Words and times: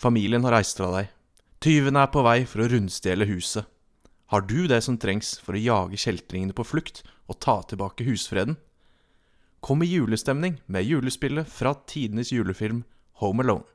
Familien 0.00 0.46
har 0.46 0.54
reist 0.56 0.78
fra 0.80 0.88
deg. 0.94 1.10
Tyvene 1.60 2.06
er 2.06 2.08
på 2.08 2.22
vei 2.24 2.38
for 2.48 2.64
å 2.64 2.70
rundstjele 2.72 3.26
huset. 3.28 3.66
Har 4.32 4.46
du 4.48 4.64
det 4.70 4.78
som 4.86 4.96
trengs 4.96 5.34
for 5.44 5.52
å 5.52 5.60
jage 5.60 6.00
kjeltringene 6.00 6.56
på 6.56 6.64
flukt 6.64 7.02
og 7.28 7.36
ta 7.44 7.58
tilbake 7.68 8.06
husfreden? 8.08 8.56
Kom 9.60 9.84
i 9.84 9.90
julestemning 9.90 10.56
med 10.72 10.88
julespillet 10.88 11.52
fra 11.52 11.74
tidenes 11.84 12.32
julefilm 12.32 12.86
Home 13.20 13.44
Alone. 13.44 13.68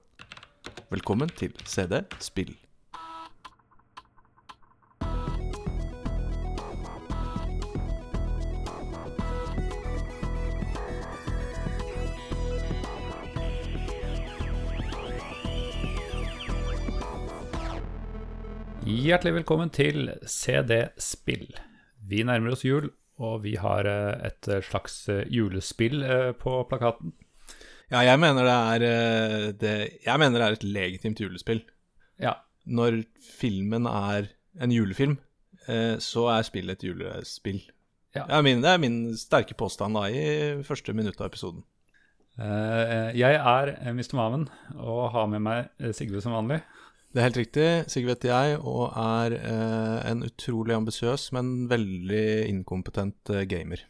Velkommen 0.90 1.30
til 1.30 1.54
CD 1.62 2.02
Spill. 2.18 2.56
Hjertelig 18.96 19.34
velkommen 19.42 19.72
til 19.74 20.08
CD 20.30 20.86
Spill. 21.02 21.50
Vi 22.08 22.22
nærmer 22.28 22.54
oss 22.56 22.64
jul, 22.64 22.88
og 23.20 23.42
vi 23.44 23.56
har 23.60 23.88
eh, 23.90 24.28
et 24.30 24.48
slags 24.68 24.98
eh, 25.12 25.26
julespill 25.34 26.04
eh, 26.06 26.30
på 26.40 26.62
plakaten. 26.70 27.12
Ja, 27.92 28.02
jeg 28.06 28.22
mener 28.22 28.48
det 28.48 28.56
er 28.56 28.86
eh, 28.88 29.48
det, 29.62 29.74
Jeg 30.06 30.22
mener 30.22 30.40
det 30.40 30.48
er 30.48 30.58
et 30.58 30.68
legitimt 30.78 31.20
julespill. 31.22 31.64
Ja, 32.22 32.38
Når 32.66 33.02
filmen 33.20 33.90
er 33.90 34.30
en 34.64 34.72
julefilm, 34.72 35.18
eh, 35.68 35.98
så 36.00 36.30
er 36.38 36.48
spillet 36.48 36.80
et 36.80 36.88
julespill. 36.88 37.60
Ja. 38.16 38.24
Det, 38.30 38.38
er 38.38 38.46
min, 38.48 38.64
det 38.64 38.72
er 38.72 38.80
min 38.80 39.00
sterke 39.20 39.58
påstand 39.60 39.98
da 40.00 40.06
i 40.08 40.24
første 40.64 40.96
minutt 40.96 41.20
av 41.20 41.28
episoden. 41.34 41.66
Eh, 42.40 43.12
Jeg 43.16 43.42
er 43.42 43.76
eh, 43.76 43.92
Mr. 43.92 44.16
Maven 44.16 44.48
og 44.76 45.10
har 45.12 45.28
med 45.32 45.44
meg 45.44 45.68
eh, 45.84 45.92
Sigve 45.96 46.24
som 46.24 46.36
vanlig. 46.38 46.62
Det 47.16 47.22
er 47.22 47.30
helt 47.30 47.38
riktig. 47.40 47.66
Sigve 47.88 48.12
heter 48.12 48.28
jeg, 48.28 48.56
og 48.60 48.90
er 49.00 49.38
eh, 49.38 50.00
en 50.10 50.26
utrolig 50.28 50.74
ambisiøs, 50.76 51.30
men 51.32 51.70
veldig 51.72 52.26
inkompetent 52.50 53.32
eh, 53.32 53.46
gamer. 53.48 53.86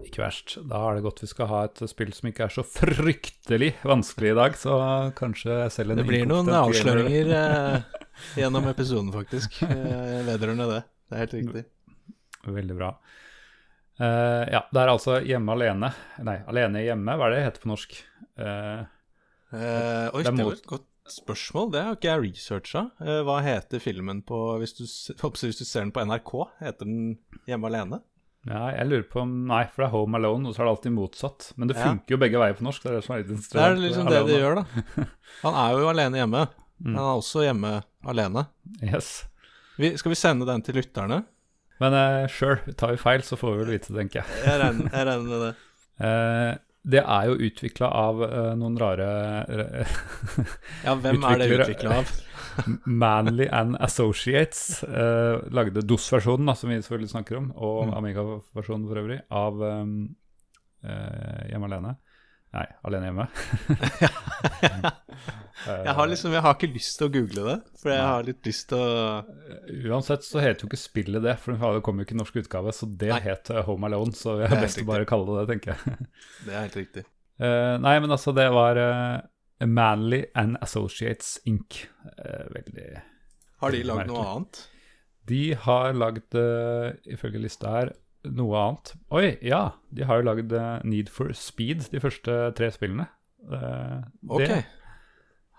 Ikke 0.00 0.22
verst. 0.22 0.54
Da 0.70 0.80
er 0.88 0.96
det 0.96 1.04
godt 1.04 1.20
vi 1.20 1.28
skal 1.28 1.50
ha 1.50 1.58
et 1.68 1.82
spill 1.92 2.14
som 2.16 2.30
ikke 2.30 2.46
er 2.46 2.54
så 2.54 2.64
fryktelig 2.64 3.74
vanskelig 3.84 4.32
i 4.32 4.38
dag, 4.38 4.56
så 4.56 4.78
kanskje 5.18 5.58
selv 5.76 5.92
en 5.92 6.00
Det 6.00 6.06
blir 6.08 6.24
noen 6.30 6.48
avsløringer 6.56 7.34
eh, 7.36 8.00
gjennom 8.40 8.70
episoden, 8.72 9.12
faktisk, 9.12 9.60
eh, 9.68 10.24
vedrørende 10.24 10.70
det. 10.72 10.80
Det 11.04 11.18
er 11.18 11.24
helt 11.26 11.36
riktig. 11.36 11.66
Veldig 12.48 12.78
bra. 12.80 12.90
Uh, 14.00 14.42
ja, 14.50 14.64
det 14.74 14.80
er 14.80 14.90
altså 14.90 15.20
Hjemme 15.22 15.54
alene. 15.54 15.92
Nei, 16.26 16.40
Alene 16.50 16.80
hjemme, 16.82 17.14
hva 17.14 17.28
er 17.28 17.30
det 17.30 17.36
det 17.36 17.44
heter 17.44 17.62
på 17.62 17.70
norsk? 17.70 17.94
Uh, 18.40 18.80
uh, 19.52 20.08
oi, 20.16 20.24
Det 20.24 20.32
er 20.32 20.34
det 20.40 20.48
var 20.48 20.56
et 20.56 20.66
godt 20.72 20.88
spørsmål. 21.10 21.70
Det 21.74 21.82
har 21.84 21.96
ikke 21.98 22.10
jeg 22.10 22.22
researcha. 22.24 22.82
Eh, 23.04 23.20
hva 23.26 23.38
heter 23.44 23.82
filmen 23.82 24.22
på 24.26 24.38
hvis 24.62 24.74
du, 24.78 24.84
hvis 25.44 25.60
du 25.60 25.64
ser 25.64 25.84
den 25.84 25.92
på 25.94 26.04
NRK? 26.04 26.32
Heter 26.62 26.84
den 26.88 27.18
'Hjemme 27.46 27.70
alene'? 27.70 28.00
ja, 28.44 28.66
jeg 28.76 28.88
lurer 28.90 29.04
på 29.08 29.20
om 29.22 29.30
Nei, 29.48 29.62
for 29.72 29.82
det 29.82 29.86
er 29.86 29.92
Home 29.94 30.18
Alone, 30.18 30.48
og 30.48 30.52
så 30.54 30.60
er 30.60 30.66
det 30.66 30.72
alltid 30.74 30.92
motsatt. 30.92 31.52
Men 31.56 31.68
det 31.68 31.76
Ja. 31.78 31.84
funker 31.88 32.12
jo 32.12 32.18
begge 32.20 32.36
veier 32.38 32.56
på 32.58 32.64
norsk. 32.66 32.82
Det 32.82 32.90
er 32.90 32.94
det 33.00 33.04
som 33.04 33.14
er 33.14 33.22
litt 33.22 33.52
Det 33.52 33.60
er 33.62 33.76
liksom 33.76 34.08
det 34.10 34.26
de 34.28 34.36
gjør, 34.40 34.54
da. 34.60 34.64
Han 35.44 35.54
er 35.54 35.70
jo 35.80 35.88
alene 35.88 36.18
hjemme. 36.20 36.42
Mm. 36.80 36.90
Men 36.90 36.96
han 36.98 37.04
er 37.08 37.20
også 37.22 37.44
hjemme 37.46 37.70
alene. 38.04 38.46
Yes. 38.82 39.24
Vi, 39.78 39.96
skal 39.96 40.10
vi 40.10 40.14
sende 40.18 40.44
den 40.44 40.60
til 40.62 40.74
lytterne? 40.76 41.24
Men 41.80 41.92
uh, 41.94 42.26
sure, 42.28 42.60
tar 42.76 42.90
vi 42.92 42.96
feil, 43.00 43.22
så 43.22 43.36
får 43.38 43.54
vi 43.54 43.62
vel 43.64 43.72
vite 43.78 43.92
det, 43.94 43.96
tenker 44.02 44.20
jeg. 44.20 44.44
Jeg 44.44 44.60
regner, 44.60 44.90
jeg 44.92 45.06
regner 45.06 45.28
med 45.30 45.40
det. 45.48 45.54
Eh, 46.04 46.56
det 46.84 47.00
er 47.00 47.30
jo 47.30 47.38
utvikla 47.48 47.88
av 47.88 48.20
uh, 48.22 48.52
noen 48.60 48.76
rare 48.80 49.06
Ja, 50.84 50.94
hvem 51.00 51.24
er 51.24 51.40
det 51.40 51.48
utvikla 51.56 51.98
av? 52.02 52.12
Manly 53.02 53.48
and 53.50 53.78
Associates. 53.82 54.84
uh, 54.84 55.40
lagde 55.50 55.82
DOS-versjonen, 55.82 56.52
som 56.54 56.70
vi 56.70 56.76
selvfølgelig 56.78 57.14
snakker 57.14 57.40
om, 57.40 57.50
og 57.56 57.88
Mm. 57.88 57.94
Amiga-versjonen 57.98 58.86
for 58.88 59.00
øvrig, 59.00 59.20
av 59.30 59.60
um, 59.60 60.14
uh, 60.84 61.48
Hjemme 61.50 61.70
alene. 61.72 61.96
Nei, 62.54 62.66
Alene 62.86 63.10
hjemme. 63.10 63.28
Eh, 65.64 65.84
Jeg 65.86 65.94
har 65.96 66.08
liksom, 66.10 66.32
jeg 66.34 66.42
har 66.44 66.56
ikke 66.58 66.68
lyst 66.74 66.96
til 66.98 67.06
å 67.06 67.12
google 67.14 67.42
det, 67.46 67.54
for 67.80 67.88
jeg 67.92 68.00
Nei. 68.02 68.08
har 68.10 68.24
litt 68.26 68.48
lyst 68.48 68.66
til 68.72 68.80
å 68.82 69.92
Uansett 69.94 70.26
så 70.26 70.42
heter 70.42 70.66
jo 70.66 70.68
ikke 70.68 70.80
spillet 70.82 71.22
det, 71.24 71.36
for 71.40 71.54
det 71.54 71.80
kommer 71.86 72.02
jo 72.02 72.08
ikke 72.08 72.16
i 72.16 72.18
norsk 72.18 72.36
utgave, 72.42 72.74
så 72.76 72.88
det 72.90 73.12
Nei. 73.14 73.20
het 73.24 73.48
eh, 73.54 73.62
Home 73.64 73.88
Alone, 73.88 74.12
så 74.18 74.34
jeg 74.42 74.50
er 74.50 74.60
best 74.60 74.82
å 74.82 74.84
bare 74.90 75.06
kalle 75.08 75.24
det 75.30 75.36
det, 75.38 75.46
tenker 75.54 75.72
jeg. 75.72 76.08
Det 76.44 76.52
er 76.56 76.60
helt 76.66 76.78
riktig. 76.82 77.04
Eh, 77.34 77.72
nei, 77.82 77.96
men 77.98 78.12
altså, 78.14 78.30
det 78.30 78.44
var 78.54 78.78
eh, 78.78 79.64
Manly 79.66 80.20
and 80.38 80.54
Associates 80.62 81.32
Inc. 81.50 81.80
Eh, 82.12 82.44
veldig 82.54 82.84
Har 83.64 83.74
de 83.74 83.80
lagd 83.88 84.06
noe 84.12 84.26
annet? 84.36 84.60
De 85.26 85.40
har 85.64 85.96
lagd, 85.98 86.36
eh, 86.38 86.92
ifølge 87.16 87.40
lista 87.42 87.72
her, 87.74 87.90
noe 88.32 88.56
annet. 88.60 88.94
Oi, 89.14 89.26
ja! 89.44 89.62
De 89.94 90.06
har 90.08 90.20
jo 90.20 90.26
lagd 90.28 90.52
eh, 90.56 90.78
Need 90.88 91.10
for 91.12 91.32
Speed, 91.36 91.86
de 91.92 92.00
første 92.02 92.38
tre 92.58 92.70
spillene. 92.74 93.06
Eh, 93.44 94.00
Ok. 94.30 94.46
Det, 94.48 94.62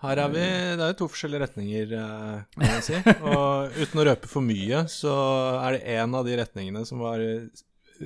Her 0.02 0.20
er 0.20 0.28
vi 0.28 0.40
Det 0.42 0.82
er 0.84 0.90
jo 0.92 0.98
to 1.00 1.08
forskjellige 1.14 1.42
retninger, 1.46 1.92
eh, 1.96 2.40
kan 2.58 2.74
jeg 2.74 2.86
si. 2.88 2.98
Og 3.30 3.78
uten 3.80 4.02
å 4.02 4.08
røpe 4.10 4.28
for 4.30 4.44
mye, 4.44 4.82
så 4.92 5.14
er 5.62 5.78
det 5.78 5.94
en 5.96 6.18
av 6.18 6.26
de 6.26 6.36
retningene 6.42 6.82
som 6.88 7.00
var 7.04 7.22
eh, 7.22 7.46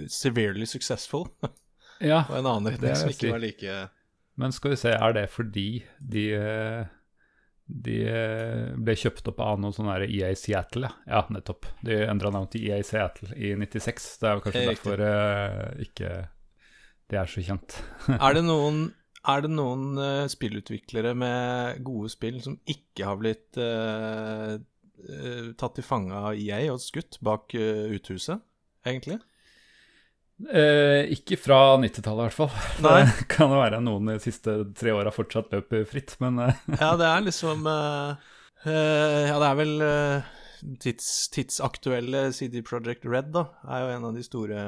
severely 0.06 0.68
successful, 0.70 1.26
ja, 2.00 2.22
og 2.30 2.36
en 2.38 2.46
annen 2.46 2.70
retning 2.76 2.94
som 2.96 3.10
ikke 3.10 3.26
si. 3.26 3.32
var 3.34 3.42
like 3.42 3.80
men 4.40 4.54
skal 4.56 4.72
vi 4.72 4.76
se, 4.80 4.92
er 4.94 5.12
det 5.12 5.26
fordi 5.28 5.82
de 6.00 6.22
eh, 6.32 6.84
de 7.70 7.96
eh, 8.08 8.70
ble 8.74 8.94
kjøpt 8.98 9.30
opp 9.30 9.40
av 9.44 9.60
noe 9.62 9.74
sånn 9.74 9.90
EA 10.04 10.30
Seattle, 10.38 10.90
ja. 11.06 11.22
nettopp. 11.32 11.68
De 11.86 12.00
endra 12.02 12.32
navn 12.34 12.48
til 12.50 12.66
EA 12.68 12.80
Seattle 12.86 13.34
i 13.36 13.52
96. 13.58 14.08
Det 14.20 14.28
er 14.28 14.38
jo 14.38 14.44
kanskje 14.46 14.64
Helt 14.64 14.72
derfor 14.74 15.04
uh, 15.04 15.84
ikke 15.84 16.14
det 17.10 17.20
er 17.20 17.30
så 17.30 17.44
kjent. 17.44 17.78
Er 18.16 18.36
det 18.36 18.44
noen, 18.50 18.82
er 19.30 19.46
det 19.46 19.52
noen 19.54 19.86
uh, 20.00 20.26
spillutviklere 20.30 21.14
med 21.18 21.80
gode 21.86 22.12
spill 22.12 22.40
som 22.44 22.58
ikke 22.70 23.06
har 23.06 23.20
blitt 23.22 23.60
uh, 23.60 24.58
tatt 25.56 25.78
til 25.78 25.86
fange 25.86 26.12
av 26.12 26.36
EA 26.36 26.66
og 26.74 26.82
skutt 26.82 27.16
bak 27.24 27.54
uthuset, 27.56 28.42
egentlig? 28.84 29.16
Eh, 30.48 31.10
ikke 31.12 31.36
fra 31.36 31.56
90-tallet, 31.82 32.22
i 32.22 32.26
hvert 32.30 32.36
fall. 32.38 32.52
Nei. 32.84 33.00
Det 33.10 33.26
kan 33.34 33.52
jo 33.52 33.58
være 33.60 33.80
noen 33.84 34.08
de 34.08 34.18
siste 34.24 34.54
tre 34.78 34.94
åra 34.96 35.12
fortsatt 35.12 35.50
løper 35.52 35.82
fritt, 35.88 36.14
men 36.22 36.38
eh, 36.46 36.62
Ja, 36.80 36.94
det 37.00 37.08
er 37.10 37.26
liksom 37.26 37.66
eh, 37.68 38.30
eh, 38.64 39.26
Ja, 39.28 39.36
det 39.42 39.50
er 39.50 39.58
vel 39.58 39.74
eh, 39.84 40.30
tids, 40.80 41.10
tidsaktuelle 41.34 42.30
CD 42.36 42.62
Project 42.66 43.04
Red, 43.04 43.28
da. 43.36 43.46
Er 43.68 43.84
jo 43.84 43.92
en 43.98 44.08
av 44.10 44.16
de 44.16 44.24
store 44.24 44.62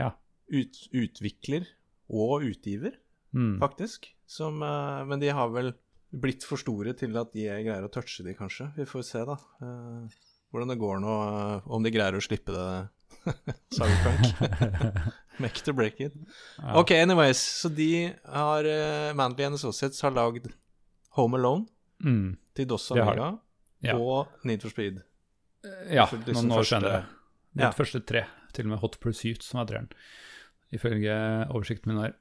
Ja. 0.00 0.10
ut, 0.52 0.82
utvikler 0.92 1.64
og 2.12 2.44
utgiver, 2.44 2.98
mm, 3.32 3.56
faktisk. 3.62 4.10
Som, 4.28 4.58
men 4.60 5.20
de 5.22 5.30
har 5.32 5.48
vel 5.52 5.72
blitt 6.14 6.44
for 6.46 6.60
store 6.60 6.92
til 6.96 7.16
at 7.20 7.32
de 7.34 7.44
greier 7.48 7.84
å 7.86 7.90
touche 7.92 8.24
de, 8.26 8.34
kanskje. 8.36 8.68
Vi 8.76 8.84
får 8.88 9.04
se, 9.08 9.22
da. 9.28 9.36
eh, 9.64 10.20
hvordan 10.52 10.70
det 10.70 10.76
går 10.78 11.00
nå, 11.02 11.14
om 11.72 11.82
de 11.84 11.92
greier 11.94 12.14
å 12.16 12.22
slippe 12.22 12.52
det. 12.54 12.68
Cyberpunk. 13.76 15.12
Make 15.42 15.62
to 15.64 15.72
break 15.72 16.00
it. 16.00 16.12
ja. 16.58 16.74
Ok, 16.80 16.90
anyways, 16.90 17.38
så 17.60 17.68
de 17.68 18.12
har 18.24 18.64
uh, 18.64 19.14
Manly 19.18 19.44
and 19.44 19.54
Associates 19.58 20.00
har 20.02 20.10
lagd 20.14 20.50
Home 21.18 21.38
Alone 21.38 21.66
Mm, 22.04 22.34
til 22.54 22.66
DOS 22.68 22.90
Amiga 22.92 23.28
ja. 23.80 23.94
og 23.96 24.26
Need 24.44 24.60
for 24.62 24.68
Speed. 24.74 24.98
ja, 25.88 26.04
for 26.10 26.18
noen 26.18 26.26
liksom 26.26 26.50
år 26.52 26.58
første- 26.58 26.74
senere. 26.80 27.04
De 27.54 27.62
Ja. 27.62 27.70
første 27.70 28.00
tre, 28.04 28.24
til 28.52 28.66
og 28.66 28.70
med 28.74 28.78
Hot 28.82 28.98
Pursuit, 29.00 29.42
som 29.42 29.60
er 29.60 29.64
treeren. 29.70 29.88
Ifølge 30.74 31.14
oversikten 31.54 31.92
min 31.94 32.02
her. 32.02 32.14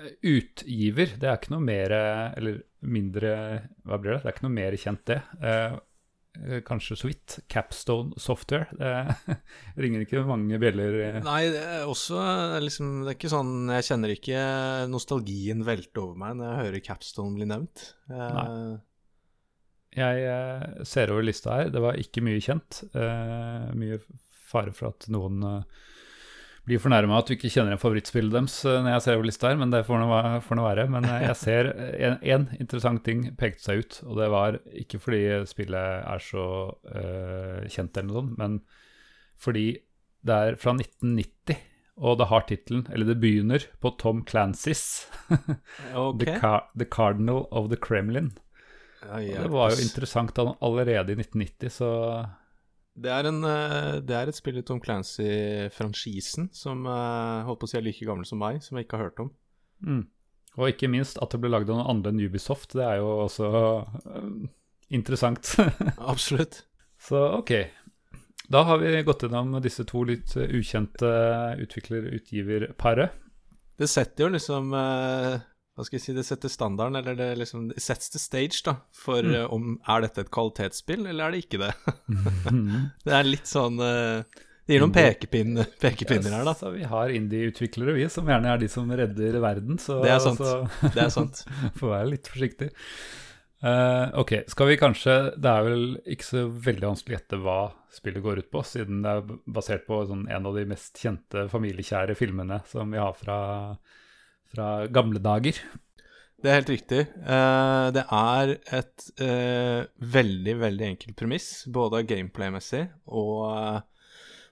Eh, 0.00 0.16
Utgiver, 0.24 1.12
det 1.20 1.28
er 1.28 1.36
ikke 1.36 1.52
noe 1.52 1.60
mer 1.62 1.92
Eller 2.36 2.56
mindre 2.82 3.68
Hva 3.86 3.98
blir 4.00 4.16
det? 4.16 4.22
Det 4.24 4.26
er 4.26 4.32
ikke 4.34 4.46
noe 4.48 4.56
mer 4.56 4.72
kjent, 4.80 5.04
det. 5.06 5.20
Eh, 5.40 5.48
eh, 5.74 5.78
kanskje 6.66 6.96
så 6.98 7.08
vidt. 7.10 7.36
Capstone 7.52 8.16
Software. 8.20 8.66
Det 8.74 9.36
ringer 9.84 10.02
ikke 10.04 10.24
mange 10.28 10.58
bjeller. 10.62 10.96
eh. 11.08 11.20
Nei, 11.24 11.42
det 11.54 11.62
er 11.62 11.84
også 11.90 12.18
eh, 12.22 12.56
liksom 12.64 12.90
Det 13.04 13.12
er 13.12 13.18
ikke 13.18 13.32
sånn 13.32 13.52
Jeg 13.70 13.86
kjenner 13.88 14.14
ikke 14.16 14.40
nostalgien 14.90 15.62
velte 15.66 16.02
over 16.02 16.18
meg 16.24 16.40
når 16.40 16.50
jeg 16.50 16.66
hører 16.66 16.84
Capstone 16.88 17.38
bli 17.38 17.48
nevnt. 17.52 17.86
Nei. 18.10 18.48
Jeg 19.94 20.26
eh, 20.26 20.84
ser 20.88 21.12
over 21.14 21.22
lista 21.26 21.58
her. 21.60 21.70
Det 21.70 21.82
var 21.82 21.98
ikke 22.00 22.22
mye 22.26 22.42
kjent. 22.42 22.82
Eh, 22.90 23.68
mye 23.78 24.00
fare 24.50 24.74
for 24.74 24.90
at 24.90 25.06
noen 25.12 25.42
eh, 25.46 25.84
blir 26.64 26.80
fornærma 26.80 27.18
at 27.20 27.28
du 27.28 27.34
ikke 27.34 27.50
kjenner 27.52 27.74
en 27.74 27.80
favorittspillet 27.80 28.32
deres 28.32 28.56
eh, 28.64 28.78
når 28.80 28.94
jeg 28.94 29.04
ser 29.04 29.18
over 29.18 29.28
lista 29.28 29.50
her, 29.50 29.58
men 29.60 29.72
det 29.72 29.82
får 29.88 30.00
nå 30.00 30.64
være. 30.64 30.86
Men 30.92 31.08
eh, 31.08 31.26
jeg 31.26 31.36
ser 31.40 31.70
én 32.24 32.46
interessant 32.56 33.04
ting 33.04 33.26
pekte 33.40 33.66
seg 33.66 33.82
ut, 33.82 33.98
og 34.08 34.20
det 34.20 34.30
var 34.32 34.58
ikke 34.84 35.00
fordi 35.02 35.22
spillet 35.50 36.06
er 36.08 36.24
så 36.24 36.46
uh, 36.72 37.60
kjent 37.68 38.00
eller 38.00 38.08
noe 38.08 38.20
sånt, 38.22 38.38
men 38.40 38.58
fordi 39.44 39.66
det 40.24 40.40
er 40.40 40.60
fra 40.60 40.76
1990. 40.78 41.60
Og 41.94 42.16
det 42.18 42.26
har 42.26 42.46
tittelen, 42.48 42.86
eller 42.90 43.06
det 43.06 43.20
begynner 43.22 43.68
på 43.78 43.92
Tom 44.00 44.24
Clancys 44.26 45.04
okay. 45.94 46.24
the, 46.24 46.38
Car 46.40 46.64
The 46.74 46.88
Cardinal 46.90 47.44
of 47.54 47.68
the 47.70 47.78
Kremlin. 47.78 48.32
Oi, 49.04 49.28
Det 49.36 49.50
var 49.52 49.70
jo 49.70 49.84
interessant 49.84 50.38
all- 50.40 50.56
allerede 50.64 51.12
i 51.12 51.20
1990, 51.20 51.70
så 51.70 51.90
Det 52.94 53.10
er, 53.10 53.26
en, 53.26 53.42
eh, 53.42 54.00
det 54.06 54.14
er 54.14 54.30
et 54.30 54.36
spill 54.36 54.60
i 54.60 54.64
Tom 54.66 54.78
Clancy-franchisen 54.82 56.50
som 56.54 56.84
jeg 56.86 57.46
holdt 57.48 57.60
på 57.62 57.66
å 57.66 57.72
si 57.72 57.78
er 57.80 57.86
like 57.86 58.06
gammel 58.06 58.26
som 58.28 58.38
meg, 58.38 58.60
som 58.62 58.78
jeg 58.78 58.86
ikke 58.86 59.00
har 59.00 59.10
hørt 59.10 59.24
om. 59.26 59.32
mm. 59.86 60.04
Og 60.54 60.68
ikke 60.70 60.86
minst 60.86 61.18
at 61.18 61.32
det 61.34 61.40
ble 61.42 61.50
lagd 61.50 61.66
av 61.66 61.80
noen 61.80 61.88
andre 61.90 62.12
enn 62.12 62.20
Ubisoft, 62.22 62.76
det 62.78 62.84
er 62.86 63.00
jo 63.00 63.08
også 63.24 63.48
øh, 63.50 64.28
interessant. 64.94 65.56
Absolutt. 66.12 66.60
så 67.02 67.24
ok. 67.40 67.50
Da 68.54 68.62
har 68.68 68.78
vi 68.78 69.02
gått 69.02 69.24
gjennom 69.26 69.56
disse 69.64 69.82
to 69.88 70.04
litt 70.06 70.36
ukjente 70.36 71.10
utvikler-utgiver-paret. 71.64 73.18
Det 73.74 73.88
setter 73.90 74.28
jo 74.28 74.30
liksom 74.36 74.70
eh, 74.78 75.42
Hva 75.74 75.82
skal 75.82 75.96
jeg 75.98 76.04
si, 76.04 76.12
det 76.14 76.22
setter 76.26 76.52
standarden, 76.52 76.94
eller 77.00 77.16
det 77.18 77.28
liksom 77.40 77.64
det 77.72 77.82
sets 77.82 78.12
the 78.14 78.20
stage, 78.22 78.60
da, 78.62 78.76
for 78.94 79.22
Mm. 79.26 79.34
eh, 79.34 79.46
om 79.52 79.72
er 79.90 80.04
dette 80.04 80.20
et 80.22 80.30
kvalitetsspill, 80.30 81.06
eller 81.10 81.24
er 81.26 81.30
det 81.34 81.40
ikke 81.44 81.58
det? 81.64 81.72
det 83.04 83.14
er 83.18 83.26
litt 83.26 83.50
sånn 83.50 83.80
eh, 83.82 84.22
Det 84.66 84.76
gir 84.76 84.80
noen 84.84 84.94
pekepin, 84.94 85.50
pekepinn, 85.58 85.80
pekepinner 85.82 86.36
her, 86.38 86.44
da. 86.46 86.54
Så 86.56 86.70
vi 86.72 86.86
har 86.88 87.10
indie-utviklere, 87.12 87.92
vi, 87.98 88.06
som 88.08 88.30
gjerne 88.30 88.52
er 88.54 88.62
de 88.62 88.68
som 88.72 88.88
redder 88.88 89.36
verden. 89.42 89.76
Så, 89.82 89.98
Det 90.06 90.14
er 90.14 90.22
sant. 90.24 90.38
så 90.40 90.88
Det 90.94 91.02
er 91.02 91.10
sant. 91.12 91.42
får 91.80 91.90
være 91.90 92.08
litt 92.14 92.30
forsiktig. 92.32 92.70
Uh, 93.64 94.10
ok, 94.20 94.32
skal 94.52 94.68
vi 94.68 94.74
kanskje 94.76 95.12
Det 95.40 95.48
er 95.48 95.62
vel 95.64 95.84
ikke 96.12 96.26
så 96.26 96.40
veldig 96.66 96.84
vanskelig 96.90 97.14
å 97.14 97.16
gjette 97.18 97.38
hva 97.40 97.58
spillet 97.96 98.22
går 98.24 98.40
ut 98.42 98.48
på, 98.52 98.60
siden 98.68 99.02
det 99.04 99.12
er 99.16 99.28
basert 99.56 99.86
på 99.88 100.00
sånn, 100.08 100.26
en 100.28 100.48
av 100.50 100.56
de 100.58 100.64
mest 100.68 100.98
kjente 101.00 101.46
familiekjære 101.48 102.16
filmene 102.18 102.58
som 102.68 102.90
vi 102.92 102.98
har 103.00 103.14
fra, 103.16 103.38
fra 104.54 104.68
gamle 104.92 105.22
dager. 105.22 105.58
Det 106.40 106.50
er 106.50 106.58
helt 106.60 106.72
riktig. 106.74 107.00
Eh, 107.08 107.86
det 107.96 108.04
er 108.12 108.54
et 108.78 109.08
eh, 109.24 109.86
veldig, 109.98 110.54
veldig 110.60 110.86
enkelt 110.92 111.16
premiss, 111.18 111.48
både 111.72 112.04
gameplay-messig 112.08 112.84
og 113.06 113.38
uh, 113.48 113.80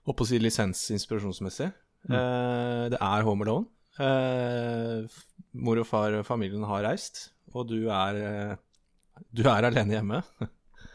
på 0.08 0.16
å 0.24 0.28
si 0.28 0.40
lisensinspirasjonsmessig. 0.42 1.70
Mm. 2.02 2.14
det 2.90 2.98
er 2.98 3.22
Home 3.22 3.44
Alone. 3.46 3.68
Eh, 4.00 5.04
mor 5.52 5.80
og 5.82 5.88
far 5.88 6.16
og 6.16 6.26
familien 6.26 6.64
har 6.68 6.86
reist, 6.86 7.28
og 7.52 7.68
du 7.68 7.90
er, 7.92 8.16
eh, 8.16 9.22
du 9.30 9.44
er 9.46 9.70
alene 9.70 9.98
hjemme. 9.98 10.24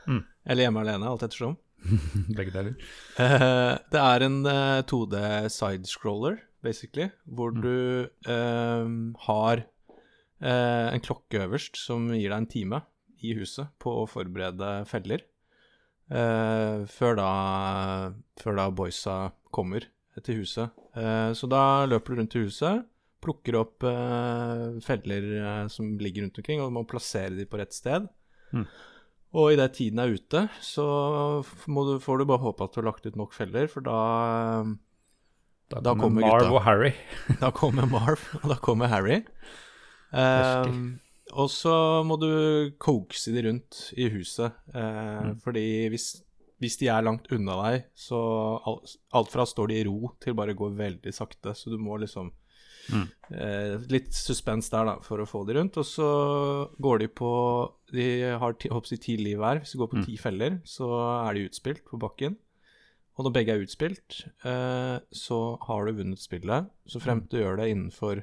Mm. 0.08 0.22
Eller 0.48 0.64
hjemme 0.64 0.80
alene, 0.86 1.04
alt 1.04 1.24
ettersom. 1.26 1.58
Begge 2.38 2.54
deler. 2.54 2.78
Eh, 3.20 3.74
det 3.92 4.00
er 4.00 4.24
en 4.24 4.38
eh, 4.48 4.84
2D 4.88 5.18
sidescroller, 5.52 6.38
basically, 6.68 7.08
hvor 7.26 7.56
Mm. 7.56 7.62
du 7.64 8.10
eh, 8.28 8.92
har 9.30 9.64
eh, 10.44 10.88
en 10.94 11.02
klokke 11.02 11.40
øverst 11.48 11.80
som 11.80 12.10
gir 12.14 12.30
deg 12.30 12.38
en 12.44 12.52
time 12.52 12.82
i 13.24 13.32
huset 13.40 13.72
på 13.82 13.96
å 14.04 14.08
forberede 14.12 14.76
feller. 14.92 15.24
eh, 16.12 16.86
før 16.88 17.16
da 17.18 17.32
Før 18.40 18.56
da 18.60 18.68
boysa 18.72 19.16
kommer 19.52 19.88
til 20.24 20.44
huset. 20.44 20.70
Eh, 20.96 21.32
så 21.38 21.50
da 21.50 21.86
løper 21.90 22.14
du 22.16 22.22
rundt 22.22 22.36
i 22.38 22.44
huset, 22.46 22.86
plukker 23.22 23.58
opp 23.60 23.84
eh, 23.84 24.78
feller 24.86 25.26
eh, 25.42 25.68
som 25.74 25.98
ligger 26.02 26.24
rundt 26.26 26.38
omkring, 26.40 26.62
og 26.62 26.70
du 26.72 26.76
må 26.78 26.86
plassere 26.90 27.36
de 27.38 27.46
på 27.50 27.58
rett 27.60 27.74
sted. 27.76 28.08
Mm. 28.54 28.64
Og 29.38 29.52
idet 29.54 29.74
tiden 29.76 30.00
er 30.00 30.14
ute, 30.16 30.46
så 30.64 30.86
du, 31.44 32.00
får 32.00 32.18
du 32.22 32.26
bare 32.30 32.42
håpe 32.46 32.64
at 32.66 32.74
du 32.74 32.80
har 32.82 32.88
lagt 32.92 33.06
ut 33.06 33.18
nok 33.20 33.34
feller, 33.36 33.68
for 33.70 33.84
da, 33.86 33.98
Da, 35.70 35.82
Da 35.84 35.94
kommer 36.00 36.22
Marv 36.24 36.46
gutta. 36.46 36.54
og 36.56 36.62
Harry. 36.64 36.94
da 37.42 37.50
kommer 37.52 37.86
Marv, 37.92 38.22
og 38.44 38.50
da 38.50 38.56
kommer 38.64 38.88
Harry. 38.88 39.22
Um, 40.14 41.00
og 41.36 41.50
så 41.52 41.74
må 42.08 42.16
du 42.22 42.30
coaxe 42.80 43.34
de 43.36 43.44
rundt 43.50 43.82
i 44.00 44.08
huset, 44.14 44.54
eh, 44.74 45.24
Mm. 45.28 45.42
fordi 45.44 45.90
hvis, 45.92 46.22
hvis 46.62 46.78
de 46.80 46.88
er 46.88 47.04
langt 47.04 47.28
unna 47.36 47.58
deg, 47.66 47.84
så 47.96 48.62
alt, 48.66 48.96
alt 49.14 49.30
fra 49.34 49.44
står 49.46 49.68
de 49.68 49.82
i 49.82 49.84
ro 49.90 50.14
til 50.24 50.34
bare 50.34 50.56
går 50.56 50.72
veldig 50.78 51.14
sakte, 51.14 51.52
så 51.54 51.70
du 51.70 51.78
må 51.78 52.00
liksom 52.00 52.32
Mm. 52.90 53.10
eh, 53.36 53.78
Litt 53.92 54.14
suspens 54.16 54.70
der, 54.72 54.86
da, 54.86 54.94
for 55.04 55.18
å 55.20 55.28
få 55.28 55.46
de 55.46 55.58
rundt. 55.60 55.76
Og 55.76 55.84
så 55.84 56.70
går 56.80 57.00
de 57.00 57.08
på 57.10 57.74
De 57.92 58.22
har 58.40 58.54
ti, 58.54 58.70
håper 58.70 58.88
jeg, 58.96 59.02
ti 59.02 59.18
liv 59.18 59.38
hver. 59.38 59.60
Hvis 59.60 59.74
de 59.74 59.78
går 59.80 59.90
på 59.92 59.98
Mm. 60.00 60.06
ti 60.06 60.16
feller, 60.18 60.62
så 60.64 60.88
er 61.28 61.34
de 61.34 61.50
utspilt 61.50 61.84
på 61.84 62.00
bakken. 62.00 62.38
Og 63.18 63.26
når 63.26 63.34
begge 63.34 63.54
er 63.56 63.64
utspilt, 63.66 64.20
eh, 64.46 64.98
så 65.10 65.40
har 65.66 65.88
du 65.88 65.98
vunnet 65.98 66.22
spillet. 66.22 66.70
Så 66.86 67.02
fremt 67.02 67.32
du 67.32 67.40
gjør 67.40 67.58
det 67.58 67.72
innenfor 67.74 68.22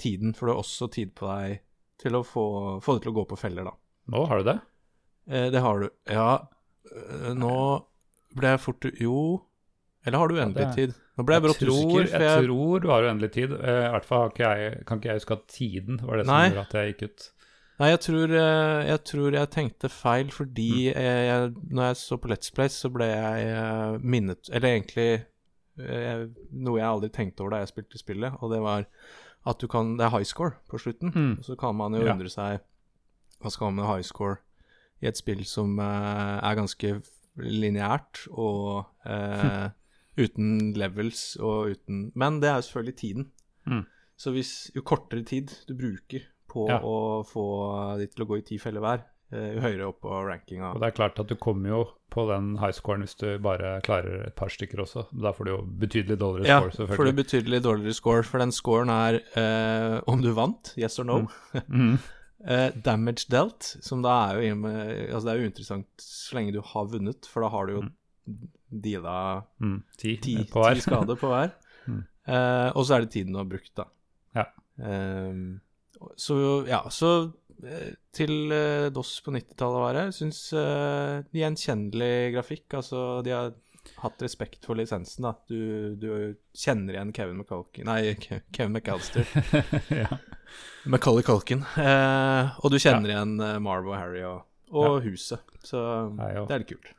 tiden, 0.00 0.32
for 0.36 0.48
du 0.48 0.54
har 0.54 0.62
også 0.62 0.88
tid 0.92 1.12
på 1.16 1.28
deg 1.28 1.60
til 2.00 2.16
å 2.16 2.22
få, 2.24 2.46
få 2.84 2.96
det 2.96 3.04
til 3.04 3.12
å 3.12 3.18
gå 3.18 3.26
på 3.28 3.38
feller, 3.40 3.68
da. 3.68 3.74
Nå 4.12 4.24
har 4.30 4.40
du 4.40 4.48
det? 4.48 4.56
Eh, 5.28 5.50
det 5.52 5.60
har 5.60 5.82
du. 5.82 5.90
Ja, 6.08 6.30
eh, 6.92 7.30
nå 7.36 7.56
ble 8.36 8.54
jeg 8.54 8.62
fort 8.62 8.88
Jo, 9.00 9.20
eller 10.06 10.22
har 10.22 10.30
du 10.30 10.36
uendelig 10.38 10.66
tid? 10.76 10.96
Nå 11.16 11.24
ble 11.26 11.38
jeg 11.38 11.44
brått 11.46 11.62
usikker. 11.64 12.08
Jeg 12.12 12.22
jeg, 12.22 12.42
tror 12.46 12.82
du 12.84 12.90
har 12.92 13.06
uendelig 13.08 13.30
tid. 13.34 13.54
Eh, 13.56 13.86
I 13.88 13.92
hvert 13.94 14.06
fall 14.06 14.28
kan 14.36 15.00
ikke 15.00 15.10
jeg 15.10 15.20
huske 15.20 15.38
at 15.38 15.46
tiden 15.50 15.98
var 16.04 16.20
det 16.20 16.26
som 16.28 16.34
Nei. 16.34 16.44
gjorde 16.50 16.66
at 16.68 16.76
jeg 16.78 16.92
gikk 16.92 17.06
ut. 17.08 17.26
Nei, 17.80 17.88
jeg 17.92 18.00
tror, 18.06 18.30
eh, 18.32 18.86
jeg 18.88 19.00
tror 19.04 19.32
jeg 19.36 19.50
tenkte 19.50 19.88
feil 19.92 20.30
fordi 20.32 20.92
Mm. 20.94 21.00
jeg, 21.00 21.54
når 21.70 21.82
jeg 21.90 21.96
så 21.96 22.16
på 22.18 22.28
Let's 22.28 22.52
Play, 22.54 22.68
så 22.68 22.88
ble 22.92 23.04
jeg 23.10 23.46
eh, 23.52 23.98
minnet 24.02 24.48
Eller 24.52 24.68
egentlig 24.80 25.08
jeg, 25.76 26.30
noe 26.52 26.78
jeg 26.80 26.88
aldri 26.88 27.10
tenkte 27.12 27.40
over 27.44 27.50
da 27.50 27.58
jeg 27.64 27.68
spilte 27.74 27.98
spillet, 28.00 28.32
og 28.40 28.50
det 28.54 28.62
var 28.64 28.86
at 29.46 29.58
du 29.60 29.66
kan 29.68 29.96
Det 29.98 30.06
er 30.06 30.10
high 30.10 30.24
score 30.24 30.54
på 30.68 30.78
slutten. 30.80 31.12
Mm. 31.14 31.38
Og 31.38 31.44
så 31.44 31.56
kan 31.56 31.76
man 31.76 31.92
jo 31.94 32.04
Ja. 32.06 32.12
undre 32.14 32.28
seg 32.32 32.60
Hva 33.42 33.50
skal 33.52 33.66
man 33.70 33.76
med 33.84 33.86
high 33.94 34.02
score 34.02 34.38
i 35.02 35.06
et 35.06 35.16
spill 35.16 35.44
som 35.44 35.78
eh, 35.78 36.40
er 36.42 36.54
ganske 36.56 37.02
lineært 37.36 38.22
og 38.32 38.86
eh, 39.04 39.68
uten 40.16 40.72
levels 40.74 41.36
og 41.36 41.74
uten 41.76 42.12
Men 42.16 42.40
det 42.40 42.48
er 42.48 42.54
jo 42.56 42.62
selvfølgelig 42.62 42.96
tiden. 42.96 43.26
Mm. 43.66 43.84
Så 44.16 44.32
hvis 44.32 44.70
jo 44.74 44.80
kortere 44.80 45.22
tid 45.28 45.52
du 45.68 45.74
bruker 45.76 46.24
på 46.56 46.64
Ja. 46.72 46.80
å 46.80 47.20
få 47.28 47.44
de 48.00 48.08
til 48.08 48.24
å 48.24 48.28
gå 48.32 48.38
i 48.40 48.46
ti 48.48 48.58
feller 48.62 48.80
hver, 48.84 49.04
eh, 49.32 49.52
jo 49.56 49.60
høyere 49.64 49.86
opp 49.90 50.00
på 50.06 50.16
rankinga. 50.28 50.72
Og 50.74 50.80
det 50.80 50.88
er 50.90 50.96
klart 50.96 51.20
at 51.20 51.28
du 51.28 51.36
kommer 51.36 51.68
jo 51.74 51.80
på 52.10 52.24
den 52.30 52.56
highscoren 52.62 53.02
hvis 53.04 53.16
du 53.20 53.38
bare 53.44 53.74
klarer 53.84 54.26
et 54.28 54.36
par 54.38 54.48
stykker 54.48 54.80
også. 54.84 55.06
Da 55.12 55.32
får 55.36 55.44
du 55.44 55.50
jo 55.52 55.62
betydelig 55.84 56.16
dårligere 56.18 56.48
Ja, 56.48 56.60
score, 56.70 56.86
får 56.96 57.04
du 57.10 57.12
betydelig 57.22 57.62
dårligere 57.62 57.94
score, 57.98 58.22
for 58.24 58.38
den 58.40 58.52
scoren 58.54 58.88
er 58.94 59.20
eh, 59.36 60.00
om 60.08 60.22
du 60.22 60.32
vant, 60.32 60.72
yes 60.78 60.98
or 60.98 61.04
no. 61.04 61.26
Mm. 61.68 61.98
Eh, 62.46 62.70
damage 62.84 63.24
dealt, 63.32 63.64
som 63.82 64.02
da 64.04 64.28
er 64.30 64.36
jo 64.44 64.66
Altså 64.68 65.24
det 65.24 65.32
er 65.32 65.38
jo 65.40 65.46
uinteressant 65.48 65.86
så 65.98 66.36
lenge 66.36 66.52
du 66.54 66.60
har 66.62 66.84
vunnet, 66.92 67.26
for 67.26 67.42
da 67.42 67.48
har 67.50 67.66
du 67.66 67.72
jo 67.72 67.82
deala 68.70 69.42
Mm. 69.60 69.82
Ti, 69.98 70.16
ti, 70.22 70.34
på 70.44 70.62
ti 70.74 70.80
skader 70.84 71.16
på 71.18 71.26
hver. 71.32 71.50
Mm. 71.88 72.00
Eh, 72.26 72.72
og 72.74 72.82
så 72.84 72.96
er 72.96 73.00
det 73.04 73.12
tiden 73.14 73.32
du 73.32 73.38
har 73.38 73.46
brukt, 73.46 73.70
da. 73.78 73.84
Ja. 74.34 74.44
Ehm, 74.82 75.60
så 76.16 76.38
ja, 76.68 76.82
så 76.92 77.12
eh, 77.64 77.92
til 78.14 78.52
eh, 78.52 78.88
DOS 78.94 79.18
på 79.24 79.34
90-tallet 79.36 79.82
var 79.82 79.98
det. 79.98 80.06
Syns 80.16 80.40
uh, 80.56 81.22
gjenkjennelig 81.36 82.34
grafikk. 82.36 82.66
Altså, 82.80 83.06
de 83.26 83.34
har 83.34 83.54
hatt 84.02 84.22
respekt 84.22 84.66
for 84.66 84.78
lisensen, 84.78 85.26
da. 85.28 85.34
Du, 85.48 85.94
du 86.00 86.08
kjenner 86.56 86.96
igjen 86.96 87.12
Kevin 87.16 87.40
McCulkin 87.40 87.88
Nei, 87.88 88.16
Kevin 88.54 88.76
McAllister. 88.76 89.26
ja. 90.02 90.18
Macaulay 90.86 91.24
Culkin. 91.26 91.64
Uh, 91.76 92.54
og 92.62 92.70
du 92.70 92.78
kjenner 92.78 93.10
igjen 93.10 93.34
eh, 93.42 93.58
Marv 93.62 93.88
og 93.90 93.96
Harry 93.98 94.22
og, 94.26 94.44
og 94.70 95.00
huset. 95.06 95.42
Så 95.66 95.80
Det 96.14 96.28
er 96.30 96.46
det 96.46 96.54
er 96.54 96.62
litt 96.62 96.70
kult. 96.70 96.92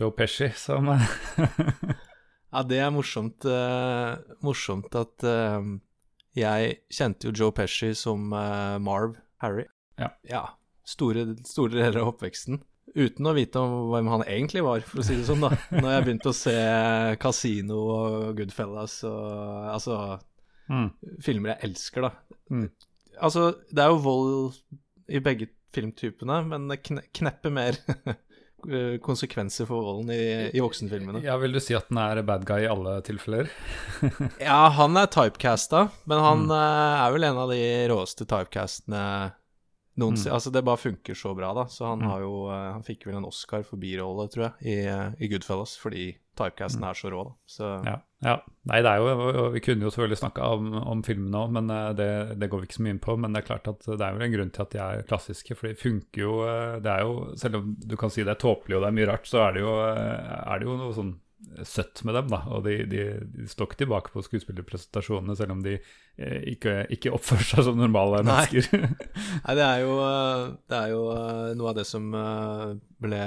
Joe 0.00 0.14
Pesci 0.16 0.48
som 0.58 0.88
Ja, 2.54 2.62
det 2.66 2.78
er 2.80 2.92
morsomt, 2.94 3.44
uh, 3.50 4.14
morsomt 4.46 4.94
at 4.96 5.26
eh, 5.26 5.68
jeg 6.38 6.76
kjente 6.92 7.28
jo 7.28 7.34
Joe 7.34 7.54
Pesci 7.54 7.92
som 7.98 8.32
uh, 8.34 8.76
Marv 8.82 9.18
Harry. 9.44 9.66
Ja. 10.00 10.44
store, 10.88 11.34
store 11.46 11.78
deler 11.78 12.02
av 12.02 12.14
oppveksten. 12.14 12.62
Uten 12.94 13.26
å 13.26 13.34
vite 13.34 13.58
om 13.58 13.90
hvem 13.90 14.08
han 14.12 14.24
egentlig 14.26 14.62
var, 14.62 14.84
for 14.86 15.02
å 15.02 15.06
si 15.06 15.16
det 15.18 15.26
sånn, 15.26 15.42
da. 15.42 15.50
Når 15.74 15.90
jeg 15.90 16.06
begynte 16.06 16.30
å 16.30 16.36
se 16.36 16.56
Casino 17.22 17.80
og 17.90 18.38
Goodfellas 18.38 19.00
og 19.08 19.70
altså 19.72 19.98
mm. 20.70 20.88
filmer 21.24 21.54
jeg 21.54 21.70
elsker, 21.70 22.06
da. 22.06 22.38
Mm. 22.54 22.68
Altså, 23.18 23.48
det 23.70 23.82
er 23.82 23.94
jo 23.94 24.02
vold 24.04 24.60
i 25.10 25.22
begge 25.22 25.50
filmtypene, 25.74 26.38
men 26.50 26.70
kne 26.82 27.02
knepper 27.14 27.54
mer 27.54 27.78
konsekvenser 29.04 29.66
for 29.68 29.82
volden 29.84 30.10
i, 30.14 30.50
i 30.56 30.60
voksenfilmene. 30.64 31.20
Ja, 31.24 31.36
vil 31.42 31.52
du 31.52 31.60
si 31.60 31.74
at 31.76 31.88
den 31.90 31.98
er 32.02 32.22
bad 32.26 32.44
guy 32.48 32.64
i 32.64 32.70
alle 32.70 32.96
tilfeller? 33.06 33.50
Ja, 34.40 34.68
han 34.76 34.96
er 35.00 35.06
typecasta, 35.12 35.88
men 36.08 36.18
han 36.24 36.44
Mm. 36.48 36.52
eh, 36.56 37.04
er 37.06 37.12
vel 37.14 37.24
en 37.30 37.38
av 37.44 37.50
de 37.52 37.62
råeste 37.92 38.24
typecastene 38.26 39.04
Noen, 39.96 40.16
Mm. 40.18 40.32
Altså, 40.34 40.50
det 40.50 40.64
bare 40.66 40.76
funker 40.76 41.14
så 41.14 41.36
bra, 41.36 41.52
da. 41.54 41.64
Så 41.70 41.86
han 41.86 42.00
Mm. 42.00 42.08
har 42.10 42.20
jo 42.20 42.48
eh, 42.50 42.72
Han 42.72 42.82
fikk 42.82 43.06
vel 43.06 43.16
en 43.16 43.24
Oscar 43.28 43.62
for 43.62 43.76
birolle, 43.78 44.28
tror 44.28 44.42
jeg, 44.42 44.52
i, 44.66 44.86
eh, 44.90 45.12
i 45.20 45.28
Goodfellas, 45.28 45.76
fordi 45.78 46.16
typecasten 46.36 46.82
er 46.82 46.94
så 46.98 47.10
rå, 47.12 47.24
da. 47.28 47.32
Så 47.46 47.64
Mm. 47.78 47.84
Ja, 47.86 47.96
ja. 48.24 48.40
Nei, 48.66 48.80
det 48.82 48.90
er 48.90 48.96
jo 48.98 49.50
Vi 49.52 49.60
kunne 49.60 49.82
jo 49.86 49.90
selvfølgelig 49.90 50.18
snakka 50.18 50.42
om, 50.42 50.72
om 50.74 51.02
filmene 51.04 51.38
òg, 51.46 51.50
men 51.52 51.70
eh, 51.70 51.92
det, 51.94 52.38
det 52.40 52.50
går 52.50 52.60
vi 52.60 52.66
ikke 52.66 52.78
så 52.80 52.82
mye 52.82 52.90
inn 52.90 52.98
på. 52.98 53.16
Men 53.18 53.32
det 53.32 53.44
er 53.44 53.46
klart 53.54 53.68
at 53.68 53.78
det 53.86 54.00
er 54.00 54.12
vel 54.18 54.22
en 54.26 54.32
grunn 54.32 54.50
til 54.50 54.62
at 54.62 54.70
de 54.70 54.78
er 54.78 55.02
klassiske, 55.06 55.54
for 55.56 55.68
de 55.68 55.74
funker 55.74 56.20
jo 56.26 56.40
Det 56.82 56.90
er 56.90 57.00
jo 57.06 57.36
Selv 57.36 57.54
om 57.56 57.76
du 57.78 57.96
kan 57.96 58.10
si 58.10 58.24
det 58.24 58.34
er 58.34 58.42
tåpelig 58.42 58.74
og 58.76 58.82
det 58.82 58.88
er 58.88 58.98
mye 58.98 59.06
rart, 59.12 59.26
så 59.30 59.46
er 59.48 59.52
det 59.52 59.60
jo, 59.62 59.76
er 59.78 60.58
det 60.58 60.66
jo 60.66 60.76
noe 60.76 60.92
sånn 60.92 61.14
søtt 61.66 62.02
med 62.06 62.16
dem, 62.18 62.30
da. 62.32 62.40
Og 62.54 62.64
de, 62.66 62.76
de, 62.90 63.04
de 63.34 63.46
står 63.50 63.68
ikke 63.68 63.80
tilbake 63.84 64.12
på 64.14 64.22
skuespillerpresentasjonene, 64.26 65.36
selv 65.38 65.54
om 65.56 65.62
de 65.64 65.76
eh, 65.78 66.40
ikke, 66.54 66.76
ikke 66.94 67.12
oppfører 67.14 67.46
seg 67.50 67.68
som 67.68 67.80
normale 67.80 68.22
Nei. 68.22 68.36
mennesker. 68.48 68.88
Nei, 69.44 69.56
det 69.58 69.66
er 69.66 69.82
jo, 69.84 69.96
eh, 70.06 70.44
det 70.72 70.80
er 70.80 70.92
jo 70.94 71.02
eh, 71.14 71.50
noe 71.60 71.72
av 71.72 71.78
det 71.78 71.86
som 71.88 72.10
eh, 72.20 72.68
ble 73.04 73.24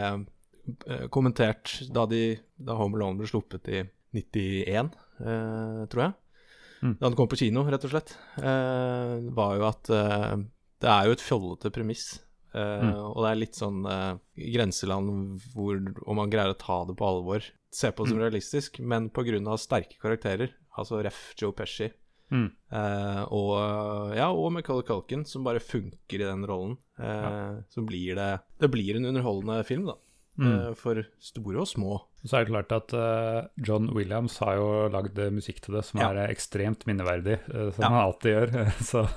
kommentert 1.13 1.77
da, 1.95 2.03
de, 2.11 2.21
da 2.59 2.75
Home 2.75 2.97
Alone 2.99 3.21
ble 3.21 3.29
sluppet 3.29 3.69
i 3.71 3.85
91, 4.17 4.93
eh, 5.23 5.81
tror 5.91 6.07
jeg. 6.09 6.15
Mm. 6.77 6.93
Da 6.99 7.07
den 7.07 7.17
kom 7.17 7.29
på 7.31 7.39
kino, 7.39 7.63
rett 7.65 7.87
og 7.87 7.93
slett. 7.93 8.13
Eh, 8.37 9.13
var 9.33 9.57
jo 9.57 9.67
at 9.69 9.89
det 10.77 10.89
er 10.93 11.07
jo 11.07 11.15
et 11.15 11.23
fjollete 11.25 11.73
premiss. 11.73 12.15
Uh, 12.55 12.79
Mm. 12.87 12.93
Og 13.11 13.19
det 13.21 13.29
er 13.29 13.39
litt 13.41 13.57
sånn 13.57 13.83
uh, 13.85 14.17
grenseland 14.33 15.41
hvor 15.53 15.77
om 16.07 16.17
man 16.17 16.31
greier 16.31 16.53
å 16.53 16.57
ta 16.57 16.79
det 16.87 16.95
på 16.97 17.05
alvor. 17.05 17.43
Se 17.71 17.91
på 17.91 18.07
som 18.07 18.17
Mm. 18.17 18.23
realistisk, 18.23 18.79
men 18.79 19.09
pga. 19.09 19.57
sterke 19.57 19.97
karakterer, 20.01 20.49
altså 20.77 21.03
ref. 21.03 21.33
Joe 21.37 21.51
Pesci, 21.53 21.91
Mm. 22.29 22.51
Eh, 22.73 23.23
og, 23.31 24.13
ja, 24.13 24.29
og 24.29 24.51
Macaulay 24.51 24.83
Culkin, 24.83 25.23
som 25.25 25.45
bare 25.45 25.59
funker 25.63 26.15
i 26.15 26.17
den 26.27 26.43
rollen. 26.45 26.77
Eh, 26.99 27.61
Så 27.69 27.85
blir 27.85 28.15
det 28.15 28.41
Det 28.59 28.69
blir 28.69 28.97
en 28.97 29.05
underholdende 29.05 29.63
film, 29.65 29.85
da. 29.85 29.93
Mm. 30.37 30.67
Eh, 30.69 30.73
for 30.75 31.03
store 31.19 31.61
og 31.61 31.67
små. 31.67 32.01
Så 32.25 32.33
er 32.37 32.43
det 32.45 32.51
klart 32.51 32.71
at 32.75 32.93
uh, 32.93 33.47
John 33.63 33.87
Williams 33.95 34.37
har 34.39 34.55
jo 34.57 34.89
lagd 34.89 35.15
musikk 35.31 35.61
til 35.61 35.75
det 35.75 35.85
som 35.85 36.01
Ja. 36.01 36.09
er 36.11 36.25
eh, 36.27 36.33
ekstremt 36.35 36.83
minneverdig, 36.85 37.39
uh, 37.47 37.71
som 37.71 37.83
Ja. 37.83 37.89
han 37.89 38.11
alltid 38.11 38.33
gjør. 38.35 38.71
så, 38.91 39.07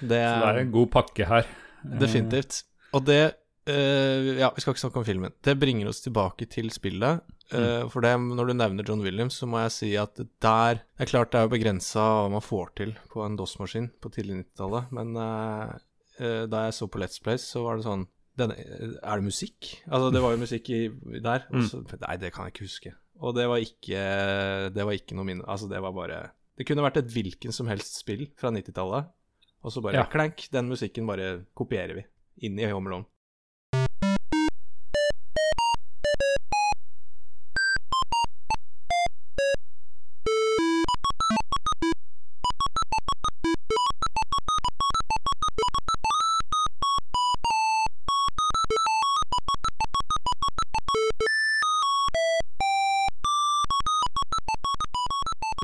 Det, 0.00 0.08
så 0.08 0.08
det 0.08 0.48
er 0.48 0.58
en 0.58 0.72
god 0.72 0.90
pakke 0.90 1.26
her. 1.28 1.46
Definitivt. 1.84 2.62
Og 2.94 3.04
det 3.04 3.34
eh, 3.68 4.38
Ja, 4.40 4.50
vi 4.54 4.60
skal 4.64 4.74
ikke 4.74 4.82
snakke 4.86 5.00
om 5.02 5.06
filmen. 5.08 5.32
Det 5.44 5.54
bringer 5.60 5.88
oss 5.90 6.00
tilbake 6.04 6.48
til 6.50 6.70
spillet. 6.74 7.22
Eh, 7.52 7.86
For 7.88 8.04
det, 8.04 8.12
når 8.20 8.50
du 8.50 8.54
nevner 8.58 8.84
John 8.88 9.00
Williams, 9.04 9.38
så 9.40 9.46
må 9.48 9.60
jeg 9.64 9.72
si 9.72 9.90
at 9.96 10.14
der 10.42 10.80
Det 10.98 11.06
er 11.06 11.10
klart 11.12 11.30
det 11.32 11.40
er 11.40 11.46
jo 11.48 11.54
begrensa 11.56 12.02
hva 12.02 12.30
man 12.32 12.44
får 12.44 12.74
til 12.76 12.94
på 13.12 13.24
en 13.24 13.36
DOS-maskin 13.38 13.90
på 14.00 14.10
tidlig 14.12 14.42
90-tallet, 14.44 14.90
men 14.92 15.16
uh, 15.16 16.46
da 16.50 16.64
jeg 16.66 16.74
så 16.76 16.88
på 16.90 16.98
Let's 17.00 17.20
Place, 17.22 17.46
så 17.46 17.62
var 17.64 17.76
det 17.78 17.86
sånn 17.86 18.06
denne, 18.38 18.54
Er 19.02 19.18
det 19.18 19.24
musikk? 19.24 19.70
Altså, 19.88 20.10
det 20.14 20.20
var 20.22 20.34
jo 20.34 20.42
musikk 20.44 20.68
i, 20.70 20.80
der. 21.24 21.46
Og 21.52 21.64
så, 21.70 21.80
nei, 22.06 22.16
det 22.20 22.32
kan 22.34 22.46
jeg 22.46 22.54
ikke 22.54 22.66
huske. 22.68 22.92
Og 23.18 23.34
det 23.34 23.48
var 23.50 23.58
ikke 23.58 24.02
Det 24.74 24.84
var 24.86 24.94
ikke 24.94 25.16
noe 25.18 25.26
minne 25.26 25.42
Altså, 25.50 25.66
det 25.66 25.80
var 25.82 25.90
bare 25.96 26.18
Det 26.54 26.66
kunne 26.68 26.84
vært 26.84 27.00
et 27.00 27.08
hvilken 27.10 27.50
som 27.54 27.66
helst 27.66 27.96
spill 27.98 28.28
fra 28.38 28.52
90-tallet, 28.54 29.08
og 29.64 29.72
så 29.74 29.82
bare 29.82 29.94
Ja. 29.98 30.04
klank, 30.10 30.44
den 30.52 30.68
musikken 30.70 31.06
bare 31.06 31.44
kopierer 31.58 31.94
vi 31.98 32.04
inn 32.46 32.58
i 32.60 32.68
Home 32.70 32.86
Alone. 32.90 33.06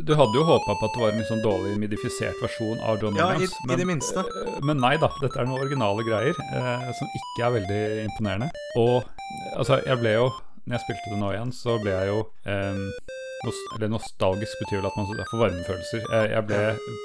Du 0.05 0.13
hadde 0.19 0.37
jo 0.37 0.45
håpa 0.45 0.75
på 0.77 0.85
at 0.89 0.95
det 0.97 1.01
var 1.03 1.15
en 1.17 1.25
sånn 1.31 1.43
dårlig 1.45 1.75
midifisert 1.81 2.37
versjon 2.45 2.81
av 2.85 3.01
John 3.03 3.17
Ja, 3.17 3.31
i- 3.35 3.49
men, 3.67 3.75
i 3.75 3.77
det 3.81 3.87
minste. 3.89 4.21
eh, 4.21 4.61
Men 4.63 4.81
nei 4.83 4.97
da, 5.01 5.09
dette 5.23 5.39
er 5.41 5.47
noen 5.49 5.63
originale 5.65 6.05
greier 6.05 6.35
eh, 6.37 6.93
som 6.99 7.09
ikke 7.19 7.47
er 7.47 7.55
veldig 7.59 7.83
imponerende. 8.05 8.51
Og 8.77 9.03
eh, 9.03 9.59
altså, 9.59 9.81
jeg 9.87 9.99
ble 10.03 10.13
jo 10.19 10.31
Når 10.67 10.79
jeg 10.79 10.81
spilte 10.87 11.11
det 11.13 11.19
nå 11.21 11.29
igjen, 11.35 11.51
så 11.53 11.75
ble 11.83 11.91
jeg 11.93 12.07
jo 12.09 12.21
eh, 12.49 12.79
Eller 13.77 13.91
nostalgisk 13.93 14.57
betyr 14.63 14.79
vel 14.81 14.87
at 14.89 14.95
man 14.97 15.09
får 15.11 15.37
varmefølelser. 15.37 16.05
Jeg, 16.09 16.31
jeg 16.33 16.45
ble 16.49 16.61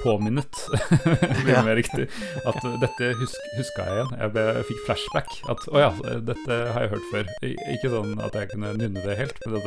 påminnet, 0.05 0.61
det 1.43 1.63
mer 1.67 1.75
riktig, 1.75 2.05
at 2.47 2.59
dette 2.79 3.09
husk, 3.19 3.35
huska 3.57 3.83
jeg 3.89 3.97
igjen. 3.97 4.13
Jeg, 4.21 4.31
ble, 4.37 4.45
jeg 4.55 4.67
fikk 4.69 4.79
flashback. 4.87 5.35
At 5.51 5.65
å 5.67 5.81
ja, 5.83 5.89
dette 6.31 6.59
har 6.71 6.85
jeg 6.85 6.93
hørt 6.93 7.09
før. 7.11 7.33
Ikke 7.75 7.91
sånn 7.91 8.15
at 8.23 8.39
jeg 8.39 8.51
kunne 8.53 8.71
nynne 8.79 9.03
det 9.03 9.17
helt, 9.19 9.43
men 9.51 9.59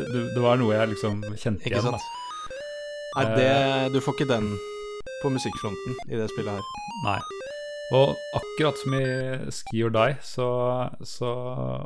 det, 0.00 0.06
det, 0.14 0.22
det 0.32 0.40
var 0.46 0.56
noe 0.56 0.72
jeg 0.78 0.94
liksom 0.94 1.20
kjente 1.36 1.68
igjen. 1.68 1.92
da 1.92 2.00
Nei, 3.16 3.28
det, 3.32 3.92
du 3.94 4.00
får 4.04 4.18
ikke 4.18 4.28
den 4.28 4.50
på 5.22 5.30
musikkfronten 5.32 5.94
i 6.12 6.18
det 6.20 6.26
spillet 6.34 6.58
her. 6.58 6.66
Nei. 7.06 7.20
Og 7.96 8.12
akkurat 8.36 8.76
som 8.80 8.96
i 8.98 9.06
Ski 9.54 9.84
or 9.86 9.94
Die, 9.94 10.18
så, 10.26 10.48
så 11.06 11.30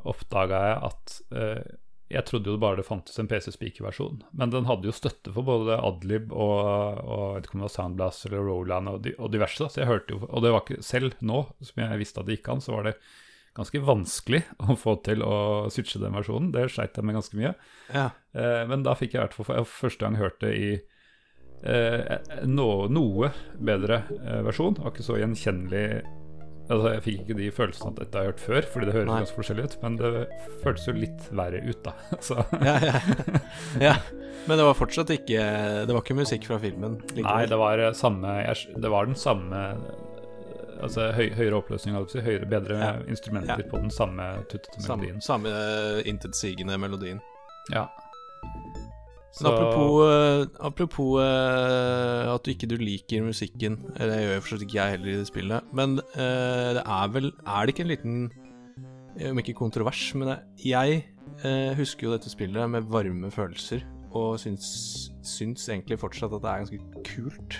oppdaga 0.09 0.63
jeg 0.65 0.81
at 0.89 1.15
eh, 1.37 1.63
Jeg 2.11 2.27
trodde 2.27 2.51
jo 2.51 2.59
bare 2.59 2.81
det 2.81 2.87
fantes 2.89 3.21
en 3.21 3.29
PC-speaker-versjon, 3.31 4.25
men 4.35 4.51
den 4.51 4.67
hadde 4.67 4.89
jo 4.89 4.97
støtte 4.97 5.31
for 5.31 5.47
både 5.47 5.77
Adlib 5.79 6.33
og, 6.33 6.99
og 7.05 7.21
jeg 7.23 7.35
vet 7.37 7.47
ikke 7.47 7.59
om 7.59 7.63
det 7.63 7.69
var 7.69 7.75
Soundblast 7.77 8.27
eller 8.27 8.47
Roland 8.51 8.91
og, 8.91 9.11
og 9.15 9.31
diverse. 9.31 9.69
Så 9.71 9.85
jeg 9.85 9.91
hørte 9.93 10.17
jo, 10.17 10.25
Og 10.27 10.43
det 10.43 10.51
var 10.51 10.65
ikke 10.65 10.83
selv 10.83 11.15
nå, 11.23 11.45
som 11.63 11.85
jeg 11.85 12.01
visste 12.03 12.25
at 12.25 12.27
det 12.27 12.41
gikk 12.41 12.51
an, 12.57 12.65
så 12.65 12.75
var 12.75 12.91
det 12.91 12.97
ganske 13.55 13.83
vanskelig 13.87 14.43
å 14.67 14.75
få 14.79 14.97
til 15.07 15.23
å 15.23 15.37
switche 15.71 16.03
den 16.03 16.17
versjonen. 16.19 16.51
Det 16.57 16.67
sleit 16.75 16.99
jeg 16.99 17.07
med 17.07 17.21
ganske 17.21 17.39
mye. 17.39 17.55
Ja. 17.95 18.09
Eh, 18.35 18.65
men 18.67 18.83
da 18.83 18.99
fikk 18.99 19.15
jeg 19.15 19.21
i 19.21 19.25
hvert 19.29 19.39
fall 19.39 19.53
for 19.53 19.77
første 19.85 20.03
gang 20.03 20.19
hørt 20.19 20.43
det 20.43 20.57
i 20.59 20.73
eh, 21.65 22.17
no, 22.49 22.87
noe 22.89 23.31
bedre 23.61 24.03
eh, 24.21 24.41
versjon. 24.47 24.77
Ikke 24.91 25.05
så 25.07 25.19
gjenkjennelig 25.21 26.03
Altså 26.71 26.93
Jeg 26.95 27.03
fikk 27.03 27.23
ikke 27.25 27.35
de 27.35 27.47
følelsene 27.51 27.91
at 27.91 27.97
dette 27.99 28.15
har 28.15 28.23
jeg 28.29 28.31
hørt 28.31 28.43
før, 28.45 28.67
fordi 28.71 28.87
det 28.87 28.93
høres 28.95 29.09
Nei. 29.09 29.15
ganske 29.25 29.39
forskjellig 29.41 29.65
ut. 29.67 29.73
Men 29.83 29.97
det 29.99 30.11
føltes 30.63 30.85
jo 30.87 30.93
litt 30.95 31.25
verre 31.35 31.63
ut, 31.67 31.81
da. 31.83 31.95
Ja, 32.69 32.75
ja. 32.79 33.01
ja. 33.89 33.95
Men 34.47 34.61
det 34.61 34.67
var 34.69 34.77
fortsatt 34.79 35.11
ikke 35.11 35.41
Det 35.89 35.91
var 35.97 36.05
ikke 36.05 36.15
musikk 36.21 36.47
fra 36.47 36.61
filmen? 36.63 36.95
likevel. 37.11 37.27
Nei, 37.27 37.49
det 37.51 37.59
var 37.59 37.83
eh, 37.83 37.91
samme 37.99 38.37
Det 38.55 38.93
var 38.95 39.11
den 39.11 39.19
samme 39.19 39.65
eh, 39.67 40.07
Altså 40.87 41.11
høy, 41.13 41.27
høyere 41.37 41.59
oppløsning, 41.59 41.93
holdt 41.99 42.15
jeg 42.15 42.23
på 42.23 42.23
å 42.23 42.23
si, 42.23 42.29
høyere, 42.31 42.47
bedre 42.55 42.79
Ja. 42.79 42.93
instrumenter 43.13 43.67
på 43.69 43.83
den 43.83 43.91
samme 43.93 44.31
tuttete 44.49 44.79
Samme, 44.81 45.03
melodien. 45.11 45.21
samme 45.27 45.51
eh, 45.51 45.99
intetsigende 46.09 46.79
melodien. 46.81 47.19
Ja. 47.75 47.89
Men 49.39 49.47
apropos, 49.53 49.93
uh, 50.03 50.47
apropos 50.67 51.13
uh, 51.23 52.35
at 52.35 52.45
du 52.45 52.51
ikke 52.51 52.67
du 52.67 52.75
liker 52.81 53.23
musikken 53.23 53.77
det 53.95 54.19
gjør 54.19 54.35
jo 54.35 54.43
forstått 54.43 54.65
ikke 54.67 54.79
jeg 54.81 54.97
heller 54.97 55.13
i 55.13 55.21
det 55.21 55.29
spillet. 55.31 55.71
Men 55.77 56.01
uh, 56.17 56.71
det 56.77 56.83
er 56.83 57.15
vel 57.15 57.31
Er 57.31 57.63
det 57.63 57.75
ikke 57.75 57.87
en 57.87 57.93
liten 57.93 58.19
Om 59.31 59.41
ikke 59.43 59.55
kontrovers, 59.59 60.03
men 60.19 60.33
jeg, 60.33 60.43
jeg 60.71 61.01
eh, 61.45 61.73
husker 61.77 62.07
jo 62.07 62.13
dette 62.15 62.31
spillet 62.31 62.71
med 62.71 62.87
varme 62.91 63.31
følelser. 63.35 63.83
Og 64.17 64.39
syns, 64.43 65.11
syns 65.27 65.69
egentlig 65.69 65.99
fortsatt 66.01 66.33
at 66.35 66.43
det 66.43 66.51
er 66.51 66.63
ganske 66.65 67.05
kult. 67.07 67.59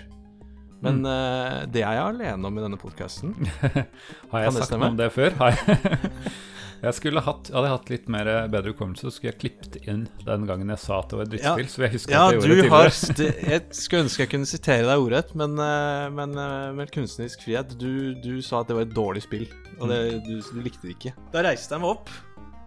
Men 0.81 1.03
eh, 1.05 1.67
det 1.71 1.83
er 1.85 1.99
jeg 1.99 2.07
alene 2.15 2.49
om 2.49 2.57
i 2.57 2.65
denne 2.65 2.79
podkasten. 2.81 3.35
Har 4.31 4.47
jeg 4.47 4.49
Kan 4.49 4.57
det 4.57 4.65
sagt 4.65 4.79
noe 4.79 4.93
om 4.95 5.01
det 5.01 5.11
før? 5.13 5.37
Har 5.43 5.59
jeg? 5.59 5.91
jeg 6.83 6.95
skulle 6.97 7.21
hatt, 7.25 7.51
hadde 7.53 7.67
jeg 7.69 7.75
hatt 7.77 7.91
litt 7.93 8.07
mer 8.13 8.29
bedre 8.53 8.73
hukommelse, 8.73 9.05
så 9.07 9.13
skulle 9.13 9.33
jeg 9.35 9.41
klippet 9.43 9.77
inn 9.91 10.07
den 10.25 10.47
gangen 10.49 10.71
jeg 10.73 10.81
sa 10.81 11.01
at 11.03 11.11
det 11.13 11.19
var 11.19 11.27
et 11.29 11.33
drittspill. 11.35 11.69
Så 11.73 11.83
jeg 11.85 11.93
husker 11.97 12.15
Ja, 12.15 12.23
at 12.27 12.33
jeg 12.33 12.41
gjorde 12.41 12.57
det 12.63 12.71
har 12.73 12.91
tidligere. 12.95 13.51
Jeg 13.55 13.79
skulle 13.81 14.05
ønske 14.07 14.25
jeg 14.25 14.31
kunne 14.33 14.49
sitere 14.51 14.87
deg 14.89 15.05
ordrett, 15.05 15.35
men, 15.43 15.59
eh, 15.67 16.07
men 16.17 16.35
eh, 16.47 16.71
med 16.81 16.93
kunstnerisk 16.95 17.45
frihet 17.45 17.77
du, 17.81 17.91
du 18.25 18.33
sa 18.47 18.63
at 18.63 18.71
det 18.73 18.79
var 18.79 18.87
et 18.89 18.95
dårlig 18.97 19.25
spill, 19.27 19.47
og 19.79 19.93
det, 19.93 20.01
du, 20.25 20.35
du 20.41 20.61
likte 20.65 20.87
det 20.89 20.97
ikke. 20.97 21.15
Da 21.35 21.45
reiste 21.45 21.77
jeg 21.77 21.85
meg 21.85 21.93
opp 21.99 22.11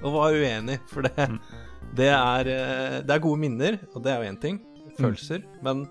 og 0.03 0.13
var 0.17 0.35
uenig, 0.37 0.79
for 0.91 1.05
det, 1.07 1.13
Mm. 1.29 1.39
det, 1.95 2.09
er, 2.11 2.47
eh, 2.53 2.99
det 3.05 3.13
er 3.17 3.21
gode 3.23 3.39
minner, 3.39 3.79
og 3.95 4.03
det 4.03 4.11
er 4.13 4.23
jo 4.23 4.31
én 4.33 4.39
ting. 4.41 4.61
Følelser. 4.99 5.41
Men 5.65 5.85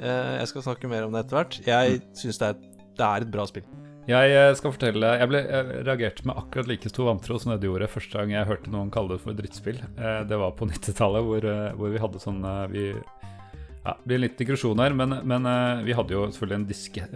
eh, 0.00 0.38
jeg 0.40 0.48
skal 0.50 0.64
snakke 0.68 0.88
mer 0.90 1.04
om 1.06 1.12
det 1.14 1.24
etter 1.24 1.38
hvert. 1.38 1.58
Jeg 1.66 2.00
syns 2.18 2.40
det, 2.42 2.52
det 2.98 3.04
er 3.06 3.24
et 3.24 3.30
bra 3.32 3.44
spill. 3.48 3.64
Jeg 4.04 4.32
eh, 4.36 4.50
skal 4.58 4.74
fortelle 4.74 5.12
Jeg, 5.16 5.28
ble, 5.30 5.40
jeg 5.48 5.84
reagerte 5.86 6.26
med 6.28 6.36
akkurat 6.36 6.68
like 6.68 6.90
stor 6.92 7.08
vantro 7.08 7.38
som 7.40 7.54
det 7.54 7.62
du 7.62 7.70
gjorde 7.70 7.88
første 7.88 8.18
gang 8.18 8.34
jeg 8.34 8.48
hørte 8.50 8.72
noen 8.72 8.90
kalle 8.92 9.14
det 9.16 9.22
for 9.24 9.36
drittspill. 9.38 9.80
Eh, 9.96 10.20
Det 10.28 10.40
var 10.40 10.52
på 10.58 10.68
90-tallet, 10.72 11.24
hvor, 11.24 11.46
eh, 11.48 11.70
hvor 11.78 11.94
vi 11.94 12.02
hadde 12.02 12.20
sånn 12.22 12.44
vi, 12.72 12.90
ja, 12.92 13.94
Det 13.96 14.04
blir 14.10 14.22
litt 14.26 14.36
digresjon 14.40 14.82
her, 14.84 14.92
men, 14.96 15.18
men 15.24 15.48
vi 15.86 15.96
hadde 15.96 16.16
jo 16.16 16.26
selvfølgelig 16.28 16.60
en 16.60 16.68
diske, 16.68 17.08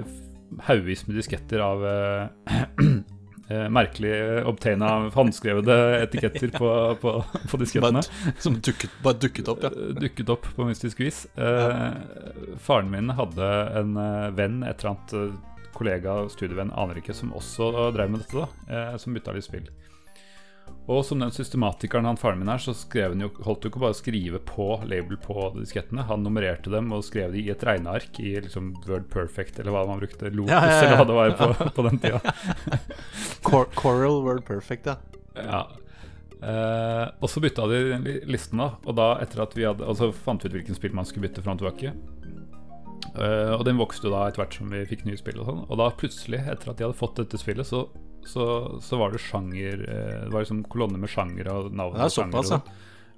haugvis 0.68 1.04
med 1.09 1.16
disketter 1.21 1.61
av 1.64 1.85
merkelig 3.78 4.12
obtaina 4.49 4.88
håndskrevne 5.14 5.76
etiketter 6.02 6.52
på, 6.52 6.68
på, 7.00 7.14
på 7.49 7.61
diskettene. 7.62 8.02
Som 8.45 8.59
dukket, 8.61 8.92
bare 9.04 9.16
dukket 9.25 9.49
opp, 9.49 9.64
ja. 9.64 9.71
Dukket 9.97 10.33
opp 10.35 10.49
på 10.57 10.68
mystisk 10.68 11.00
vis. 11.00 11.23
Ja. 11.37 11.95
faren 12.61 12.92
min 12.92 13.09
hadde 13.16 13.49
en 13.80 13.97
venn, 14.37 14.61
et 14.68 14.85
eller 14.85 14.92
annet 14.92 15.16
kollega 15.78 16.18
og 16.25 16.32
studievenn, 16.35 16.75
aner 16.75 16.99
ikke, 17.00 17.14
som 17.16 17.35
også 17.38 17.70
drev 17.97 18.11
med 18.12 18.25
dette, 18.25 18.42
da, 18.44 18.75
eh, 18.75 18.97
som 19.00 19.14
bytta 19.16 19.35
litt 19.37 19.47
spill. 19.47 19.68
Og 20.88 21.02
som 21.04 21.20
den 21.20 21.32
systematikeren 21.32 22.06
han 22.08 22.16
faren 22.16 22.38
min 22.40 22.49
er, 22.49 22.61
så 22.64 22.73
skrev 22.76 23.12
han 23.12 23.20
jo, 23.20 23.28
holdt 23.44 23.66
jo 23.66 23.70
ikke 23.73 23.80
bare 23.82 23.92
å 23.92 23.99
skrive 23.99 24.38
på 24.44 24.68
label 24.88 25.18
på 25.20 25.50
diskettene. 25.58 26.06
Han 26.08 26.23
nummererte 26.25 26.73
dem 26.73 26.88
og 26.97 27.04
skrev 27.04 27.35
de 27.37 27.42
i 27.44 27.50
et 27.52 27.64
regneark 27.64 28.16
i 28.25 28.35
liksom 28.40 28.70
Word 28.87 29.08
Perfect, 29.12 29.61
eller 29.61 29.75
hva 29.75 29.82
man 29.88 30.00
brukte. 30.00 30.30
Lotus, 30.32 30.52
Ja, 30.52 30.62
ja, 30.64 30.78
ja. 30.78 30.78
eller 30.87 30.97
hva 30.97 31.08
det 31.11 31.18
var 31.18 31.37
på, 31.37 31.68
på 31.76 31.87
den 31.90 32.00
tida. 32.00 32.23
Cor 33.44 33.68
Coral 33.76 34.23
Word 34.25 34.47
Perfect, 34.49 34.88
ja. 34.88 34.97
Ja. 35.37 35.61
Eh, 36.38 37.04
og 37.20 37.28
så 37.30 37.40
bytta 37.44 37.66
de 37.68 37.82
listen, 38.30 38.61
da. 38.62 38.70
Og 38.88 38.97
da 38.97 39.11
etter 39.20 39.42
at 39.42 39.56
vi 39.58 39.64
hadde 39.66 39.82
Og 39.90 39.97
så 39.99 40.08
fant 40.14 40.44
vi 40.44 40.49
ut 40.49 40.54
hvilken 40.54 40.76
spill 40.78 40.94
man 40.94 41.06
skulle 41.08 41.26
bytte 41.26 41.42
fram 41.44 41.58
og 41.58 41.64
tilbake. 41.64 41.92
Eh, 43.17 43.55
og 43.55 43.65
den 43.67 43.79
vokste 43.81 44.11
da 44.12 44.27
etter 44.29 44.43
hvert 44.43 44.59
som 44.59 44.75
vi 44.75 44.85
fikk 44.88 45.07
nye 45.09 45.19
spill 45.21 45.41
og 45.43 45.49
sånn. 45.49 45.65
Og 45.67 45.81
da 45.81 45.88
plutselig, 45.97 46.43
etter 46.45 46.73
at 46.73 46.79
de 46.79 46.87
hadde 46.87 46.99
fått 46.99 47.19
dette 47.21 47.41
spillet, 47.41 47.69
så, 47.69 47.87
så, 48.27 48.45
så 48.85 49.00
var 49.00 49.15
det 49.15 49.23
sjanger 49.25 49.83
eh, 49.87 50.21
Det 50.27 50.35
var 50.35 50.45
liksom 50.45 50.65
kolonner 50.71 51.03
med 51.03 51.12
sjanger 51.12 51.50
og 51.55 51.73
navn. 51.73 51.99
Det 51.99 52.07
er 52.09 52.15
såpass, 52.15 52.55
ja. 52.55 52.62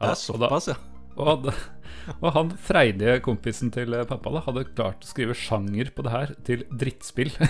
Det 0.00 0.12
er 0.12 0.20
såpass, 0.20 0.70
ja. 0.72 0.78
og, 1.16 1.48
da, 1.48 1.56
og 2.22 2.28
han 2.36 2.52
freidige 2.68 3.18
kompisen 3.26 3.72
til 3.74 3.96
eh, 3.96 4.06
pappa 4.08 4.32
da 4.36 4.44
hadde 4.46 4.68
klart 4.72 5.04
å 5.04 5.10
skrive 5.10 5.36
sjanger 5.36 5.92
på 5.96 6.06
det 6.06 6.14
her 6.14 6.36
til 6.48 6.64
drittspill. 6.70 7.34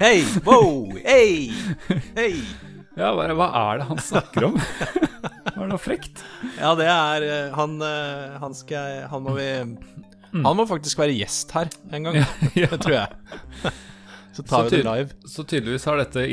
Hei, 0.00 0.24
wow, 0.42 0.88
hei, 1.04 1.52
hei. 2.16 2.30
ja, 2.98 3.10
bare, 3.14 3.36
Hva 3.36 3.50
er 3.60 3.78
det 3.78 3.86
han 3.90 4.00
snakker 4.02 4.48
om? 4.48 4.56
Var 4.56 5.60
det 5.60 5.68
noe 5.68 5.78
frekt? 5.78 6.24
Ja, 6.56 6.72
det 6.74 6.88
er 6.90 7.52
Han, 7.54 7.76
han 8.40 8.56
skal 8.56 9.04
Han 9.12 9.22
må 9.28 9.36
vi 9.36 9.46
Han 10.42 10.56
må 10.58 10.66
faktisk 10.66 10.98
være 10.98 11.14
gjest 11.14 11.52
her 11.54 11.70
en 11.94 12.08
gang. 12.08 12.22
Ja. 12.58 12.70
Det 12.74 12.80
tror 12.82 12.96
jeg. 12.96 13.74
Så 14.34 14.42
tar 14.42 14.64
Så 14.64 14.70
vi 14.70 14.82
det 14.82 14.82
live. 14.82 15.08
Så 15.30 15.44
tydeligvis 15.44 15.84
har 15.86 16.00
dette, 16.00 16.24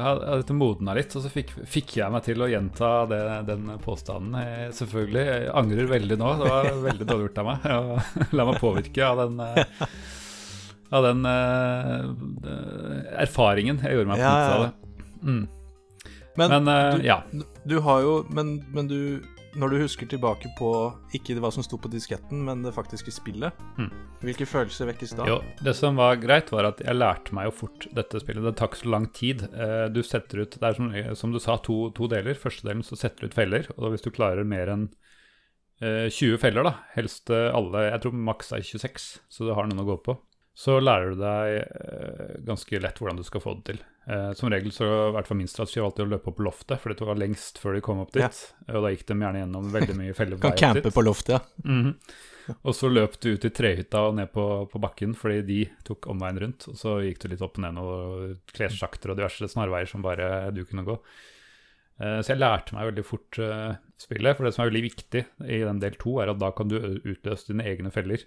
har 0.00 0.20
dette 0.40 0.54
modna 0.56 0.94
litt, 0.96 1.12
og 1.18 1.24
så 1.26 1.28
fikk, 1.28 1.50
fikk 1.68 1.98
jeg 1.98 2.12
meg 2.14 2.24
til 2.24 2.40
å 2.40 2.48
gjenta 2.48 2.92
det, 3.10 3.18
den 3.50 3.74
påstanden. 3.84 4.38
Jeg, 4.40 4.70
selvfølgelig. 4.78 5.24
Jeg 5.28 5.50
angrer 5.60 5.90
veldig 5.90 6.16
nå. 6.22 6.30
Det 6.40 6.52
var 6.54 6.70
veldig 6.86 7.08
dårlig 7.10 7.28
gjort 7.28 7.42
av 7.42 7.50
meg 7.50 7.66
å 7.76 8.38
la 8.40 8.48
meg 8.48 8.60
påvirke 8.62 9.04
av 9.04 9.20
den 9.24 9.44
eh, 9.44 9.84
Av 10.96 11.02
den 11.02 11.26
uh, 11.26 12.08
erfaringen 13.18 13.80
jeg 13.82 13.98
gjorde 13.98 14.12
meg 14.12 14.20
på 14.20 14.24
Ja, 14.24 14.32
ja, 14.32 14.36
ja. 14.38 14.44
90-tallet. 14.46 14.72
Mm. 15.26 15.44
Men, 16.36 16.52
Men 16.54 16.68
uh, 16.70 16.94
du, 16.94 17.04
ja. 17.04 17.16
du 17.66 17.80
har 17.82 18.04
jo 18.04 18.12
Men, 18.30 18.52
men 18.72 18.88
du 18.88 19.00
Når 19.56 19.70
du 19.72 19.76
husker 19.80 20.08
tilbake 20.10 20.50
på 20.58 20.68
ikke 21.16 21.36
hva 21.40 21.48
som 21.54 21.64
sto 21.64 21.78
på 21.80 21.88
disketten, 21.88 22.42
men 22.44 22.60
det 22.66 22.74
faktiske 22.76 23.12
spillet, 23.14 23.56
Mm. 23.78 23.88
hvilke 24.20 24.44
følelser 24.46 24.86
vekkes 24.90 25.14
da? 25.16 25.24
Jo, 25.30 25.38
det 25.64 25.74
som 25.78 25.96
var 25.96 26.16
greit, 26.20 26.50
var 26.52 26.68
at 26.68 26.82
jeg 26.84 26.94
lærte 26.94 27.32
meg 27.32 27.46
jo 27.48 27.54
fort 27.62 27.86
dette 27.94 28.20
spillet. 28.20 28.44
Det 28.44 28.56
tar 28.56 28.68
ikke 28.68 28.82
så 28.84 28.90
lang 28.92 29.06
tid. 29.16 29.42
Eh, 29.54 29.88
Du 29.88 30.02
setter 30.02 30.42
ut 30.44 30.50
Det 30.60 30.62
er 30.62 30.74
som, 30.74 30.92
som 31.16 31.32
du 31.32 31.38
sa, 31.40 31.56
to, 31.56 31.90
to 31.96 32.06
deler. 32.06 32.34
Første 32.34 32.62
delen 32.68 32.82
så 32.84 32.96
setter 32.98 33.20
du 33.20 33.26
ut 33.28 33.34
feller, 33.34 33.66
og 33.78 33.92
hvis 33.94 34.02
du 34.04 34.10
klarer 34.10 34.44
mer 34.44 34.68
enn 34.68 34.88
eh, 35.80 36.08
20 36.10 36.38
feller, 36.38 36.62
da, 36.64 36.74
helst 36.94 37.30
eh, 37.30 37.48
alle 37.54 37.90
Jeg 37.92 38.00
tror 38.02 38.12
maks 38.12 38.52
er 38.52 38.60
26, 38.60 39.20
så 39.28 39.46
du 39.48 39.54
har 39.54 39.64
noen 39.66 39.80
å 39.84 39.88
gå 39.88 39.96
på. 40.04 40.18
Så 40.56 40.78
lærer 40.80 41.12
du 41.12 41.18
deg 41.20 41.54
eh, 41.60 42.36
ganske 42.46 42.78
lett 42.80 42.96
hvordan 42.96 43.18
du 43.20 43.24
skal 43.26 43.42
få 43.44 43.52
det 43.58 43.64
til. 43.74 43.80
Eh, 44.08 44.30
som 44.38 44.48
regel 44.48 44.72
så 44.72 44.86
i 44.86 45.10
hvert 45.12 45.28
fall 45.28 45.36
min 45.36 45.50
strategi 45.52 45.82
var 45.82 45.90
alltid 45.90 46.06
å 46.06 46.12
løpe 46.14 46.30
opp 46.32 46.38
loftet, 46.46 46.80
for 46.80 46.94
det 46.94 47.08
var 47.08 47.18
lengst 47.20 47.60
før 47.60 47.76
de 47.76 47.82
kom 47.84 48.00
opp 48.00 48.14
dit. 48.14 48.24
Ja. 48.24 48.72
Og 48.72 48.86
da 48.86 48.92
gikk 48.94 49.04
de 49.10 49.18
gjerne 49.20 49.42
gjennom 49.42 49.66
veldig 49.74 49.96
mye 49.98 50.14
feller 50.20 50.40
på 50.40 50.46
Kan 50.46 50.54
vei 50.54 50.56
opp 50.56 50.62
campe 50.64 50.92
på 50.96 51.04
loftet, 51.04 51.36
ja. 51.36 51.68
Mhm. 51.68 51.92
Og 52.62 52.76
så 52.78 52.86
løp 52.86 53.16
du 53.18 53.32
ut 53.34 53.44
i 53.44 53.50
trehytta 53.50 54.04
og 54.06 54.12
ned 54.16 54.28
på, 54.30 54.42
på 54.70 54.80
bakken, 54.80 55.16
fordi 55.18 55.40
de 55.48 55.56
tok 55.84 56.06
omveien 56.12 56.38
rundt. 56.38 56.68
Og 56.70 56.76
så 56.78 56.92
gikk 57.02 57.18
du 57.24 57.32
litt 57.32 57.42
opp 57.42 57.58
og 57.58 57.64
ned 57.64 57.74
noen 57.74 58.36
klessjakter 58.54 59.10
og 59.12 59.18
diverse 59.18 59.48
snarveier 59.50 59.90
som 59.90 60.04
bare 60.04 60.28
du 60.54 60.62
kunne 60.62 60.84
gå. 60.86 60.94
Eh, 61.98 62.20
så 62.22 62.32
jeg 62.32 62.40
lærte 62.40 62.78
meg 62.78 62.92
veldig 62.92 63.04
fort 63.08 63.40
eh, 63.42 63.74
spillet, 63.98 64.38
for 64.38 64.46
det 64.46 64.54
som 64.54 64.62
er 64.62 64.70
veldig 64.70 64.84
viktig 64.86 65.24
i 65.42 65.60
den 65.66 65.82
del 65.82 65.98
to, 65.98 66.14
er 66.22 66.30
at 66.32 66.40
da 66.40 66.52
kan 66.54 66.70
du 66.70 66.78
utløse 66.78 67.50
dine 67.50 67.66
egne 67.66 67.92
feller. 67.92 68.24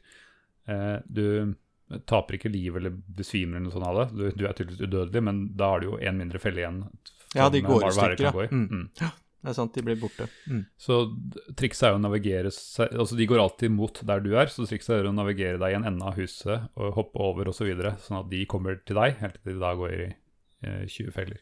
Du 1.09 1.55
taper 2.09 2.37
ikke 2.37 2.51
liv 2.53 2.77
eller 2.77 2.93
besvimer 2.93 3.57
eller 3.57 3.69
noe 3.69 3.75
sånt 3.75 3.87
av 3.89 4.01
det. 4.01 4.05
Du, 4.13 4.25
du 4.41 4.43
er 4.45 4.57
tydeligvis 4.57 4.85
udødelig, 4.85 5.23
men 5.25 5.41
da 5.57 5.71
har 5.73 5.81
du 5.81 5.89
jo 5.89 5.97
én 6.01 6.19
mindre 6.19 6.41
felle 6.41 6.63
igjen. 6.63 6.83
Ja, 7.37 7.49
de 7.53 7.61
går 7.65 7.87
i 7.87 7.91
stykker, 7.93 8.29
ja. 8.29 8.47
Mm. 8.53 8.67
Mm. 8.69 9.11
Det 9.39 9.53
er 9.53 9.55
sant, 9.55 9.71
de 9.71 9.83
blir 9.85 9.99
borte. 9.99 10.25
Mm. 10.51 10.63
Så 10.79 10.97
trikset 11.57 11.87
er 11.87 11.93
jo 11.93 11.99
å 12.01 12.03
navigere 12.03 12.49
seg 12.51 12.91
Altså 12.99 13.15
de 13.15 13.27
går 13.29 13.39
alltid 13.39 13.71
mot 13.71 14.01
der 14.09 14.23
du 14.25 14.33
er, 14.35 14.51
så 14.51 14.65
trikset 14.67 14.97
er 14.97 15.07
å 15.07 15.15
navigere 15.15 15.61
deg 15.61 15.71
i 15.71 15.77
en 15.77 15.87
ende 15.87 16.09
av 16.09 16.19
huset 16.19 16.67
og 16.75 16.97
hoppe 16.97 17.21
over 17.23 17.47
osv., 17.47 17.61
så 17.61 17.69
videre, 17.69 17.93
sånn 18.03 18.19
at 18.19 18.31
de 18.33 18.43
kommer 18.51 18.81
til 18.83 18.99
deg, 18.99 19.15
helt 19.21 19.39
til 19.39 19.55
de 19.55 19.61
da 19.63 19.71
går 19.79 19.95
i 19.95 20.01
eh, 20.09 20.83
20 20.91 21.15
feller. 21.15 21.39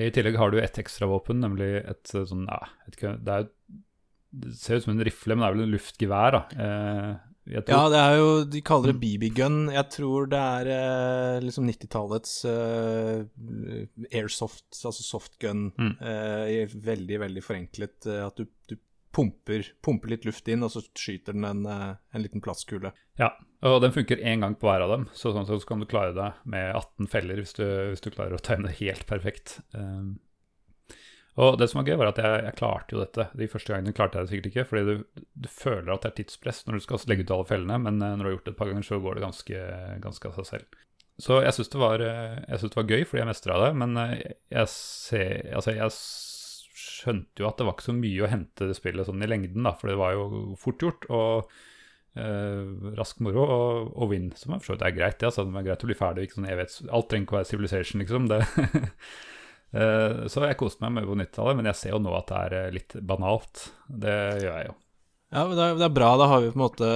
I 0.00 0.10
tillegg 0.14 0.40
har 0.40 0.50
du 0.50 0.58
et 0.58 0.82
ekstravåpen, 0.82 1.38
nemlig 1.44 1.70
et 1.84 2.14
eh, 2.16 2.26
sånn 2.26 2.48
ja, 2.50 2.60
et, 2.88 2.98
det, 2.98 3.36
er, 3.36 3.48
det 4.42 4.54
ser 4.58 4.80
ut 4.80 4.88
som 4.88 4.96
en 4.96 5.06
rifle, 5.06 5.36
men 5.36 5.44
det 5.44 5.50
er 5.50 5.58
vel 5.58 5.66
en 5.68 5.74
luftgevær, 5.76 6.38
da. 6.38 6.42
Eh, 6.66 7.12
Ja, 7.48 7.88
det 7.88 7.98
er 7.98 8.16
jo 8.18 8.44
De 8.44 8.60
kaller 8.60 8.92
Mm. 8.92 9.00
det 9.00 9.00
BB-gun. 9.00 9.70
Jeg 9.72 9.88
tror 9.90 10.26
det 10.28 10.38
er 10.38 10.66
eh, 10.70 11.40
liksom 11.40 11.66
90-tallets 11.66 12.44
eh, 12.44 13.24
airsoft, 14.12 14.68
altså 14.84 15.02
softgun, 15.02 15.72
Mm. 15.78 15.96
eh, 16.00 16.66
veldig, 16.74 17.18
veldig 17.20 17.42
forenklet 17.42 18.06
eh, 18.06 18.26
at 18.26 18.36
du, 18.36 18.46
du 18.68 18.76
pumper, 19.12 19.64
pumper 19.82 20.08
litt 20.12 20.24
luft 20.24 20.46
inn, 20.48 20.62
og 20.62 20.70
så 20.70 20.82
skyter 20.94 21.32
den 21.34 21.44
en, 21.44 21.64
eh, 21.66 21.94
en 22.14 22.22
liten 22.22 22.40
plastkule. 22.44 22.92
Ja, 23.18 23.32
og 23.66 23.80
den 23.82 23.92
funker 23.92 24.20
én 24.22 24.40
gang 24.44 24.54
på 24.54 24.68
hver 24.70 24.82
av 24.86 24.90
dem, 24.94 25.08
så 25.12 25.32
sånn 25.34 25.46
sett 25.48 25.60
så 25.64 25.66
kan 25.66 25.80
du 25.82 25.86
klare 25.90 26.14
deg 26.14 26.32
med 26.44 26.74
18 26.76 27.08
feller 27.10 27.36
hvis 27.42 27.54
du, 27.58 27.64
hvis 27.90 28.00
du 28.04 28.10
klarer 28.10 28.36
å 28.38 28.42
time 28.42 28.68
det 28.68 28.78
helt 28.78 29.06
perfekt. 29.10 29.58
Um, 29.74 30.20
og 31.38 31.56
det 31.60 31.68
som 31.70 31.80
var 31.80 31.88
gøy, 31.88 31.96
var 32.00 32.10
at 32.10 32.18
jeg, 32.18 32.42
jeg 32.48 32.56
klarte 32.58 32.96
jo 32.96 33.00
dette. 33.04 33.26
De 33.38 33.48
første 33.50 33.72
gangene 33.72 33.94
klarte 33.96 34.18
jeg 34.18 34.26
det 34.26 34.32
sikkert 34.32 34.50
ikke, 34.50 34.66
fordi 34.70 34.82
du, 34.88 35.24
du 35.46 35.48
føler 35.52 35.92
at 35.94 36.02
det 36.04 36.10
er 36.10 36.16
tidspress 36.18 36.64
når 36.66 36.78
du 36.78 36.84
skal 36.86 37.04
legge 37.12 37.26
ut 37.26 37.34
alle 37.36 37.48
fellene, 37.48 37.78
men 37.86 38.02
eh, 38.02 38.14
når 38.16 38.22
du 38.22 38.28
har 38.28 38.36
gjort 38.36 38.48
det 38.48 38.54
et 38.54 38.60
par 38.62 38.72
ganger, 38.72 38.86
så 38.88 39.00
går 39.04 39.18
det 39.18 39.26
ganske, 39.26 39.64
ganske 40.06 40.30
av 40.30 40.40
seg 40.40 40.50
selv. 40.50 40.80
Så 41.20 41.40
jeg 41.44 41.54
syns 41.56 41.70
det, 41.72 41.80
eh, 42.08 42.66
det 42.66 42.76
var 42.76 42.90
gøy 42.90 43.06
fordi 43.06 43.22
jeg 43.22 43.30
mestra 43.30 43.62
det, 43.64 43.70
men 43.78 43.96
eh, 44.02 44.14
jeg, 44.50 44.70
ser, 44.72 45.34
altså 45.54 45.76
jeg 45.76 45.96
skjønte 46.80 47.42
jo 47.42 47.48
at 47.48 47.60
det 47.60 47.66
var 47.68 47.76
ikke 47.76 47.90
så 47.90 47.96
mye 47.96 48.24
å 48.24 48.30
hente 48.30 48.70
det 48.70 48.76
spillet 48.78 49.08
sånn 49.08 49.24
i 49.24 49.28
lengden, 49.28 49.66
da, 49.68 49.74
for 49.78 49.92
det 49.92 49.98
var 50.00 50.16
jo 50.16 50.30
fort 50.60 50.82
gjort. 50.84 51.06
og 51.14 51.52
eh, 52.18 52.94
rask 52.98 53.20
moro 53.22 53.44
og, 53.44 53.90
og 53.94 54.10
win, 54.12 54.30
som 54.36 54.56
for 54.58 54.72
så 54.72 54.76
vidt 54.76 54.86
er 54.88 54.96
greit. 54.96 55.22
Ja, 55.22 55.30
det 55.30 55.44
er 55.46 55.68
greit 55.68 55.84
å 55.84 55.90
bli 55.90 55.98
ferdig. 55.98 56.30
Sånn 56.34 56.48
vet, 56.48 56.80
Alt 56.90 57.10
trenger 57.12 57.28
ikke 57.28 57.36
å 57.36 57.40
være 57.40 57.50
Civilization, 57.52 58.02
liksom. 58.02 58.30
Det. 58.30 58.40
Eh, 59.72 60.26
så 60.30 60.44
jeg 60.48 60.58
koste 60.60 60.82
meg 60.84 60.96
med 60.98 61.08
på 61.08 61.16
90-tallet, 61.20 61.58
men 61.60 61.68
jeg 61.70 61.78
ser 61.78 61.92
jo 61.94 62.00
nå 62.02 62.14
at 62.18 62.30
det 62.30 62.38
er 62.44 62.56
eh, 62.60 62.70
litt 62.74 62.96
banalt. 63.06 63.66
Det 63.86 64.16
gjør 64.42 64.54
jeg 64.56 64.70
jo. 64.70 64.76
Ja, 65.30 65.44
men 65.46 65.54
det 65.54 65.84
er, 65.86 65.92
bra. 65.94 66.08
Da 66.18 66.26
har 66.26 66.40
vi 66.42 66.48
på 66.50 66.58
en 66.58 66.64
måte 66.64 66.86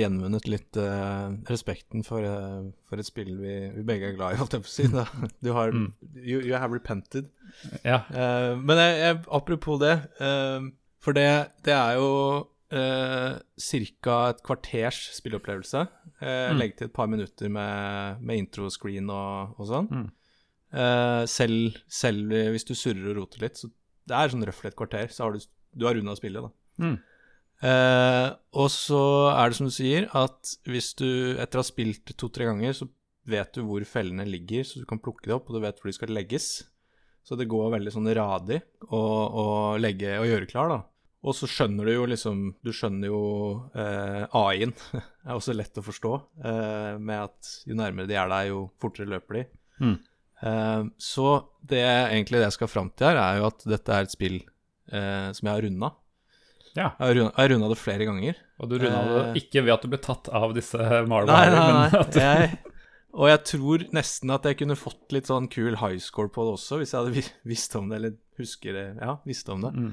gjenvunnet 0.00 0.46
litt 0.48 0.78
eh, 0.80 1.34
respekten 1.52 2.00
for, 2.06 2.24
eh, 2.24 2.62
for 2.88 3.02
et 3.02 3.04
spill 3.10 3.34
vi, 3.36 3.58
vi 3.74 3.84
begge 3.84 4.08
er 4.08 4.16
glad 4.16 4.32
i, 4.32 4.38
holdt 4.40 4.56
jeg 4.56 4.64
på 4.64 4.70
å 4.70 4.72
si. 4.72 4.86
Da. 4.94 5.04
Du 5.44 5.50
har 5.52 5.74
Mm. 5.74 5.90
you, 6.16 6.40
you 6.40 6.56
have 6.56 6.72
repented. 6.72 7.28
Ja. 7.84 8.00
Eh, 8.08 8.54
men 8.56 8.80
jeg, 8.80 8.96
jeg, 9.02 9.20
apropos 9.28 9.76
det, 9.84 9.98
eh, 10.16 10.70
for 11.04 11.12
det, 11.12 11.28
det 11.68 11.74
er 11.76 11.98
jo 12.00 12.08
uh, 12.72 13.36
ca. 13.60 14.14
et 14.32 14.40
kvarters 14.42 15.02
spillopplevelse. 15.20 15.84
Uh, 16.24 16.54
Mm. 16.54 16.56
Legg 16.56 16.72
til 16.78 16.88
et 16.88 16.94
par 16.96 17.06
minutter 17.12 17.50
med, 17.52 18.22
med 18.24 18.40
introscreen 18.46 19.10
og, 19.12 19.52
og 19.60 19.68
sånn. 19.68 19.90
Mm. 19.92 20.06
Eh, 20.74 21.22
selv, 21.30 21.80
selv 21.86 22.34
hvis 22.54 22.66
du 22.66 22.74
surrer 22.74 23.12
og 23.12 23.22
roter 23.22 23.46
litt, 23.46 23.60
så 23.60 23.70
det 24.04 24.16
er 24.18 24.32
sånn 24.32 24.44
røftlig 24.44 24.72
et 24.72 24.78
kvarter, 24.78 25.10
så 25.12 25.26
har 25.26 25.34
du, 25.36 25.44
du 25.72 25.86
har 25.88 25.96
runda 25.96 26.16
spillet, 26.18 26.44
da. 26.44 26.84
Mm. 26.84 26.96
Eh, 27.64 28.28
og 28.60 28.68
så 28.72 29.00
er 29.32 29.50
det 29.50 29.58
som 29.58 29.70
du 29.70 29.74
sier, 29.74 30.08
at 30.12 30.56
hvis 30.68 30.92
du 30.98 31.08
etter 31.40 31.60
å 31.60 31.62
ha 31.62 31.68
spilt 31.68 32.14
to-tre 32.18 32.48
ganger, 32.50 32.74
så 32.76 32.88
vet 33.30 33.54
du 33.56 33.62
hvor 33.64 33.84
fellene 33.88 34.26
ligger, 34.28 34.66
så 34.68 34.82
du 34.82 34.88
kan 34.88 35.00
plukke 35.00 35.30
det 35.30 35.36
opp, 35.36 35.48
og 35.48 35.56
du 35.56 35.64
vet 35.64 35.78
hvor 35.80 35.90
de 35.90 35.96
skal 35.96 36.12
legges. 36.12 36.48
Så 37.24 37.38
det 37.40 37.48
går 37.48 37.70
veldig 37.72 37.92
sånn 37.94 38.10
radig 38.12 38.58
å, 38.90 39.00
å 39.00 39.44
legge 39.80 40.18
og 40.20 40.28
gjøre 40.28 40.50
klar, 40.50 40.74
da. 40.74 40.82
Og 41.24 41.32
så 41.32 41.48
skjønner 41.48 41.88
du 41.88 41.92
jo 41.94 42.02
liksom 42.04 42.40
Du 42.60 42.68
skjønner 42.76 43.08
jo 43.08 43.20
eh, 43.72 44.26
AI-en 44.28 44.74
er 45.24 45.32
også 45.32 45.54
lett 45.56 45.80
å 45.80 45.84
forstå, 45.86 46.10
eh, 46.44 46.90
med 47.00 47.30
at 47.30 47.54
jo 47.64 47.78
nærmere 47.78 48.10
de 48.10 48.18
er 48.20 48.28
deg, 48.28 48.50
jo 48.50 48.66
fortere 48.82 49.08
løper 49.08 49.38
de. 49.38 49.44
Mm. 49.80 49.96
Eh, 50.44 50.84
så 51.00 51.28
det 51.64 51.80
egentlig 51.84 52.40
det 52.42 52.48
jeg 52.50 52.56
skal 52.58 52.68
fram 52.72 52.90
til 52.92 53.08
her, 53.08 53.16
er 53.22 53.38
jo 53.40 53.46
at 53.48 53.64
dette 53.74 53.94
er 53.96 54.04
et 54.08 54.12
spill 54.12 54.40
eh, 54.92 55.30
som 55.32 55.48
jeg 55.48 55.54
har 55.54 55.64
runda. 55.64 55.92
ja. 56.74 56.88
Jeg 56.98 57.06
har 57.32 57.48
runda- 57.48 57.68
det 57.72 57.78
flere 57.80 58.04
ganger. 58.08 58.34
Og 58.60 58.68
du 58.70 58.76
runda 58.78 59.02
det 59.08 59.24
Eh. 59.30 59.40
ikke 59.42 59.64
ved 59.64 59.72
at 59.74 59.82
du 59.82 59.88
ble 59.88 59.98
tatt 60.04 60.28
av 60.28 60.52
disse 60.54 60.76
Marvel, 61.08 61.32
Nei, 61.32 61.48
nei, 61.50 61.72
nei. 61.72 62.00
at 62.00 62.14
Jeg, 62.14 62.58
og 63.14 63.28
jeg 63.30 63.44
tror 63.44 63.84
nesten 63.94 64.30
at 64.34 64.42
jeg 64.44 64.58
kunne 64.58 64.76
fått 64.76 65.12
litt 65.14 65.26
sånn 65.30 65.48
kul 65.50 65.76
high 65.80 65.98
score 66.02 66.28
på 66.28 66.44
det 66.44 66.54
også, 66.58 66.78
hvis 66.82 66.92
jeg 66.92 67.00
hadde 67.04 67.24
visst 67.46 67.76
om 67.78 67.88
det, 67.88 67.96
eller 68.00 68.14
husker 68.38 68.72
det, 68.74 68.86
ja, 69.00 69.16
visste 69.24 69.52
om 69.54 69.62
det. 69.62 69.72
mm. 69.72 69.92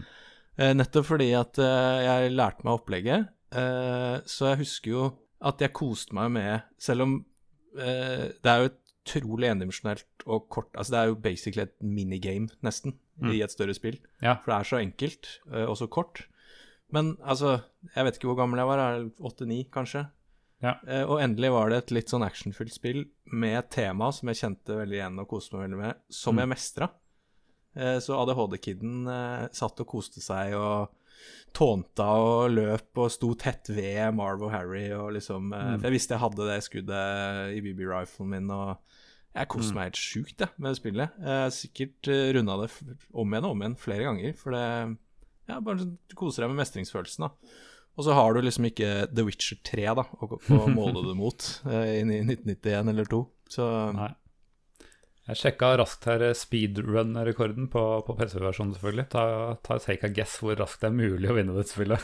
Eh, 0.59 0.73
nettopp 0.75 1.05
fordi 1.07 1.29
at 1.33 1.57
eh, 1.63 1.99
jeg 2.03 2.31
lærte 2.35 2.65
meg 2.67 2.73
opplegget, 2.75 3.29
eh, 3.55 4.17
så 4.27 4.49
jeg 4.51 4.57
husker 4.65 4.91
jo 4.91 5.05
at 5.41 5.61
jeg 5.63 5.71
koste 5.73 6.13
meg 6.13 6.29
med, 6.35 6.61
selv 6.77 7.01
om 7.07 7.13
eh, 7.79 8.27
det 8.43 8.49
er 8.51 8.59
jo 8.65 8.65
et 8.73 8.80
utrolig 9.05 9.49
endimensjonalt 9.49 10.25
og 10.27 10.47
kort 10.49 10.69
Altså, 10.77 10.91
det 10.91 10.99
er 10.99 11.07
jo 11.11 11.15
basically 11.15 11.63
et 11.63 11.75
minigame, 11.81 12.49
nesten, 12.63 12.97
Mm. 13.21 13.31
i 13.33 13.41
et 13.43 13.51
større 13.51 13.73
spill. 13.75 13.99
Ja. 14.21 14.35
For 14.41 14.51
det 14.51 14.59
er 14.59 14.63
så 14.63 14.77
enkelt, 14.81 15.27
eh, 15.53 15.65
og 15.69 15.75
så 15.77 15.87
kort. 15.87 16.23
Men 16.91 17.17
altså, 17.17 17.61
jeg 17.95 18.05
vet 18.05 18.15
ikke 18.17 18.27
hvor 18.33 18.37
gammel 18.37 18.57
jeg 18.57 18.65
var, 18.67 19.09
åtte-ni, 19.21 19.59
kanskje? 19.71 20.07
Ja. 20.63 20.75
Eh, 20.87 21.03
og 21.03 21.19
endelig 21.21 21.51
var 21.51 21.69
det 21.69 21.77
et 21.77 21.91
litt 21.91 22.07
sånn 22.09 22.25
actionfylt 22.25 22.73
spill 22.73 23.05
med 23.31 23.57
et 23.59 23.69
tema 23.69 24.11
som 24.11 24.27
jeg 24.29 24.37
kjente 24.37 24.75
veldig 24.75 24.97
igjen 24.97 25.19
og 25.19 25.27
koste 25.29 25.53
meg 25.53 25.69
veldig 25.69 25.77
med, 25.83 25.95
som 26.09 26.35
Mm. 26.35 26.39
jeg 26.39 26.49
mestra. 26.49 26.89
Eh, 27.75 27.99
så 27.99 28.17
ADHD-kiden 28.17 29.05
satt 29.53 29.79
og 29.79 29.87
koste 29.87 30.19
seg 30.21 30.53
og 30.55 30.89
tånta 31.53 32.07
og 32.21 32.51
løp 32.55 32.97
og 33.03 33.11
sto 33.11 33.33
tett 33.35 33.67
ved 33.73 34.13
Marv 34.15 34.43
og 34.47 34.51
Harry 34.53 34.87
og 34.95 35.11
liksom 35.17 35.51
eh, 35.53 35.65
Mm. 35.71 35.79
For 35.79 35.87
jeg 35.89 35.95
visste 35.97 36.15
jeg 36.15 36.23
hadde 36.23 36.47
det 36.47 36.59
skuddet 36.63 37.55
i 37.57 37.61
BB-riflen 37.65 38.29
min, 38.31 38.49
og 38.55 38.77
jeg 39.35 39.47
koste 39.51 39.71
Mm. 39.71 39.75
meg 39.79 39.89
helt 39.91 39.99
sjukt 40.01 40.39
jeg, 40.45 40.49
med 40.57 40.69
det 40.71 40.77
spillet. 40.81 41.17
Jeg 41.19 41.41
har 41.45 41.51
sikkert 41.55 42.07
uh, 42.11 42.31
runda 42.35 42.55
det 42.61 42.69
om 43.13 43.31
igjen 43.35 43.45
og 43.47 43.51
om 43.55 43.61
igjen 43.65 43.77
flere 43.79 44.07
ganger, 44.09 44.33
for 44.39 44.51
det 44.55 44.97
Ja, 45.49 45.59
bare 45.59 45.79
sånn, 45.81 45.97
du 46.07 46.15
koser 46.15 46.43
deg 46.45 46.51
med 46.53 46.61
mestringsfølelsen, 46.61 47.25
da. 47.27 47.31
Og 47.99 48.05
så 48.07 48.13
har 48.15 48.33
du 48.33 48.39
liksom 48.41 48.65
ikke 48.69 48.89
The 49.13 49.23
Witcher 49.27 49.57
3 49.67 49.89
da, 49.99 50.03
å, 50.23 50.37
å 50.39 50.67
måle 50.71 51.01
det 51.09 51.15
mot 51.19 51.47
eh, 51.67 51.97
i 51.99 52.03
1991 52.07 52.87
eller 52.93 53.09
2. 53.11 53.19
Så 53.51 53.65
Nei. 53.97 54.11
Jeg 55.31 55.39
sjekka 55.39 55.69
raskt 55.79 56.03
her 56.09 56.23
eh, 56.27 56.33
speedrun-rekorden 56.35 57.69
på, 57.71 57.81
på 58.03 58.15
PC-versjonen, 58.19 58.73
selvfølgelig. 58.75 59.05
Ta, 59.13 59.21
ta 59.63 59.77
take 59.79 60.09
a 60.09 60.11
guess 60.11 60.33
hvor 60.43 60.57
raskt 60.59 60.81
det 60.83 60.89
er 60.89 60.97
mulig 60.97 61.29
å 61.31 61.35
vinne 61.37 61.55
dette 61.55 61.71
spillet. 61.71 62.03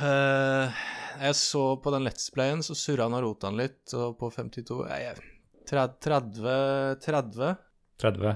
uh, 0.00 0.66
jeg 1.28 1.36
så 1.38 1.62
på 1.84 1.92
den 1.94 2.02
Let's 2.08 2.26
Playen, 2.34 2.64
så 2.66 2.74
surra 2.74 3.06
han 3.06 3.14
og 3.20 3.22
rota 3.28 3.52
han 3.52 3.60
litt, 3.60 3.84
og 3.94 4.16
på 4.18 4.32
52 4.34 4.80
jeg- 4.90 5.22
30 5.70 6.98
30? 7.00 7.54
30. 8.02 8.34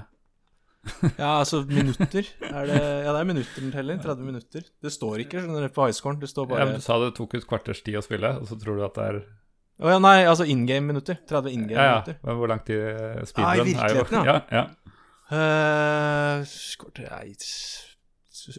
Ja, 1.19 1.33
altså 1.41 1.59
minutter. 1.67 2.31
Er 2.47 2.71
det, 2.71 2.79
ja, 2.79 3.11
det 3.11 3.19
er 3.19 3.27
minutter 3.27 3.65
den 3.65 3.75
teller. 3.75 3.99
30 4.01 4.29
minutter. 4.31 4.63
Det 4.81 4.93
står 4.95 5.25
ikke 5.25 5.43
skjønner 5.43 5.67
du, 5.67 5.73
på 5.75 5.89
highscoren. 5.89 6.23
Det 6.23 6.31
står 6.31 6.47
Ja, 6.47 6.53
bare 6.55 6.69
men 6.71 6.79
du 6.79 6.85
sa 6.87 6.97
det 7.03 7.11
tok 7.19 7.35
et 7.37 7.45
kvarters 7.51 7.83
tid 7.83 7.99
å 7.99 8.05
spille, 8.05 8.31
og 8.39 8.47
så 8.49 8.57
tror 8.63 8.79
du 8.79 8.85
at 8.87 8.95
det 8.95 9.09
er 9.11 9.19
Å 9.79 9.93
ja, 9.93 9.99
nei, 10.03 10.17
altså 10.27 10.43
in 10.49 10.65
game-minutter. 10.67 11.21
30 11.29 11.53
in 11.55 11.61
Ja, 11.69 11.75
ja. 11.75 11.83
game-minutter. 11.83 12.17
Men 12.27 12.39
hvor 12.41 12.51
lang 12.51 12.63
tid 12.67 12.81
eh, 12.83 12.99
Ah, 12.99 13.21
i 13.23 13.29
speedrun 13.29 13.49
er 13.49 13.59
jo 13.59 13.67
virkeligheten, 13.69 14.25
ja. 14.27 14.39
ja. 14.51 14.65
Uh, 15.29 16.41
skort, 16.49 16.95
det- 16.97 17.09
nei, 17.11 17.35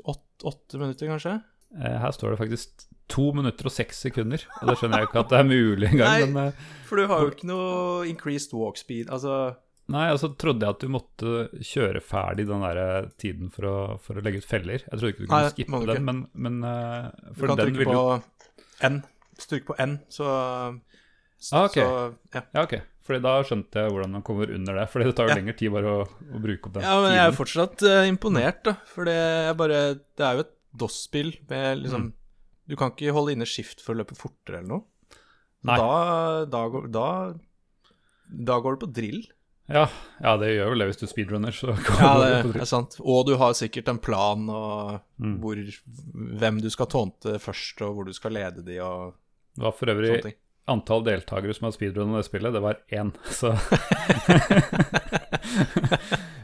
åtte, 0.07 0.45
åtte 0.47 0.79
minutter, 0.81 1.11
kanskje? 1.11 1.35
Uh, 1.77 1.97
Her 2.05 2.15
står 2.15 2.31
det 2.35 2.39
faktisk 2.41 2.87
to 3.11 3.33
minutter 3.35 3.67
og 3.67 3.75
seks 3.75 3.99
sekunder, 4.07 4.45
og 4.61 4.71
det 4.71 4.77
skjønner 4.79 5.03
jeg 5.03 5.09
ikke 5.11 5.23
at 5.25 5.33
det 5.33 5.39
er 5.41 5.49
mulig 5.51 5.89
engang. 5.91 6.13
Nei. 6.15 6.29
Men 6.31 6.53
uh, 6.55 6.69
For 6.87 7.01
du 7.01 7.09
har 7.11 7.25
jo 7.25 7.33
ikke 7.35 7.49
noe 7.51 8.07
increased 8.09 8.55
walk 8.55 8.79
speed. 8.79 9.11
Altså 9.11 9.57
nei, 9.91 10.05
altså 10.13 10.31
trodde 10.39 10.63
jeg 10.63 10.77
at 10.77 10.85
du 10.85 10.93
måtte 10.95 11.31
kjøre 11.67 12.01
ferdig 12.07 12.47
den 12.47 12.63
der 12.63 13.09
tiden 13.19 13.51
for 13.51 13.67
å, 13.67 13.77
for 13.99 14.21
å 14.21 14.23
legge 14.23 14.39
ut 14.39 14.47
feller. 14.47 14.85
Jeg 14.87 14.95
trodde 14.95 15.11
ikke 15.17 15.25
du 15.25 15.27
kunne 15.27 15.41
Nei, 15.43 15.55
skippe 15.57 15.81
den, 15.91 16.05
men, 16.07 16.21
men 16.47 16.61
eh, 16.63 17.09
Du 17.35 17.43
kan 17.51 17.59
den 17.59 17.73
trykke 17.75 17.81
vil 17.83 17.91
jo 17.97 18.05
på 18.07 18.87
N. 18.87 19.01
Hvis 19.35 19.49
du 19.49 19.57
trykker 19.57 19.73
på 19.73 19.79
N, 19.83 19.97
så, 20.15 20.29
så 21.41 21.65
Ah, 21.65 21.69
så, 21.73 21.81
ja. 22.35 22.43
Ja, 22.55 22.63
ok. 22.67 22.75
Fordi 23.11 23.23
da 23.25 23.33
skjønte 23.49 23.81
jeg 23.83 23.91
hvordan 23.95 24.13
man 24.13 24.23
kommer 24.23 24.51
under 24.55 24.77
det. 24.77 24.85
Fordi 24.93 25.07
det 25.09 25.15
tar 25.19 25.27
jo 25.27 25.33
Ja. 25.33 25.39
lengre 25.41 25.57
tid 25.59 25.73
bare 25.73 25.91
å, 25.91 26.05
å 26.07 26.41
bruke 26.45 26.69
opp 26.69 26.75
den 26.77 26.85
ja, 26.85 26.95
men 27.01 27.15
jeg 27.17 27.23
er 27.25 27.31
jo 27.33 27.39
fortsatt 27.41 27.83
uh, 27.89 28.05
imponert, 28.07 28.61
da. 28.69 28.75
For 28.93 29.09
det 29.09 29.17
er 29.17 30.37
jo 30.37 30.45
et 30.45 30.53
DOS-spill 30.77 31.33
med 31.51 31.83
liksom 31.85 32.03
Mm. 32.11 32.13
Du 32.71 32.77
kan 32.79 32.93
ikke 32.93 33.11
holde 33.17 33.33
inne 33.35 33.47
skift 33.51 33.81
for 33.83 33.97
å 33.97 33.99
løpe 33.99 34.15
fortere 34.15 34.61
eller 34.61 34.69
noe. 34.69 34.85
Nei. 35.67 35.75
Da, 35.81 36.45
da, 36.47 36.61
går, 36.71 36.85
da, 36.95 37.07
da 38.31 38.59
går 38.63 38.77
det 38.77 38.81
på 38.85 38.89
drill. 38.95 39.21
Ja, 39.71 39.89
ja, 40.23 40.37
det 40.39 40.53
gjør 40.55 40.71
vel 40.73 40.83
det 40.85 40.87
hvis 40.93 41.01
du 41.01 41.07
speedrunner. 41.11 41.55
Så 41.55 41.73
Ja, 42.01 42.13
det 42.23 42.53
det 42.55 42.63
er 42.63 42.69
sant. 42.71 42.95
Og 43.03 43.25
du 43.27 43.35
har 43.41 43.57
sikkert 43.59 43.91
en 43.91 43.99
plan 44.03 44.47
og 44.51 45.01
Mm. 45.21 45.35
hvor, 45.43 45.59
hvem 46.41 46.61
du 46.63 46.71
skal 46.73 46.87
tånte 46.89 47.35
først, 47.43 47.83
og 47.85 47.97
hvor 47.99 48.07
du 48.09 48.13
skal 48.17 48.33
lede 48.33 48.63
de 48.65 48.79
og 48.81 49.17
Det 49.59 49.67
var 49.67 49.75
for 49.77 49.91
øvrig. 49.93 50.35
Antall 50.71 51.03
deltakere 51.07 51.55
som 51.57 51.67
har 51.69 51.75
speedrunnet 51.77 52.21
det 52.23 52.27
spillet, 52.29 52.53
det 52.55 52.63
var 52.65 52.79
én. 52.95 53.11
Så 53.31 53.53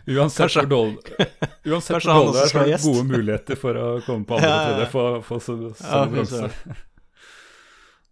Uansett 0.06 0.38
Kanskje- 0.46 0.62
hvor 0.62 0.70
dårlig 0.70 0.98
Uansett 1.66 1.96
hvor 1.96 2.12
dårlig 2.14 2.32
det 2.36 2.42
er, 2.42 2.50
så 2.50 2.58
er 2.62 2.66
det 2.70 2.80
gode 2.84 3.04
muligheter 3.10 3.58
for 3.58 3.78
å 3.80 3.86
komme 4.06 4.26
på 4.28 4.36
andre 4.38 4.48
Ja, 4.48 4.56
ja, 4.56 4.58
ja. 4.62 4.66
tredje. 4.72 4.90
Få, 4.92 5.04
få 5.26 5.40
så, 5.42 5.56
Ja. 5.82 6.74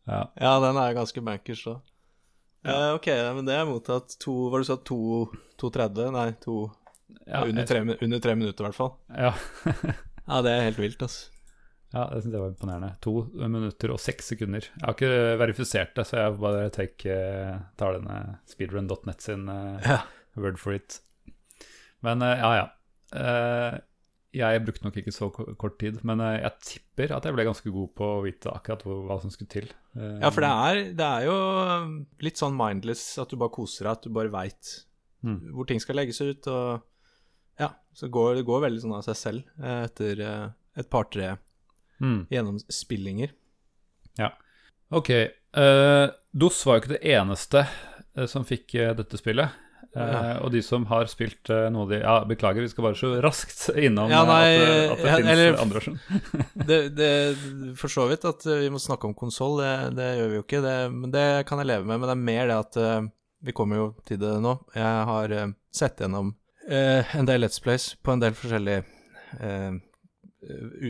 Ja. 0.05 0.19
Ja, 0.37 0.51
den 0.61 0.77
er 0.77 0.93
ganske 0.99 1.21
bankers, 1.25 1.63
da. 1.65 1.79
Eh, 2.69 2.91
ok, 2.99 3.07
men 3.39 3.47
det 3.49 3.55
er 3.57 3.65
mottatt 3.65 4.19
to 4.21 4.35
var 4.53 4.61
det 4.61 4.67
du 4.67 4.69
sa? 4.69 4.77
To, 4.85 4.99
2,30? 5.63 6.11
Nei, 6.13 6.27
to 6.45 6.57
Ja, 7.25 7.41
under, 7.47 7.65
tre, 7.69 7.81
under 8.05 8.21
tre 8.21 8.35
minutter, 8.37 8.65
i 8.65 8.69
hvert 8.69 8.77
fall. 8.77 8.93
ja. 9.17 9.31
Ja, 10.27 10.43
det 10.45 10.53
er 10.59 10.63
helt 10.67 10.79
vilt, 10.81 11.01
altså. 11.05 11.31
Ja, 11.95 12.05
det 12.11 12.21
syns 12.25 12.35
jeg 12.35 12.43
var 12.43 12.51
imponerende. 12.53 12.91
To 13.07 13.13
minutter 13.39 13.93
og 13.95 14.01
seks 14.03 14.33
sekunder. 14.35 14.67
Jeg 14.75 14.83
har 14.85 14.97
ikke 14.97 15.39
verifisert 15.41 15.95
det, 15.97 16.05
så 16.09 16.19
jeg 16.21 16.37
bare 16.43 16.69
take, 16.75 17.07
eh, 17.15 17.57
tar 17.79 17.95
denne 18.01 18.19
speedrun.net 18.51 19.23
sin 19.23 19.49
eh, 19.49 19.79
Ja. 19.87 20.01
word 20.37 20.59
for 20.59 20.75
it. 20.75 20.99
Men 22.03 22.23
eh, 22.27 22.37
ja, 22.43 22.53
ja. 22.65 22.69
Jeg 24.35 24.65
brukte 24.67 24.83
nok 24.89 24.97
ikke 24.99 25.13
så 25.15 25.29
kort 25.31 25.77
tid, 25.79 26.01
men 26.03 26.19
jeg 26.19 26.51
tipper 26.67 27.13
at 27.15 27.23
jeg 27.29 27.37
ble 27.37 27.45
ganske 27.47 27.71
god 27.71 27.93
på 27.95 28.09
å 28.17 28.23
vite 28.25 28.51
akkurat 28.51 28.83
hva 28.83 29.21
som 29.23 29.31
skulle 29.31 29.53
til. 29.53 29.69
Ja, 29.95 30.33
for 30.35 30.43
det 30.43 30.51
er, 30.51 30.81
det 30.99 31.07
er 31.07 31.29
jo 31.29 31.37
litt 32.27 32.41
sånn 32.43 32.57
mindless 32.59 33.05
at 33.23 33.31
du 33.31 33.39
bare 33.39 33.55
koser 33.55 33.87
deg, 33.87 33.93
at 34.01 34.09
du 34.09 34.11
bare 34.17 34.33
veit 34.35 34.73
Mm. 35.25 35.55
hvor 35.57 35.65
ting 35.65 35.79
skal 35.81 35.97
legges 35.97 36.19
ut, 36.21 36.45
og 36.53 36.83
ja, 37.57 37.71
så 37.97 38.11
går, 38.13 38.35
det 38.37 38.43
går 38.45 38.59
veldig 38.67 38.83
sånn 38.83 38.93
av 38.99 39.07
seg 39.07 39.17
selv 39.17 39.63
etter 39.65 40.21
et 40.77 40.91
par-tre 40.93 41.31
mm, 42.01 42.27
Ja, 44.19 44.31
Ok. 44.91 45.11
Uh, 45.57 46.11
DOS 46.35 46.65
var 46.67 46.77
jo 46.77 46.81
ikke 46.83 46.93
det 46.99 47.05
eneste 47.15 47.61
eh, 48.17 48.27
som 48.27 48.45
fikk 48.45 48.75
eh, 48.75 48.93
dette 48.95 49.17
spillet. 49.19 49.51
Eh, 49.97 50.03
Ja. 50.03 50.41
Og 50.43 50.51
de 50.51 50.61
som 50.63 50.85
har 50.91 51.07
spilt 51.07 51.49
uh, 51.51 51.69
noe 51.71 51.87
de 51.89 52.01
Ja, 52.03 52.25
beklager, 52.27 52.61
vi 52.65 52.69
skal 52.69 52.85
bare 52.89 52.99
så 52.99 53.13
raskt 53.23 53.69
innom 53.87 54.11
Ja, 54.11 54.23
eh, 54.23 54.27
nei, 54.27 54.49
at, 54.51 54.61
det- 54.61 54.91
at 54.91 54.99
det 54.99 55.07
ja, 55.07 55.17
finnes 55.17 55.39
eller- 55.39 55.61
andre. 55.63 55.81
Det, 56.69 56.79
det 56.99 57.75
For 57.79 57.89
så 57.89 58.09
vidt 58.11 58.25
at 58.27 58.47
eh, 58.47 58.59
vi 58.67 58.71
må 58.75 58.79
snakke 58.83 59.07
om 59.07 59.15
konsoll, 59.15 59.61
det, 59.63 59.73
det 59.99 60.09
gjør 60.19 60.29
vi 60.33 60.39
jo 60.41 60.45
ikke, 60.47 60.63
men 60.91 61.11
det 61.15 61.27
kan 61.47 61.59
jeg 61.63 61.71
leve 61.71 61.85
med. 61.87 62.01
Men 62.01 62.09
det 62.11 62.17
er 62.17 62.25
mer 62.27 62.47
det 62.51 62.59
at 62.59 62.77
uh, 62.83 63.09
Vi 63.47 63.53
kommer 63.55 63.77
jo 63.77 63.87
til 64.07 64.19
det 64.19 64.35
nå. 64.43 64.57
Jeg 64.75 65.07
har 65.13 65.31
eh, 65.39 65.53
sett 65.75 65.99
gjennom 66.03 66.35
eh, 66.69 67.15
en 67.19 67.27
del 67.31 67.41
Let's 67.47 67.63
Plays 67.63 67.93
på 68.03 68.15
en 68.15 68.21
del 68.27 68.35
forskjellige 68.35 68.83
eh, 69.41 69.73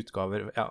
utgaver. 0.00 0.50
Ja. 0.56 0.70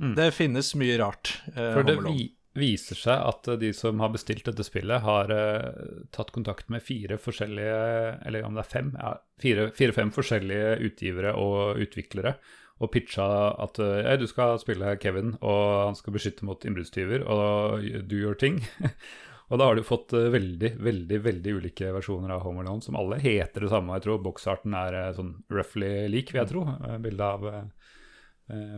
Mm. 0.00 0.14
Det 0.18 0.30
finnes 0.34 0.72
mye 0.74 0.96
rart. 0.98 1.36
eh, 1.54 1.70
For 1.76 1.86
det 1.86 1.98
vi, 2.02 2.24
viser 2.58 2.98
seg 2.98 3.20
at 3.28 3.48
eh, 3.50 3.58
de 3.60 3.70
som 3.74 4.00
har 4.02 4.12
bestilt 4.14 4.46
dette 4.48 4.66
spillet, 4.66 5.02
har 5.04 5.30
eh, 5.34 6.02
tatt 6.14 6.32
kontakt 6.34 6.68
med 6.72 6.82
fire 6.82 7.18
forskjellige 7.18 7.78
Eller 8.26 8.46
om 8.46 8.54
det 8.58 8.64
er 8.64 8.72
fem? 8.72 8.92
Ja, 8.98 9.14
fire-fem 9.42 10.12
forskjellige 10.14 10.76
utgivere 10.88 11.34
og 11.38 11.80
utviklere. 11.82 12.36
Og 12.82 12.90
pitcha 12.90 13.26
at 13.62 13.78
eh, 13.78 14.16
du 14.18 14.26
skal 14.30 14.58
spille 14.58 14.96
Kevin, 15.02 15.36
og 15.40 15.62
han 15.90 15.98
skal 15.98 16.16
beskytte 16.16 16.46
mot 16.46 16.64
innbruddstyver, 16.66 17.22
og 17.30 17.86
do 18.10 18.18
your 18.18 18.34
thing. 18.34 18.64
og 19.50 19.60
da 19.60 19.68
har 19.70 19.78
du 19.78 19.86
fått 19.86 20.12
eh, 20.16 20.26
veldig, 20.34 20.72
veldig 20.82 21.20
veldig 21.22 21.54
ulike 21.60 21.92
versjoner 21.94 22.34
av 22.34 22.42
Home 22.42 22.64
Alone, 22.64 22.82
som 22.82 22.98
alle 22.98 23.20
heter 23.22 23.62
det 23.66 23.70
samme. 23.70 23.94
Jeg 23.94 24.08
tror 24.08 24.24
boksarten 24.26 24.74
er 24.74 24.98
eh, 25.04 25.12
sånn 25.14 25.36
roughly 25.54 26.08
lik, 26.10 26.34
vil 26.34 26.42
jeg 26.42 26.50
tro. 26.50 26.66
Bildet 26.98 27.26
av 27.30 27.46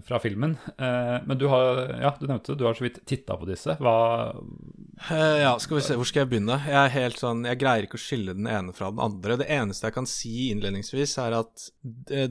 fra 0.06 0.18
filmen. 0.22 0.52
Eh, 0.78 1.16
men 1.26 1.38
du 1.40 1.46
har, 1.50 1.80
ja, 2.00 2.12
du 2.20 2.26
nevnte 2.28 2.52
det, 2.52 2.58
du 2.60 2.64
har 2.68 2.74
så 2.78 2.84
vidt 2.86 3.00
titta 3.08 3.36
på 3.40 3.48
disse. 3.48 3.74
Hva 3.82 3.96
Eh, 5.10 5.42
ja, 5.42 5.50
skal 5.60 5.76
vi 5.76 5.82
se, 5.84 5.94
hvor 5.98 6.08
skal 6.08 6.22
jeg 6.22 6.30
begynne? 6.30 6.54
Jeg 6.64 6.76
er 6.80 6.92
helt 6.94 7.18
sånn, 7.20 7.42
jeg 7.44 7.58
greier 7.60 7.84
ikke 7.84 7.98
å 7.98 8.00
skille 8.00 8.32
den 8.32 8.46
ene 8.48 8.72
fra 8.72 8.88
den 8.88 9.02
andre. 9.04 9.36
Det 9.36 9.48
eneste 9.52 9.90
jeg 9.90 9.96
kan 9.98 10.06
si 10.08 10.46
innledningsvis, 10.54 11.18
er 11.20 11.36
at 11.36 11.66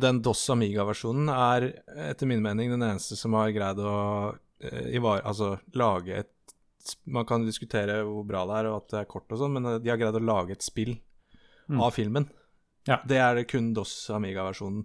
den 0.01 0.21
DOS 0.25 0.47
Amiga-versjonen 0.55 1.29
er 1.29 1.67
etter 2.07 2.25
min 2.25 2.41
mening 2.41 2.71
den 2.73 2.81
eneste 2.87 3.17
som 3.19 3.37
har 3.37 3.51
greid 3.53 3.77
å 3.83 3.93
eh, 4.65 4.97
altså 5.21 5.59
lage 5.77 6.23
et 6.23 6.31
Man 7.05 7.25
kan 7.25 7.45
diskutere 7.45 7.99
hvor 8.05 8.25
bra 8.25 8.43
det 8.49 8.57
er, 8.59 8.67
og 8.71 8.75
at 8.83 8.89
det 8.91 8.99
er 9.03 9.07
kort 9.09 9.31
og 9.33 9.39
sånn, 9.43 9.53
men 9.59 9.65
eh, 9.75 9.77
de 9.81 9.89
har 9.93 9.97
greid 10.01 10.17
å 10.17 10.25
lage 10.25 10.57
et 10.57 10.65
spill 10.65 10.95
Mm. 11.65 11.79
av 11.81 11.95
filmen. 11.95 12.27
Ja. 12.85 12.99
Det 13.09 13.17
er 13.17 13.35
det 13.39 13.47
kun 13.49 13.71
DOS 13.73 14.11
Amiga-versjonen. 14.13 14.83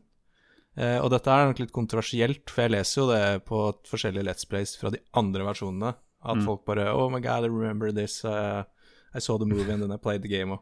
Eh, 0.78 0.98
og 1.02 1.10
dette 1.10 1.26
er 1.30 1.46
nok 1.50 1.58
litt 1.58 1.72
kontroversielt, 1.74 2.44
for 2.50 2.62
jeg 2.62 2.70
leser 2.76 3.00
jo 3.02 3.08
det 3.10 3.44
på 3.48 3.62
forskjellige 3.90 4.24
Let's 4.28 4.46
Plays 4.48 4.76
fra 4.78 4.90
de 4.94 4.98
andre 5.18 5.42
versjonene. 5.48 5.94
At 6.22 6.36
Mm. 6.36 6.44
folk 6.44 6.64
bare 6.66 6.92
Oh 6.94 7.08
my 7.10 7.18
god, 7.20 7.44
I 7.44 7.48
remember 7.48 7.90
this. 7.92 8.24
Uh, 8.24 8.62
I 9.14 9.18
saw 9.18 9.38
the 9.38 9.46
movie 9.46 9.72
and 9.72 9.82
then 9.82 9.90
I 9.90 9.96
played 9.96 10.22
the 10.22 10.28
game. 10.28 10.52
Og 10.52 10.60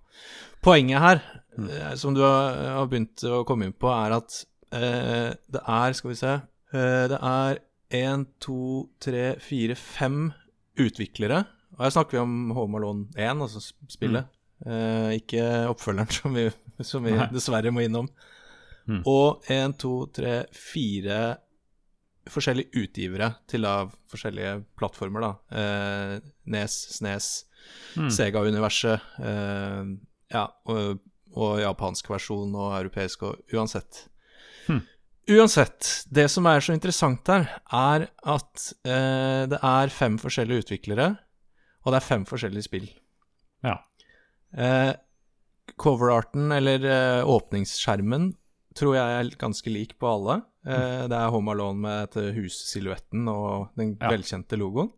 poenget 0.63 0.99
her, 1.01 1.21
Mm. 1.59 1.69
eh, 1.71 1.95
som 1.97 2.15
du 2.15 2.21
har, 2.23 2.55
har 2.79 2.87
begynt 2.87 3.17
å 3.25 3.45
komme 3.45 3.65
inn 3.67 3.73
på, 3.73 3.89
er 3.91 4.13
at 4.17 4.45
eh, 4.73 5.35
det 5.51 5.61
er 5.67 5.93
Skal 5.93 6.11
vi 6.11 6.15
se 6.17 6.29
eh, 6.73 7.09
Det 7.09 7.19
er 7.21 7.59
én, 7.91 8.27
to, 8.41 8.89
tre, 9.01 9.37
fire, 9.41 9.75
fem 9.75 10.33
utviklere. 10.79 11.45
Og 11.79 11.85
her 11.85 11.91
snakker 11.91 12.13
vi 12.13 12.19
om 12.23 12.51
Home 12.57 12.77
Alone 12.79 13.07
1, 13.17 13.41
altså 13.43 13.73
spillet. 13.89 14.27
Eh, 14.67 15.19
ikke 15.21 15.69
oppfølgeren, 15.71 16.11
som 16.21 16.35
vi, 16.35 16.51
som 16.83 17.05
vi 17.05 17.13
dessverre 17.33 17.71
må 17.73 17.85
innom. 17.85 18.09
Mm. 18.89 19.03
Og 19.11 19.45
én, 19.53 19.75
to, 19.79 19.93
tre, 20.17 20.41
fire 20.57 21.21
forskjellige 22.29 22.83
utgivere 22.83 23.31
til 23.49 23.65
av 23.69 23.93
forskjellige 24.09 24.55
plattformer, 24.77 25.25
da. 25.25 25.61
Eh, 25.61 26.33
Nes, 26.53 26.77
Snes, 26.97 27.31
Mm. 27.97 28.11
Sega-universet. 28.13 29.01
Eh, 29.25 29.91
ja, 30.35 30.45
og, 30.71 31.01
og 31.37 31.59
japansk 31.63 32.11
versjon 32.13 32.55
og 32.57 32.77
europeisk 32.79 33.25
og 33.29 33.55
uansett. 33.55 34.05
Mm. 34.69 34.83
Uansett, 35.39 35.89
det 36.09 36.29
som 36.33 36.47
er 36.49 36.65
så 36.65 36.77
interessant 36.77 37.29
her, 37.29 37.49
er 37.75 38.07
at 38.09 38.69
eh, 38.89 39.45
det 39.51 39.61
er 39.61 39.93
fem 39.93 40.17
forskjellige 40.21 40.67
utviklere, 40.67 41.11
og 41.85 41.93
det 41.93 42.01
er 42.01 42.09
fem 42.09 42.25
forskjellige 42.29 42.69
spill. 42.69 42.89
Ja. 43.67 43.77
Eh, 44.57 44.95
coverarten, 45.79 46.53
eller 46.57 46.85
eh, 46.89 47.29
åpningsskjermen, 47.29 48.31
tror 48.79 48.95
jeg 48.97 49.17
er 49.19 49.31
ganske 49.41 49.73
lik 49.75 49.97
på 50.01 50.09
alle. 50.11 50.39
Eh, 50.69 51.05
det 51.11 51.17
er 51.19 51.33
Home 51.35 51.51
Alone 51.55 51.81
med 51.83 52.09
dette 52.09 52.33
hussilhuetten 52.37 53.29
og 53.33 53.71
den 53.79 53.97
Ja. 54.01 54.11
velkjente 54.13 54.59
logoen. 54.61 54.91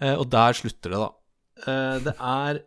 Eh, 0.00 0.14
og 0.18 0.28
der 0.30 0.52
slutter 0.58 0.90
det, 0.94 1.00
da. 1.02 1.10
Eh, 1.66 1.98
det 2.06 2.14
er 2.18 2.60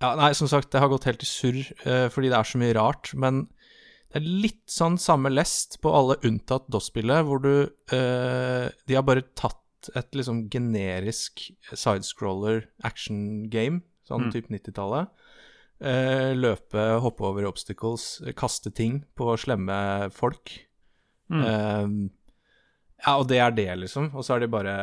Ja, 0.00 0.14
nei, 0.14 0.32
som 0.38 0.46
sagt, 0.46 0.70
det 0.70 0.78
har 0.80 0.90
gått 0.92 1.08
helt 1.08 1.22
i 1.24 1.26
surr 1.26 1.62
fordi 2.14 2.28
det 2.30 2.38
er 2.38 2.46
så 2.46 2.58
mye 2.60 2.74
rart. 2.76 3.10
Men 3.18 3.48
det 4.12 4.20
er 4.22 4.26
litt 4.44 4.66
sånn 4.70 4.98
samme 5.00 5.30
lest 5.32 5.80
på 5.82 5.90
alle 5.92 6.16
unntatt 6.22 6.68
DOS-spillet, 6.70 7.24
hvor 7.26 7.42
du 7.42 7.66
De 7.90 8.94
har 8.94 9.02
bare 9.02 9.24
tatt 9.34 9.90
et 9.96 10.10
liksom 10.12 10.48
generisk 10.50 11.50
sidescroller 11.72 12.64
action 12.84 13.48
game, 13.48 13.82
sånn 14.08 14.26
Mm. 14.28 14.32
type 14.32 14.48
90-tallet. 14.50 15.08
Eh, 15.78 16.32
løpe, 16.34 16.84
hoppe 17.04 17.22
over 17.28 17.46
obstacles, 17.46 18.20
eh, 18.26 18.34
kaste 18.34 18.72
ting 18.74 19.04
på 19.14 19.30
slemme 19.38 20.10
folk. 20.10 20.56
Mm. 21.30 21.42
Eh, 21.44 21.92
ja, 23.04 23.14
og 23.14 23.28
det 23.30 23.38
er 23.38 23.54
det, 23.54 23.68
liksom. 23.84 24.10
Og 24.14 24.26
så 24.26 24.34
har 24.34 24.42
de 24.42 24.50
bare 24.50 24.74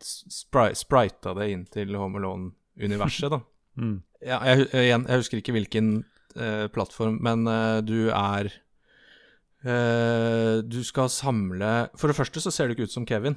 spri 0.00 0.70
sprita 0.78 1.34
det 1.36 1.50
inn 1.52 1.66
til 1.68 1.96
Home 2.00 2.20
Alone-universet, 2.20 3.32
da. 3.36 3.42
Mm. 3.78 4.00
Ja, 4.26 4.40
jeg, 4.42 4.64
igjen, 4.74 5.04
jeg 5.06 5.20
husker 5.20 5.38
ikke 5.38 5.52
hvilken 5.54 5.90
eh, 6.34 6.64
plattform, 6.74 7.20
men 7.22 7.44
eh, 7.46 7.76
du 7.86 8.08
er 8.10 8.48
eh, 9.62 10.56
Du 10.66 10.80
skal 10.82 11.06
samle 11.14 11.68
For 11.94 12.10
det 12.10 12.16
første 12.18 12.42
så 12.42 12.50
ser 12.50 12.66
du 12.66 12.74
ikke 12.74 12.88
ut 12.90 12.96
som 12.96 13.06
Kevin. 13.06 13.36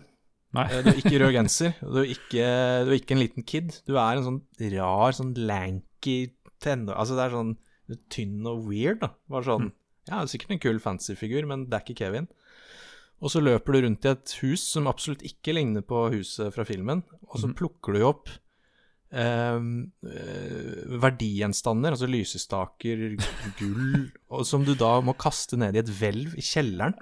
Nei. 0.58 0.66
Du 0.82 0.90
er 0.90 0.98
ikke 0.98 1.20
rød 1.22 1.36
genser, 1.36 1.78
du 1.86 2.00
er 2.02 2.10
ikke, 2.16 2.48
du 2.88 2.90
er 2.90 2.98
ikke 2.98 3.14
en 3.14 3.22
liten 3.22 3.46
kid. 3.46 3.78
Du 3.86 3.94
er 3.94 4.18
en 4.18 4.26
sånn 4.26 4.42
rar, 4.74 5.14
sånn 5.14 5.36
lanky 5.38 6.18
tenår... 6.64 6.98
Altså, 6.98 7.18
det 7.18 7.26
er 7.26 7.36
sånn 7.36 7.56
tynn 8.12 8.48
og 8.48 8.68
weird, 8.70 9.02
da. 9.04 9.14
Bare 9.32 9.48
sånn 9.48 9.72
Ja, 10.10 10.22
er 10.22 10.30
sikkert 10.32 10.56
en 10.56 10.64
kul 10.64 10.80
fancy-figur, 10.82 11.46
men 11.50 11.68
det 11.70 11.78
er 11.78 11.86
ikke 11.86 12.00
Kevin. 12.04 12.30
Og 13.22 13.30
så 13.34 13.42
løper 13.44 13.76
du 13.76 13.86
rundt 13.86 14.06
i 14.08 14.12
et 14.16 14.38
hus 14.42 14.64
som 14.66 14.90
absolutt 14.90 15.22
ikke 15.28 15.54
ligner 15.54 15.84
på 15.86 16.08
huset 16.16 16.50
fra 16.56 16.66
filmen, 16.66 17.04
og 17.30 17.38
så 17.38 17.52
plukker 17.54 17.94
du 17.94 18.06
opp 18.08 18.32
ehm, 19.14 19.92
eh, 20.10 20.96
verdigjenstander, 21.04 21.94
altså 21.94 22.10
lysestaker, 22.10 23.04
gull, 23.60 24.08
og 24.34 24.42
som 24.50 24.66
du 24.66 24.74
da 24.80 24.96
må 25.06 25.14
kaste 25.22 25.60
ned 25.62 25.78
i 25.78 25.84
et 25.84 25.94
hvelv 26.00 26.34
i 26.34 26.46
kjelleren. 26.48 26.98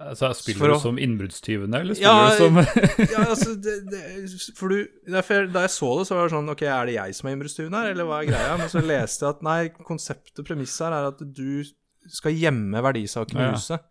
Altså, 0.00 0.32
spiller 0.34 0.58
For 0.58 0.68
du 0.68 0.74
å- 0.74 0.82
som 0.82 0.96
innbruddstyvene, 0.98 1.78
eller 1.84 1.94
Ja, 2.02 2.14
spiller 2.34 2.64
du 2.66 2.66
som 2.66 3.06
Ja, 3.12 3.24
altså, 3.32 3.54
det, 3.62 3.74
det, 3.92 4.02
for 4.58 4.68
du 4.74 4.88
derfor, 5.06 5.46
Da 5.54 5.62
jeg 5.68 5.70
så 5.76 5.90
det, 6.00 6.06
så 6.08 6.16
var 6.18 6.26
det 6.28 6.34
sånn 6.34 6.50
Ok, 6.50 6.62
er 6.66 6.86
det 6.90 6.96
jeg 6.96 7.14
som 7.14 7.28
er 7.30 7.36
innbruddstyven 7.36 7.76
her, 7.78 7.90
eller 7.94 8.08
hva 8.10 8.18
er 8.24 8.28
greia? 8.32 8.56
Men 8.58 8.68
så 8.72 8.82
leste 8.82 9.22
jeg 9.24 9.36
at 9.36 9.42
nei, 9.46 9.58
konseptet 9.86 10.44
premisset 10.48 10.88
her 10.88 10.96
er 10.98 11.10
at 11.12 11.22
du 11.22 11.62
skal 12.10 12.34
gjemme 12.36 12.82
verdisakene 12.84 13.38
i 13.40 13.46
Ja. 13.46 13.52
huset 13.54 13.84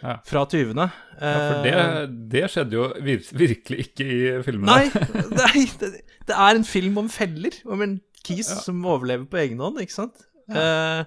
Ja. 0.00 0.14
fra 0.24 0.46
tyvene. 0.48 0.86
Ja, 1.20 1.32
for 1.50 1.62
det, 1.66 1.72
Eh, 1.76 2.06
det 2.32 2.44
skjedde 2.54 2.72
jo 2.78 2.86
vir 3.04 3.18
virkelig 3.36 3.82
ikke 3.90 4.06
i 4.06 4.20
filmene. 4.46 4.70
Nei, 4.70 4.86
nei 5.42 5.64
det, 5.82 5.90
det 6.30 6.36
er 6.46 6.54
en 6.56 6.64
film 6.64 6.96
om 7.02 7.08
feller, 7.12 7.52
om 7.66 7.82
en 7.84 7.98
kis 8.24 8.48
som 8.64 8.80
overlever 8.86 9.26
på 9.28 9.42
egen 9.42 9.58
hånd, 9.60 9.76
ikke 9.82 9.92
sant? 9.98 10.22
Eh, 10.48 11.02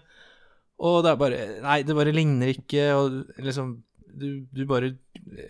og 0.83 1.01
det 1.05 1.09
er 1.11 1.17
bare 1.23 1.41
Nei, 1.63 1.79
det 1.87 1.95
bare 1.97 2.13
ligner 2.13 2.53
ikke, 2.53 2.85
og 2.99 3.17
liksom 3.41 3.79
du, 4.13 4.45
du 4.53 4.63
bare 4.69 4.93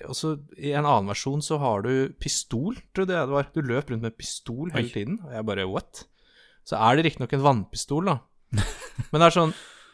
Også 0.08 0.38
i 0.58 0.72
en 0.72 0.86
annen 0.86 1.10
versjon 1.12 1.44
så 1.44 1.58
har 1.62 1.84
du 1.86 2.14
pistol, 2.22 2.78
trodde 2.96 3.16
jeg 3.16 3.30
det 3.30 3.36
var. 3.36 3.50
Du 3.54 3.62
løp 3.62 3.92
rundt 3.92 4.06
med 4.06 4.18
pistol 4.18 4.72
hele 4.74 4.88
Oi. 4.90 4.94
tiden, 4.94 5.20
og 5.26 5.36
jeg 5.36 5.48
bare 5.50 5.68
what? 5.70 6.06
Så 6.68 6.80
er 6.80 6.96
det 6.96 7.08
riktignok 7.08 7.36
en 7.36 7.44
vannpistol, 7.44 8.08
da. 8.08 8.18
Men 9.12 9.20
det 9.20 9.28
er 9.28 9.36
sånn 9.36 9.54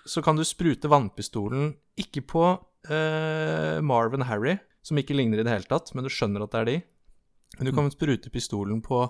Så 0.10 0.22
kan 0.26 0.38
du 0.38 0.44
sprute 0.48 0.90
vannpistolen 0.92 1.72
ikke 2.00 2.24
på 2.28 2.44
eh, 2.90 3.80
Marvin 3.86 4.26
Harry, 4.28 4.58
som 4.86 5.00
ikke 5.00 5.18
ligner 5.18 5.42
i 5.42 5.46
det 5.46 5.52
hele 5.52 5.68
tatt, 5.70 5.92
men 5.94 6.06
du 6.06 6.10
skjønner 6.14 6.46
at 6.46 6.54
det 6.54 6.60
er 6.62 6.70
de. 6.70 6.76
Men 7.58 7.68
du 7.68 7.74
kan 7.76 7.90
sprute 7.92 8.32
pistolen 8.32 8.80
på 8.86 9.02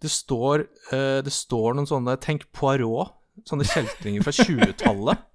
Det 0.00 0.10
står, 0.12 0.66
eh, 0.94 1.18
det 1.24 1.32
står 1.34 1.74
noen 1.74 1.88
sånne 1.90 2.16
Tenk 2.22 2.46
Poirot. 2.54 3.16
Sånne 3.48 3.66
kjeltringer 3.66 4.22
fra 4.22 4.34
20-tallet. 4.36 5.24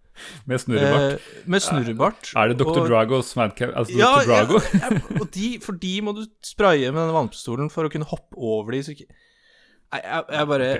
Med 0.49 0.61
snurrebart. 0.61 1.19
eh, 1.19 1.43
med 1.45 1.63
snurrebart. 1.63 2.31
er 2.35 2.51
det 2.51 2.57
Dr. 2.59 2.69
og- 2.69 2.87
Dragos 2.89 3.35
Madcap? 3.35 3.75
Altså 3.75 3.97
Ja, 3.97 4.13
Dr. 4.19 4.27
Drago? 4.27 4.59
ja, 4.59 4.89
ja, 5.19 5.25
de, 5.33 5.59
for 5.59 5.73
de 5.73 5.93
må 6.01 6.15
du 6.15 6.25
spraye 6.45 6.91
med 6.91 7.01
denne 7.01 7.15
vannpistolen 7.15 7.71
for 7.71 7.85
å 7.85 7.91
kunne 7.91 8.09
hoppe 8.09 8.37
over 8.37 8.71
de. 8.71 8.95
Nei, 9.93 10.01
jeg, 10.03 10.25
jeg 10.29 10.47
bare 10.47 10.73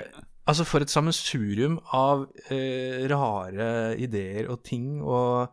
Altså, 0.50 0.64
for 0.66 0.82
et 0.82 0.90
sammensurium 0.90 1.76
av 1.94 2.24
eh, 2.50 3.06
rare 3.10 3.94
ideer 4.00 4.48
og 4.50 4.64
ting 4.66 4.98
og 5.02 5.52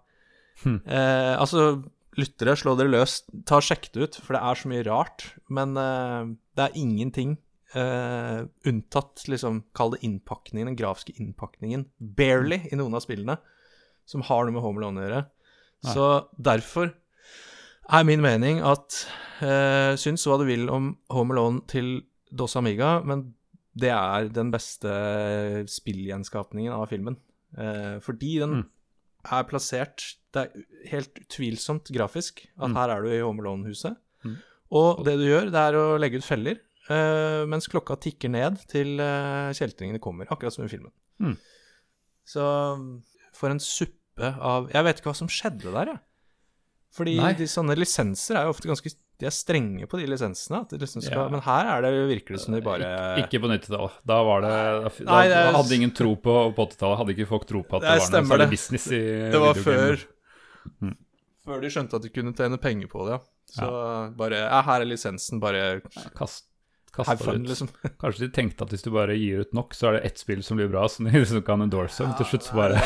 hmm. 0.64 0.80
eh, 0.88 1.36
Altså, 1.38 1.84
lyttere, 2.18 2.56
slå 2.58 2.74
dere 2.80 2.90
løs. 2.90 3.20
Ta 3.46 3.60
og 3.60 3.68
Sjekk 3.68 3.92
det 3.94 4.08
ut, 4.08 4.16
for 4.24 4.34
det 4.34 4.42
er 4.42 4.58
så 4.58 4.72
mye 4.72 4.86
rart. 4.88 5.28
Men 5.54 5.78
eh, 5.78 6.34
det 6.58 6.70
er 6.70 6.80
ingenting 6.80 7.38
Uh, 7.76 8.48
unntatt 8.64 9.26
liksom, 9.28 9.58
Kall 9.76 9.92
det 9.92 10.00
innpakningen, 10.08 10.70
den 10.70 10.78
grafiske 10.80 11.12
innpakningen. 11.20 11.84
Barely 12.00 12.62
i 12.72 12.78
noen 12.80 12.96
av 12.96 13.04
spillene 13.04 13.36
som 14.08 14.24
har 14.28 14.46
noe 14.48 14.56
med 14.56 14.64
Home 14.64 14.80
Alone 14.82 15.02
å 15.02 15.06
gjøre. 15.08 15.24
Nei. 15.86 15.94
Så 15.94 16.06
derfor 16.42 16.94
er 17.94 18.04
min 18.08 18.24
mening 18.24 18.62
at 18.66 19.04
eh, 19.46 19.94
Syns 20.00 20.24
hva 20.28 20.40
du 20.42 20.46
vil 20.48 20.66
om 20.74 20.94
Home 21.14 21.36
Alone 21.36 21.62
til 21.70 22.00
Dos 22.32 22.56
Amiga, 22.60 22.98
men 23.08 23.34
det 23.78 23.92
er 23.94 24.32
den 24.34 24.50
beste 24.52 24.90
spillgjenskapningen 25.70 26.74
av 26.74 26.88
filmen. 26.92 27.20
Eh, 27.58 28.00
fordi 28.04 28.40
den 28.42 28.56
Mm. 28.62 28.66
er 29.32 29.44
plassert 29.44 30.16
Det 30.34 30.42
er 30.54 30.90
helt 30.92 31.14
utvilsomt 31.24 31.88
grafisk 31.92 32.44
at 32.60 32.70
Mm. 32.70 32.76
her 32.76 32.90
er 32.92 33.02
du 33.02 33.08
i 33.10 33.22
Home 33.22 33.42
Alone-huset. 33.42 33.96
Mm. 34.24 34.36
Og 34.72 35.04
det 35.06 35.16
du 35.18 35.24
gjør, 35.26 35.46
det 35.50 35.56
er 35.56 35.74
å 35.74 35.98
legge 36.00 36.18
ut 36.18 36.24
feller, 36.24 36.60
eh, 36.90 37.46
mens 37.48 37.68
klokka 37.68 37.96
tikker 37.98 38.30
ned 38.30 38.60
til 38.68 39.00
eh, 39.00 39.52
kjeltringene 39.54 40.00
kommer, 40.00 40.28
akkurat 40.28 40.54
som 40.54 40.66
i 40.66 40.68
filmen. 40.68 40.92
Mm. 41.20 41.38
Så 42.26 43.02
for 43.38 43.54
en 43.54 43.62
suppe 43.64 44.32
av 44.42 44.72
Jeg 44.74 44.84
vet 44.88 45.00
ikke 45.02 45.12
hva 45.12 45.20
som 45.20 45.30
skjedde 45.32 45.70
der, 45.74 45.92
jeg. 45.94 46.00
Fordi 46.98 47.14
Nei. 47.20 47.34
de 47.38 47.46
sånne 47.52 47.76
lisenser 47.78 48.40
er 48.40 48.48
jo 48.48 48.54
ofte 48.56 48.70
ganske 48.72 48.90
De 49.20 49.26
er 49.28 49.34
strenge 49.34 49.86
på 49.90 49.98
de 50.00 50.06
lisensene. 50.10 50.60
At 50.64 50.70
de 50.74 50.78
liksom 50.82 51.02
skal, 51.04 51.24
Ja. 51.26 51.30
Men 51.34 51.42
her 51.46 51.70
er 51.74 51.82
det, 51.86 51.92
jo 51.96 52.04
virkelig 52.10 52.40
som 52.44 52.54
de 52.54 52.62
bare 52.62 52.90
Ikke 53.22 53.40
på 53.42 53.50
90-tallet. 53.50 53.96
Da 54.06 54.18
var 54.26 54.42
det 54.46 54.52
Da, 54.52 54.92
Nei, 55.10 55.24
det 55.28 55.38
er- 55.38 55.52
da 55.52 55.58
hadde 55.58 55.76
ingen 55.78 55.94
tro 55.94 56.16
på 56.16 56.36
på 56.56 56.68
80-tallet. 56.68 56.98
Hadde 57.02 57.16
ikke 57.16 57.28
folk 57.30 57.46
tro 57.50 57.62
på 57.64 57.78
at 57.78 57.82
det, 57.82 57.96
Det 57.98 58.12
var 58.14 58.22
noe 58.22 58.30
særlig 58.38 58.50
business 58.56 58.88
i 58.92 59.02
Det 59.32 59.40
var 59.42 59.54
før, 59.54 60.06
mm. 60.82 60.96
Før 61.48 61.62
de 61.62 61.70
skjønte 61.70 61.96
at 61.96 62.02
de 62.04 62.10
kunne 62.10 62.34
tjene 62.36 62.58
penger 62.60 62.88
på 62.92 63.06
det, 63.08 63.18
ja. 63.18 63.20
Så 63.58 64.16
bare 64.18 64.42
Ja, 64.44 64.62
her 64.62 64.82
er 64.82 64.86
lisensen, 64.86 65.40
bare 65.40 65.82
Kast, 66.16 66.46
have 67.06 67.22
fun, 67.22 67.44
ut. 67.44 67.50
liksom. 67.52 67.70
Kanskje 68.02 68.26
de 68.26 68.32
tenkte 68.34 68.66
at 68.66 68.74
hvis 68.74 68.86
du 68.86 68.92
bare 68.96 69.18
gir 69.18 69.44
ut 69.46 69.54
nok, 69.58 69.76
så 69.78 69.90
er 69.90 69.98
det 69.98 70.10
ett 70.10 70.24
spill 70.24 70.42
som 70.46 70.58
blir 70.58 70.72
bra, 70.72 70.88
som 70.90 71.06
de 71.06 71.14
liksom 71.22 71.44
kan 71.48 71.62
endorse. 71.62 72.02
Ja, 72.04 72.16
til 72.18 72.32
slutt 72.32 72.48
så 72.48 72.58
bare 72.58 72.82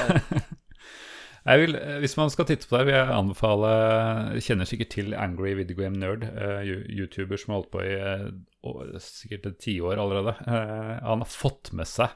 jeg 1.52 1.64
vil, 1.64 1.76
eh, 1.80 1.98
Hvis 2.04 2.18
man 2.20 2.30
skal 2.34 2.50
titte 2.50 2.68
på 2.70 2.78
det, 2.78 2.86
vil 2.90 2.98
jeg 3.00 3.16
anbefale 3.16 3.72
Jeg 4.36 4.46
kjenner 4.50 4.70
sikkert 4.70 4.94
til 4.94 5.16
Angry 5.18 5.56
Video 5.58 5.80
Game 5.80 5.98
Nerd, 5.98 6.28
uh, 6.28 6.62
YouTuber 6.68 7.40
som 7.40 7.54
har 7.54 7.62
holdt 7.62 7.72
på 7.74 7.86
i 7.86 7.96
uh, 7.98 9.00
sikkert 9.02 9.48
et 9.50 9.58
tiår 9.64 9.98
allerede. 9.98 10.36
Uh, 10.46 11.00
han 11.02 11.24
har 11.24 11.32
fått 11.32 11.72
med 11.74 11.90
seg 11.90 12.14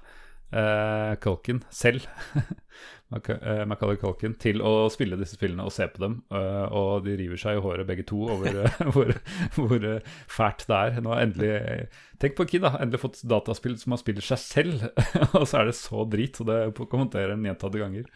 uh, 0.54 1.16
Culkin 1.24 1.64
selv, 1.74 2.06
Macaulay 3.69 3.99
Culkin, 4.01 4.36
til 4.41 4.62
å 4.65 4.88
spille 4.93 5.17
disse 5.19 5.38
spillene 5.38 5.65
og 5.65 5.73
se 5.73 5.88
på 5.91 6.01
dem. 6.04 6.19
eh, 6.32 6.65
og 6.75 7.06
de 7.06 7.15
river 7.19 7.39
seg 7.41 7.60
i 7.60 7.63
håret 7.63 7.88
begge 7.88 8.06
to 8.08 8.21
over 8.34 8.60
eh, 8.65 8.82
hvor, 8.95 9.13
hvor 9.58 9.88
eh, 9.91 10.13
fælt 10.32 10.67
det 10.69 10.82
er. 10.82 11.01
Nå 11.01 11.13
har 11.13 11.25
endelig 11.25 11.54
Tenk 12.21 12.38
på 12.38 12.45
Kid, 12.47 12.63
da. 12.63 12.78
Endelig 12.80 13.01
fått 13.01 13.23
dataspill 13.28 13.75
som 13.80 13.91
man 13.91 13.99
spiller 13.99 14.23
seg 14.23 14.39
selv, 14.39 14.86
og 15.38 15.43
så 15.43 15.62
er 15.62 15.69
det 15.69 15.78
så 15.78 16.06
drit, 16.08 16.39
og 16.39 16.47
det 16.47 16.88
kommenterer 16.88 17.36
en 17.36 17.43
gjentatte 17.43 17.82
ganger. 17.82 18.08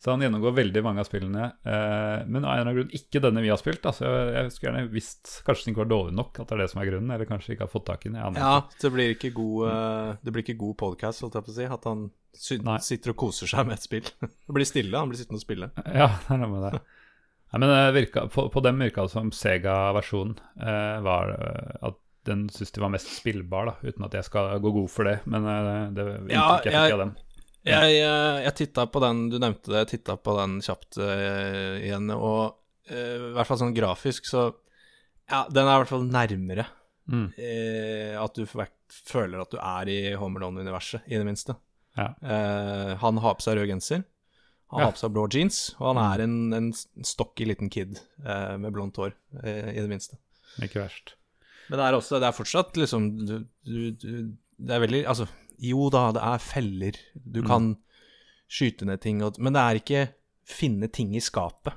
Så 0.00 0.14
han 0.14 0.22
gjennomgår 0.24 0.54
veldig 0.56 0.80
mange 0.86 1.02
av 1.02 1.08
spillene. 1.10 1.50
Eh, 1.60 2.22
men 2.24 2.40
av 2.46 2.54
en 2.54 2.60
eller 2.62 2.62
annen 2.64 2.76
grunn 2.78 2.94
ikke 2.96 3.20
denne 3.20 3.42
vi 3.44 3.50
har 3.52 3.58
spilt. 3.60 3.84
Altså, 3.84 4.06
jeg, 4.08 4.30
jeg 4.38 4.52
skulle 4.54 4.70
gjerne 4.70 4.92
visst 4.94 5.32
Kanskje 5.44 5.66
den 5.66 5.74
ikke 5.74 5.82
var 5.82 5.90
dårlig 5.90 6.14
nok, 6.16 6.38
at 6.40 6.48
det 6.48 6.56
er 6.56 6.62
det 6.62 6.68
som 6.72 6.80
er 6.80 6.88
grunnen. 6.88 7.12
Eller 7.12 7.28
kanskje 7.28 7.52
ikke 7.52 7.66
har 7.66 7.72
fått 7.74 7.84
tak 7.90 8.06
i 8.08 8.12
den. 8.14 8.38
Ja, 8.40 8.54
det 8.80 8.90
blir 8.94 9.12
ikke 9.12 9.32
god, 9.36 9.66
uh, 9.68 10.14
det 10.24 10.32
blir 10.32 10.46
ikke 10.46 10.56
god 10.62 10.78
podcast, 10.80 11.20
holdt 11.26 11.36
jeg 11.36 11.44
på 11.50 11.52
å 11.52 11.58
si. 11.58 11.68
At 11.76 11.84
han 11.90 12.06
sitter 12.80 13.12
og 13.12 13.20
koser 13.26 13.52
seg 13.52 13.68
med 13.68 13.76
et 13.76 13.84
spill. 13.84 14.08
Det 14.46 14.56
blir 14.56 14.68
stille, 14.68 14.96
han 14.96 15.12
blir 15.12 15.20
sittende 15.20 15.42
og 15.42 15.44
spille. 15.44 15.68
Ja, 15.84 16.08
det 16.16 16.32
er 16.32 16.40
noe 16.40 16.52
med 16.54 16.64
det. 16.70 16.80
Nei, 17.50 17.58
men 17.60 17.70
det 17.74 17.78
virka, 17.98 18.24
på, 18.32 18.46
på 18.54 18.62
dem 18.64 18.78
virka 18.80 19.04
det 19.04 19.12
som 19.12 19.32
Sega-versjonen 19.34 20.36
eh, 20.62 21.00
var 21.04 21.32
eh, 21.34 21.72
at 21.90 21.98
den 22.28 22.44
syntes 22.52 22.72
de 22.76 22.82
var 22.84 22.92
mest 22.94 23.08
spillbar, 23.16 23.66
da, 23.66 23.74
uten 23.82 24.04
at 24.06 24.14
jeg 24.14 24.26
skal 24.28 24.56
gå 24.62 24.72
god 24.76 24.90
for 24.92 25.08
det. 25.08 25.16
Men 25.28 25.44
det, 25.50 25.76
det 25.98 26.04
Ja, 26.32 26.44
jeg 26.62 26.70
fikk 26.70 26.76
jeg- 26.76 26.94
av 26.96 27.02
dem. 27.04 27.12
Jeg, 27.66 27.92
jeg, 27.98 28.44
jeg 28.46 28.54
titta 28.56 28.86
på 28.88 29.00
den, 29.04 29.28
du 29.28 29.38
nevnte 29.42 29.68
det, 29.72 29.82
jeg 29.82 29.88
titta 30.00 30.16
på 30.16 30.32
den 30.38 30.58
kjapt 30.64 30.96
uh, 31.02 31.76
igjen, 31.82 32.08
og 32.14 32.56
uh, 32.88 33.16
i 33.30 33.32
hvert 33.36 33.46
fall 33.50 33.60
sånn 33.60 33.74
grafisk, 33.76 34.24
så 34.30 34.46
Ja, 35.30 35.44
den 35.52 35.66
er 35.68 35.76
i 35.76 35.82
hvert 35.84 35.92
fall 35.94 36.06
nærmere 36.08 36.66
Mm. 37.10 37.24
uh, 37.34 38.22
at 38.22 38.36
du 38.38 38.44
føler 38.46 39.40
at 39.42 39.50
du 39.50 39.56
er 39.58 39.88
i 39.90 39.98
Home 40.14 40.38
Alone-universet, 40.38 41.02
i 41.10 41.16
det 41.18 41.26
minste. 41.26 41.56
Ja. 41.98 42.12
Eh, 42.22 42.92
han 43.02 43.16
har 43.18 43.34
på 43.34 43.42
seg 43.42 43.56
rød 43.58 43.66
genser, 43.72 44.04
han 44.70 44.78
Ja. 44.78 44.84
har 44.86 44.92
på 44.94 45.00
seg 45.02 45.10
blå 45.16 45.24
jeans, 45.34 45.74
og 45.80 45.88
han 45.90 45.98
Mm. 45.98 46.12
er 46.12 46.22
en, 46.22 46.36
en 46.54 47.04
stocky 47.04 47.44
liten 47.50 47.68
kid 47.68 47.98
eh, 48.24 48.56
med 48.62 48.72
blondt 48.72 48.96
hår, 49.02 49.12
eh, 49.42 49.72
i 49.74 49.80
det 49.80 49.88
minste. 49.90 50.16
Ikke 50.62 50.84
verst. 50.84 51.16
Men 51.68 51.78
det 51.80 51.86
er 51.88 51.98
også, 51.98 52.20
det 52.22 52.28
er 52.30 52.36
fortsatt 52.38 52.78
liksom 52.78 53.10
du, 53.26 53.34
du, 53.66 53.90
du, 53.90 54.32
Det 54.58 54.70
er 54.76 54.80
veldig 54.86 55.02
Altså, 55.06 55.26
jo 55.60 55.90
da, 55.92 56.06
det 56.16 56.22
er 56.24 56.38
feller. 56.44 56.98
Du 57.14 57.40
Mm. 57.42 57.46
kan 57.48 57.68
skyte 58.50 58.84
ned 58.88 59.00
ting, 59.04 59.22
og, 59.22 59.36
men 59.38 59.52
det 59.54 59.60
er 59.62 59.78
ikke 59.80 60.02
finne 60.50 60.88
ting 60.90 61.14
i 61.14 61.20
skapet 61.22 61.76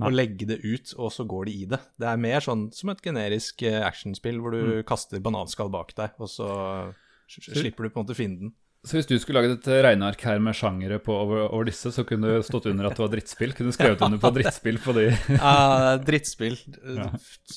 og 0.00 0.12
legge 0.12 0.44
det 0.44 0.58
ut, 0.64 0.90
og 1.00 1.08
så 1.12 1.24
går 1.28 1.46
det 1.48 1.52
i 1.56 1.64
det. 1.72 1.78
Det 1.98 2.04
er 2.08 2.16
mer 2.20 2.40
sånn 2.44 2.66
som 2.72 2.90
et 2.92 3.00
generisk 3.00 3.62
eh, 3.64 3.80
actionspill 3.86 4.38
hvor 4.40 4.52
du 4.52 4.60
Mm. 4.60 4.84
kaster 4.84 5.20
bananskall 5.24 5.70
bak 5.72 5.94
deg, 5.96 6.10
og 6.20 6.28
så 6.28 6.92
slipper 7.28 7.84
du 7.84 7.90
på 7.90 8.00
en 8.00 8.04
måte 8.06 8.16
finne 8.16 8.38
den. 8.40 8.52
Så 8.86 8.94
hvis 9.00 9.08
du 9.08 9.16
skulle 9.18 9.40
laget 9.42 9.64
et 9.66 9.82
regneark 9.82 10.20
her 10.22 10.38
med 10.38 10.54
sjangere 10.54 11.00
på 11.02 11.10
over, 11.10 11.48
over 11.50 11.64
disse, 11.66 11.90
så 11.90 12.04
kunne 12.06 12.28
du 12.28 12.42
stått 12.46 12.68
under 12.70 12.86
at 12.86 12.94
det 12.94 13.02
var 13.02 13.08
drittspill? 13.16 13.52
Kunne 13.56 13.72
du 13.72 13.74
skrevet 13.74 14.04
under 14.04 14.20
på 14.22 14.30
drittspill 14.36 14.78
på 14.78 14.92
de? 14.94 15.06
ja, 15.32 15.96
drittspill. 15.98 16.54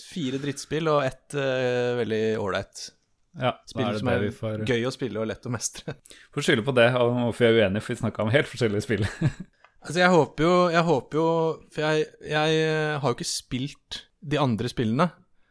Fire 0.10 0.39
drittspill 0.41 0.89
og 0.89 1.03
ett 1.05 1.36
uh, 1.38 1.99
veldig 1.99 2.23
ålreit 2.41 2.88
Ja, 3.39 3.54
spill 3.69 3.88
som 3.95 4.10
er 4.12 4.25
får, 4.36 4.65
gøy 4.67 4.84
å 4.89 4.91
spille 4.91 5.21
og 5.21 5.30
lett 5.30 5.47
å 5.47 5.54
mestre. 5.54 5.95
får 6.36 6.45
skylde 6.49 6.65
på 6.67 6.75
det, 6.75 6.89
og 6.99 7.15
hvorfor 7.30 7.47
jeg 7.47 7.56
er 7.56 7.69
uenig, 7.69 7.84
for 7.86 7.95
vi 7.95 8.02
snakka 8.02 8.25
om 8.25 8.34
helt 8.36 8.52
forskjellige 8.52 8.86
spill. 8.88 9.08
Altså, 9.80 10.02
jeg 10.02 10.12
håper 10.12 10.43
jo 10.43 10.56
Jeg 10.73 10.84
håper 10.84 11.19
jo 11.21 11.28
For 11.71 11.86
jeg, 11.86 12.08
jeg 12.28 12.56
eh, 12.67 12.95
har 12.99 13.13
jo 13.13 13.15
ikke 13.15 13.28
spilt 13.30 14.02
de 14.19 14.36
andre 14.36 14.67
spillene. 14.67 15.06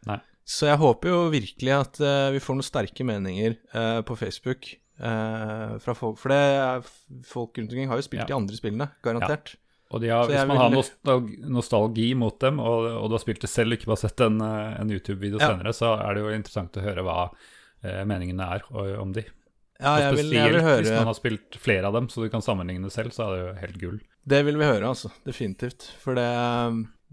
Nei. 0.04 0.18
Så 0.44 0.66
jeg 0.68 0.76
håper 0.76 1.08
jo 1.08 1.20
virkelig 1.32 1.72
at 1.72 2.00
uh, 2.04 2.26
vi 2.34 2.42
får 2.44 2.58
noen 2.58 2.66
sterke 2.66 3.06
meninger 3.08 3.54
uh, 3.72 4.02
på 4.04 4.12
Facebook 4.20 4.68
uh, 5.00 5.78
fra 5.80 5.94
folk. 5.96 6.18
For 6.20 6.34
det 6.34 6.36
er, 6.36 6.90
folk 7.24 7.56
rundt 7.56 7.72
omkring 7.72 7.88
har 7.88 7.96
jo 7.96 8.04
spilt 8.04 8.26
Ja. 8.26 8.28
de 8.28 8.36
andre 8.36 8.58
spillene, 8.60 8.90
garantert. 9.00 9.54
Og 9.88 10.04
de 10.04 10.12
har, 10.12 10.28
hvis 10.28 10.44
man 10.52 10.60
har 10.60 10.74
nostalgi, 10.74 11.40
nostalgi 11.48 12.08
mot 12.20 12.36
dem, 12.44 12.60
og, 12.60 12.90
og 12.98 13.08
du 13.08 13.16
har 13.16 13.24
spilt 13.24 13.40
det 13.46 13.48
selv, 13.48 13.72
ikke 13.72 13.88
bare 13.88 14.02
sett 14.04 14.20
en, 14.28 14.36
en 14.44 14.92
YouTube-video 14.92 15.40
Ja. 15.40 15.54
senere, 15.54 15.72
så 15.72 15.94
er 15.96 16.12
det 16.12 16.26
jo 16.26 16.36
interessant 16.36 16.76
å 16.76 16.84
høre 16.84 17.08
hva 17.08 17.22
meningene 17.82 18.46
er 18.56 18.64
om 18.98 19.12
de. 19.14 19.22
Ja, 19.78 19.92
jeg 20.02 20.16
vil, 20.18 20.32
jeg 20.34 20.50
vil 20.56 20.64
hvis 20.82 20.90
man 20.90 21.06
har 21.06 21.14
spilt 21.14 21.58
flere 21.62 21.86
av 21.86 21.94
dem, 21.94 22.08
så 22.10 22.24
du 22.24 22.30
kan 22.32 22.42
sammenligne 22.42 22.90
selv, 22.90 23.12
så 23.14 23.28
er 23.28 23.34
det 23.36 23.42
jo 23.44 23.50
helt 23.60 23.76
gull. 23.82 23.98
Det 24.28 24.40
vil 24.44 24.58
vi 24.58 24.66
høre, 24.66 24.88
altså. 24.90 25.08
Definitivt. 25.24 25.86
For 26.02 26.18
det, 26.18 26.24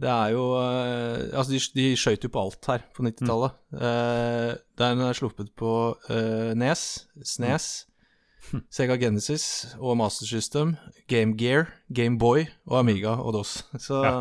det 0.01 0.09
er 0.09 0.31
jo 0.33 0.47
eh, 0.59 1.29
Altså, 1.37 1.51
de, 1.53 1.59
de 1.77 1.85
skøyt 1.95 2.25
jo 2.25 2.31
på 2.33 2.41
alt 2.41 2.65
her 2.71 2.81
på 2.97 3.05
90-tallet. 3.05 3.53
Eh, 3.77 4.49
den 4.81 5.03
er 5.05 5.13
sluppet 5.15 5.53
på 5.55 5.69
eh, 6.09 6.55
Nes, 6.57 7.05
SNES, 7.21 7.67
Sega 8.73 8.97
Genesis 9.01 9.45
og 9.79 9.95
Master 10.01 10.27
System, 10.29 10.75
Game 11.09 11.37
Gear, 11.39 11.69
Game 11.93 12.17
Boy 12.21 12.47
og 12.65 12.79
Amiga 12.81 13.15
og 13.21 13.37
DOS. 13.37 13.59
Så 13.87 14.01
Ja. 14.03 14.15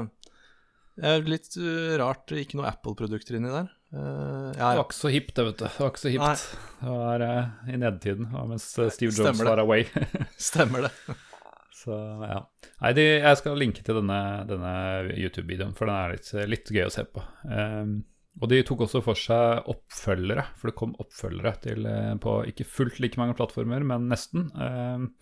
det 1.00 1.10
er 1.16 1.26
litt 1.32 1.56
eh, 1.58 1.96
rart 2.00 2.30
ikke 2.36 2.60
noe 2.60 2.68
Apple-produkter 2.70 3.40
inni 3.40 3.50
der. 3.52 3.72
Eh, 3.94 4.50
ja, 4.58 4.70
Det 4.72 4.78
var 4.80 4.84
ikke 4.88 4.96
så 4.98 5.10
hipt, 5.12 5.34
det, 5.36 5.44
vet 5.48 5.58
du. 5.60 5.64
Det 5.68 5.82
var 5.84 5.92
ikke 5.92 6.02
så 6.02 6.12
hipt. 6.14 6.46
Det 6.80 6.94
var 6.94 7.24
uh, 7.24 7.68
i 7.70 7.76
nedtiden, 7.80 8.26
mens 8.50 8.66
eh, 8.78 8.90
Steve 8.94 9.12
Jobs 9.12 9.20
Stemmer 9.22 9.44
det. 9.44 9.52
var 9.52 9.62
away. 9.62 9.84
Stemmer 10.50 10.88
det. 10.88 10.92
så 11.84 11.98
ja. 12.24 12.40
Nei, 12.80 12.90
de, 12.98 13.04
jeg 13.22 13.40
skal 13.40 13.60
linke 13.60 13.84
til 13.86 14.00
denne, 14.00 14.18
denne 14.50 14.74
YouTube-videoen, 15.14 15.76
for 15.78 15.88
den 15.90 15.94
er 16.00 16.16
litt, 16.16 16.32
litt 16.50 16.74
gøy 16.74 16.88
å 16.88 16.92
se 16.94 17.06
på. 17.06 17.22
Um, 17.46 17.94
og 18.42 18.50
de 18.50 18.58
tok 18.66 18.82
også 18.88 18.98
for 19.06 19.14
seg 19.18 19.68
oppfølgere, 19.70 20.42
for 20.58 20.72
det 20.72 20.78
kom 20.80 20.96
oppfølgere 20.98 21.52
til, 21.62 21.84
på 22.18 22.32
ikke 22.50 22.66
fullt 22.66 22.96
like 23.04 23.20
mange 23.20 23.36
plattformer, 23.38 23.84
men 23.86 24.08
nesten. 24.10 24.48
Um, 24.58 25.12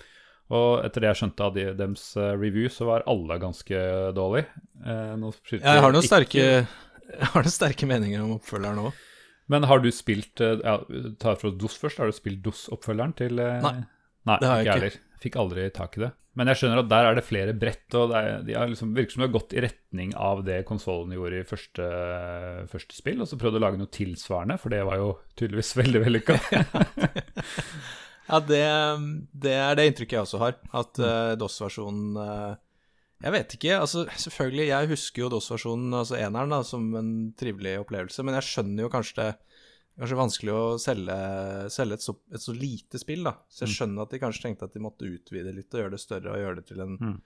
og 0.53 0.81
etter 0.85 1.05
det 1.05 1.11
jeg 1.11 1.19
skjønte 1.21 1.45
av 1.45 1.53
de, 1.57 1.67
dems 1.77 2.07
review, 2.41 2.71
så 2.73 2.89
var 2.89 3.05
alle 3.09 3.37
ganske 3.41 3.79
dårlige. 4.17 4.49
Eh, 4.85 5.13
Jeg 5.61 5.85
har 5.85 5.93
noen 5.93 6.01
ikke- 6.01 6.09
sterke, 6.09 6.47
har 7.35 7.47
du 7.47 7.51
sterke 7.53 7.89
meninger 7.89 8.23
om 8.25 8.37
oppfølgeren 8.39 8.87
òg. 8.87 9.05
Men 9.53 9.67
har 9.69 9.83
du 9.83 9.91
spilt 9.93 10.41
eh, 10.41 10.61
ja, 10.63 10.79
Ta 11.21 11.35
fra 11.37 11.51
DOS 11.51 11.77
først. 11.83 12.01
Har 12.01 12.09
du 12.09 12.17
spilt 12.17 12.43
DOS-oppfølgeren 12.45 13.15
til 13.19 13.41
eh, 13.43 13.61
Nei, 13.65 13.79
Nei, 14.29 14.37
det 14.41 14.49
har 14.49 14.61
jeg 14.61 14.69
ikke 14.69 14.77
heller. 14.81 14.99
Fikk 15.23 15.39
aldri 15.43 15.69
tak 15.75 15.99
i 15.99 16.05
det. 16.07 16.13
Men 16.39 16.49
jeg 16.49 16.63
skjønner 16.63 16.81
at 16.81 16.89
der 16.89 17.07
er 17.07 17.17
det 17.19 17.25
flere 17.27 17.53
brett, 17.53 17.85
og 17.99 18.09
det 18.09 18.21
de 18.47 18.55
har 18.57 18.71
liksom, 18.71 18.95
virker 18.97 19.13
som 19.13 19.21
de 19.21 19.27
har 19.27 19.35
gått 19.35 19.53
i 19.53 19.61
retning 19.61 20.15
av 20.17 20.41
det 20.47 20.63
konsollen 20.65 21.13
gjorde 21.13 21.43
i 21.43 21.45
første, 21.45 21.89
første 22.73 22.97
spill, 22.97 23.21
og 23.21 23.29
så 23.29 23.37
prøvde 23.37 23.61
å 23.61 23.65
lage 23.67 23.77
noe 23.77 23.93
tilsvarende, 23.93 24.57
for 24.63 24.73
det 24.73 24.81
var 24.89 24.97
jo 25.03 25.11
tydeligvis 25.37 25.75
veldig 25.83 26.03
vellykka. 26.07 26.39
Ja, 28.33 28.39
det, 28.41 28.65
det 29.45 29.53
er 29.59 29.77
det 29.77 29.85
inntrykket 29.91 30.15
jeg 30.17 30.25
også 30.25 30.41
har. 30.41 30.55
At 30.73 31.01
uh, 31.03 31.33
DOS-versjonen 31.37 32.21
eh, 32.23 32.53
Jeg 33.23 33.33
vet 33.37 33.55
ikke. 33.57 33.77
altså 33.79 34.05
Selvfølgelig, 34.19 34.67
jeg 34.73 34.89
husker 34.91 35.23
jo 35.25 35.29
DOS-versjonen, 35.37 35.95
altså 35.95 36.17
eneren, 36.19 36.51
da, 36.57 36.63
som 36.67 36.89
en 36.99 37.13
trivelig 37.39 37.77
opplevelse, 37.85 38.25
men 38.27 38.35
jeg 38.41 38.49
skjønner 38.51 38.87
jo 38.89 38.93
kanskje 38.93 39.21
det 39.23 39.31
Kanskje 39.93 40.17
vanskelig 40.17 40.53
å 40.57 40.61
selge, 40.81 41.15
selge 41.69 41.97
et, 41.99 42.01
så, 42.03 42.15
et 42.33 42.41
så 42.41 42.53
lite 42.57 42.97
spill, 42.97 43.27
da. 43.29 43.35
Så 43.53 43.67
jeg 43.67 43.75
skjønner 43.75 44.07
at 44.07 44.15
de 44.15 44.21
kanskje 44.23 44.47
tenkte 44.47 44.65
at 44.65 44.73
de 44.73 44.81
måtte 44.81 45.05
utvide 45.05 45.53
litt 45.53 45.75
og 45.77 45.83
gjøre 45.83 45.93
det 45.93 46.01
større 46.01 46.33
og 46.33 46.41
gjøre 46.41 46.57
det 46.63 46.65
til 46.71 46.81
en, 46.81 46.95
Mm. 46.97 47.19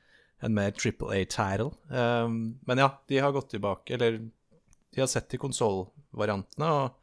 en 0.48 0.56
mer 0.56 0.72
triple 0.74 1.12
A-title. 1.14 1.70
Um, 1.94 2.58
men 2.66 2.82
ja, 2.82 2.88
de 3.06 3.20
har 3.22 3.30
gått 3.36 3.52
tilbake, 3.54 3.94
eller 3.94 4.18
de 4.18 4.98
har 5.00 5.06
sett 5.06 5.28
til 5.30 5.38
konsollvariantene, 5.44 6.72
og, 6.80 6.98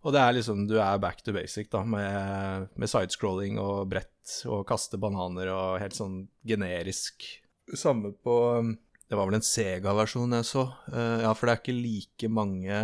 og 0.00 0.16
det 0.16 0.22
er 0.24 0.32
liksom 0.38 0.64
Du 0.72 0.78
er 0.80 0.96
back 1.04 1.20
to 1.28 1.36
basic, 1.36 1.68
da, 1.76 1.84
med, 1.84 2.72
med 2.74 2.88
sidescrolling 2.88 3.60
og 3.60 3.90
brett 3.92 4.38
og 4.48 4.64
kaste 4.72 4.96
bananer 4.96 5.52
og 5.52 5.76
helt 5.84 5.94
sånn 6.00 6.22
generisk. 6.48 7.28
Samme 7.74 8.12
på 8.22 8.34
um, 8.58 8.76
Det 9.08 9.16
var 9.18 9.26
vel 9.26 9.38
en 9.40 9.46
Sega-versjon 9.46 10.36
jeg 10.38 10.46
så. 10.46 10.68
Uh, 10.92 11.24
ja, 11.24 11.32
for 11.34 11.48
det 11.48 11.54
er 11.54 11.62
ikke 11.62 11.74
like 11.74 12.30
mange 12.30 12.82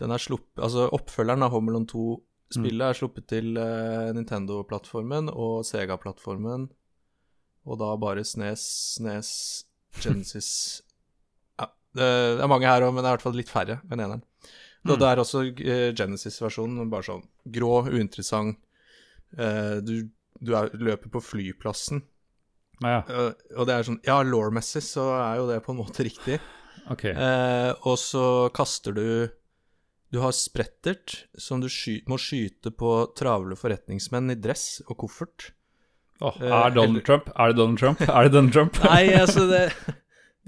Den 0.00 0.12
er 0.12 0.22
sluppet 0.22 0.60
Altså, 0.64 0.88
oppfølgeren 0.96 1.46
av 1.46 1.54
Homelon 1.54 1.88
2-spillet 1.88 2.86
er 2.86 2.98
sluppet 2.98 3.28
til 3.32 3.56
uh, 3.56 4.12
Nintendo-plattformen 4.16 5.32
og 5.32 5.64
Sega-plattformen, 5.68 6.68
og 7.68 7.80
da 7.80 7.90
bare 8.00 8.24
Snes, 8.26 8.64
Snes, 8.96 9.32
Genesis 10.00 10.52
Ja, 11.60 11.68
det, 11.96 12.08
er 12.40 12.50
mange 12.50 12.68
her 12.68 12.84
òg, 12.86 12.94
men 12.94 13.04
det 13.04 13.08
er 13.08 13.14
i 13.14 13.18
hvert 13.18 13.28
fall 13.28 13.38
litt 13.38 13.52
færre 13.52 13.80
enn 13.88 14.00
eneren. 14.00 14.24
Mm. 14.80 14.94
det 14.96 15.08
er 15.10 15.20
også 15.20 15.42
eh, 15.60 15.90
Genesis-versjonen, 15.92 16.88
bare 16.88 17.04
sånn 17.04 17.26
grå, 17.52 17.82
uinteressant. 17.92 18.56
Eh, 19.36 19.76
du 19.84 20.08
du 20.40 20.54
er, 20.56 20.72
løper 20.80 21.12
på 21.12 21.22
flyplassen, 21.22 22.02
ja, 22.80 23.02
Uh, 23.04 23.32
og 23.58 23.66
det 23.68 23.74
er 23.74 23.84
sånn 23.84 24.00
Ja, 24.06 24.20
law-messig 24.24 24.82
så 24.86 25.10
er 25.18 25.40
jo 25.40 25.48
det 25.50 25.60
på 25.66 25.74
en 25.74 25.80
måte 25.82 26.06
riktig. 26.06 26.38
Okay. 26.90 27.12
Uh, 27.12 27.74
og 27.86 27.98
så 28.00 28.24
kaster 28.56 28.96
du 28.96 29.06
Du 30.10 30.18
har 30.24 30.32
sprettert 30.34 31.26
som 31.38 31.60
du 31.62 31.68
sky 31.70 32.00
må 32.10 32.18
skyte 32.18 32.72
på 32.74 32.94
travle 33.18 33.58
forretningsmenn 33.58 34.32
i 34.32 34.38
dress 34.40 34.80
og 34.88 34.96
koffert. 35.04 35.52
Eh, 36.20 36.40
er 36.44 36.74
Donald 36.74 37.00
uh, 37.00 37.04
Trump? 37.04 37.30
Er 37.36 37.52
det 37.52 37.56
Donald 37.60 37.78
Trump? 37.80 38.00
Er 38.08 38.26
det 38.26 38.32
Donald 38.34 38.52
Trump? 38.52 38.80
Nei, 38.90 39.12
altså 39.16 39.46
det 39.48 39.70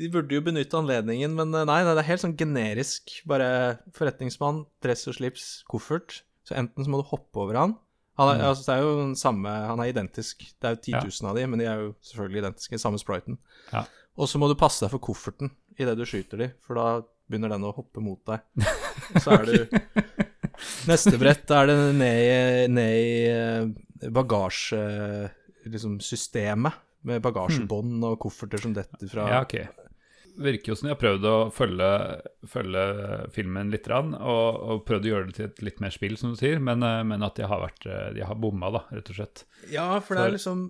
De 0.01 0.09
burde 0.13 0.35
jo 0.35 0.43
benytte 0.45 0.77
anledningen, 0.77 1.35
men 1.37 1.53
nei, 1.53 1.65
nei, 1.69 1.93
det 1.93 2.01
er 2.01 2.09
helt 2.09 2.23
sånn 2.23 2.37
generisk. 2.37 3.13
Bare 3.29 3.79
forretningsmann, 3.95 4.63
dress 4.83 5.05
og 5.07 5.19
slips, 5.19 5.47
koffert. 5.69 6.23
Så 6.49 6.57
enten 6.59 6.83
så 6.83 6.91
må 6.91 7.03
du 7.03 7.11
hoppe 7.11 7.43
over 7.45 7.59
han. 7.61 7.75
Han 8.19 8.29
er, 8.29 8.35
Mm. 8.39 8.45
altså, 8.51 8.65
det 8.67 8.75
er 8.75 8.81
jo 8.83 8.97
den 9.01 9.15
samme 9.17 9.49
Han 9.49 9.81
er 9.81 9.85
identisk. 9.93 10.39
Det 10.61 10.67
er 10.69 10.75
jo 10.77 10.81
10 10.83 10.93
Ja. 10.93 11.01
av 11.31 11.37
de, 11.37 11.47
men 11.47 11.59
de 11.59 11.65
er 11.67 11.77
jo 11.81 11.95
selvfølgelig 12.03 12.39
identiske. 12.45 12.79
Samme 12.79 12.99
spriten. 13.01 13.39
Ja. 13.73 13.85
Og 14.19 14.29
så 14.29 14.39
må 14.39 14.49
du 14.49 14.55
passe 14.55 14.81
deg 14.85 14.91
for 14.91 14.99
kofferten 15.01 15.51
idet 15.79 15.97
du 15.97 16.05
skyter 16.05 16.37
de, 16.39 16.49
for 16.61 16.75
da 16.77 17.01
begynner 17.31 17.49
den 17.49 17.65
å 17.65 17.73
hoppe 17.75 18.01
mot 18.05 18.21
deg. 18.29 18.41
Så 19.25 19.31
er 19.33 19.45
du 19.49 19.67
Neste 20.87 21.17
brett 21.19 21.51
er 21.51 21.67
det 21.67 21.95
ned 21.97 22.71
ned 22.71 22.95
i 22.95 23.27
eh, 23.33 23.67
bagasjesystemet. 24.13 26.73
Liksom, 26.73 26.79
med 27.05 27.19
bagasjebånd 27.25 28.05
og 28.07 28.19
kofferter 28.23 28.59
som 28.63 28.73
detter 28.77 29.09
fra 29.11 29.25
Ja, 29.29 29.41
ok. 29.43 29.55
Virker 30.39 30.73
jo 30.73 30.77
som 30.79 30.87
de 30.89 30.95
har 30.95 31.01
prøvd 31.01 31.27
å 31.29 31.35
følge, 31.53 31.89
følge 32.49 32.83
filmen 33.35 33.71
litt, 33.73 33.89
rann, 33.91 34.15
og, 34.17 34.61
og 34.73 34.85
prøvd 34.89 35.05
å 35.05 35.11
gjøre 35.11 35.27
det 35.29 35.35
til 35.37 35.45
et 35.51 35.63
litt 35.67 35.81
mer 35.85 35.93
spill, 35.93 36.17
som 36.17 36.33
du 36.33 36.39
sier, 36.41 36.59
men, 36.63 36.83
eh, 36.83 37.03
men 37.05 37.23
at 37.27 37.37
de 37.37 37.45
har, 37.51 37.61
vært, 37.61 37.85
eh, 37.85 38.13
de 38.17 38.25
har 38.25 38.39
bomma, 38.41 38.71
da, 38.73 38.81
rett 38.97 39.11
og 39.13 39.19
slett. 39.19 39.43
Ja, 39.73 39.91
for 40.01 40.17
det 40.17 40.25
er 40.25 40.35
liksom 40.39 40.63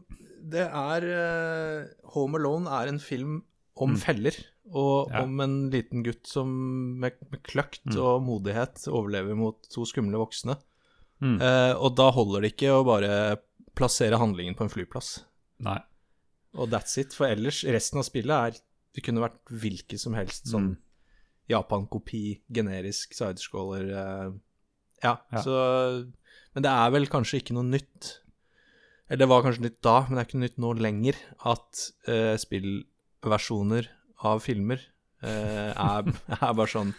Det 0.42 0.64
er 0.66 1.04
eh, 1.06 1.84
Home 2.16 2.34
Alone 2.40 2.66
er 2.80 2.88
en 2.90 2.98
film 2.98 3.42
om 3.78 3.94
feller, 3.96 4.34
og 4.72 5.08
Mm. 5.08 5.12
Ja. 5.14 5.22
om 5.22 5.40
en 5.40 5.54
liten 5.70 6.02
gutt 6.04 6.26
som 6.26 6.48
med, 6.98 7.12
med 7.30 7.42
kløkt 7.44 7.84
Mm. 7.86 7.98
og 8.02 8.22
modighet 8.26 8.82
overlever 8.88 9.36
mot 9.36 9.62
to 9.70 9.84
skumle 9.86 10.18
voksne. 10.18 10.56
Mm. 11.22 11.38
Eh, 11.40 11.74
og 11.78 11.94
da 11.94 12.10
holder 12.10 12.40
det 12.42 12.54
ikke 12.56 12.72
å 12.74 12.84
bare 12.84 13.38
plassere 13.76 14.18
handlingen 14.18 14.56
på 14.58 14.64
en 14.66 14.70
flyplass. 14.74 15.22
Nei. 15.60 15.78
Og 16.54 16.68
that's 16.70 16.98
it. 16.98 17.12
For 17.14 17.26
ellers, 17.30 17.62
resten 17.64 17.98
av 18.02 18.04
spillet 18.04 18.32
er 18.56 18.58
Det 18.94 19.02
kunne 19.04 19.22
vært 19.24 19.38
hvilken 19.48 19.98
som 19.98 20.14
helst 20.18 20.46
sånn 20.52 20.72
Mm. 20.72 20.78
Japan-kopi, 21.50 22.40
generisk 22.54 23.12
sidescroller 23.16 23.88
uh, 23.92 24.32
ja, 25.02 25.16
Ja. 25.32 25.40
så 25.42 25.56
Men 26.54 26.62
det 26.62 26.70
er 26.70 26.90
vel 26.94 27.06
kanskje 27.10 27.40
ikke 27.40 27.54
noe 27.56 27.64
nytt. 27.66 28.18
Eller 29.08 29.24
det 29.24 29.28
var 29.28 29.42
kanskje 29.42 29.64
nytt 29.66 29.80
da, 29.82 29.94
men 30.06 30.16
det 30.16 30.20
er 30.22 30.28
ikke 30.28 30.38
noe 30.38 30.46
nytt 30.46 30.60
nå 30.62 30.70
lenger. 30.78 31.16
At 31.44 31.82
uh, 32.08 32.36
spillversjoner 32.38 33.88
av 34.28 34.40
filmer 34.44 34.80
uh, 35.24 35.72
er, 35.72 36.12
er 36.38 36.54
bare 36.54 36.68
sånn 36.70 36.94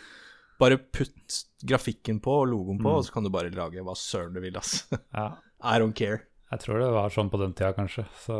Bare 0.61 0.77
putt 0.77 1.39
grafikken 1.65 2.19
på 2.23 2.33
og 2.43 2.47
logoen 2.51 2.77
på, 2.79 2.85
Mm. 2.91 2.97
og 2.99 3.05
så 3.07 3.11
kan 3.15 3.23
du 3.25 3.29
bare 3.33 3.49
lage 3.51 3.81
hva 3.83 3.95
søren 3.97 4.35
du 4.35 4.39
vil, 4.43 4.55
ass. 4.59 4.83
Ja. 5.13 5.31
I 5.63 5.79
don't 5.81 5.95
care. 5.97 6.27
Jeg 6.51 6.59
tror 6.61 6.79
det 6.79 6.91
var 6.93 7.09
sånn 7.09 7.31
på 7.33 7.39
den 7.41 7.53
tida, 7.57 7.71
kanskje. 7.73 8.05
Så 8.21 8.35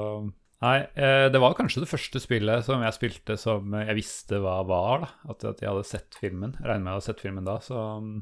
Nei, 0.64 0.78
eh, 0.95 1.26
det 1.34 1.41
var 1.43 1.55
kanskje 1.57 1.82
det 1.84 1.89
første 1.91 2.22
spillet 2.24 2.64
som 2.64 2.84
jeg 2.86 2.95
spilte 2.95 3.36
som 3.39 3.74
jeg 3.76 3.97
visste 3.97 4.39
hva 4.39 4.61
var, 4.68 5.03
da. 5.03 5.34
At, 5.34 5.43
jeg 5.59 5.68
hadde 5.68 5.88
sett 5.88 6.16
filmen. 6.20 6.53
Regner 6.61 6.86
med 6.86 6.93
jeg 6.93 6.99
hadde 6.99 7.07
sett 7.09 7.24
filmen 7.24 7.47
da, 7.47 7.57
så 7.64 7.82
um, 7.99 8.14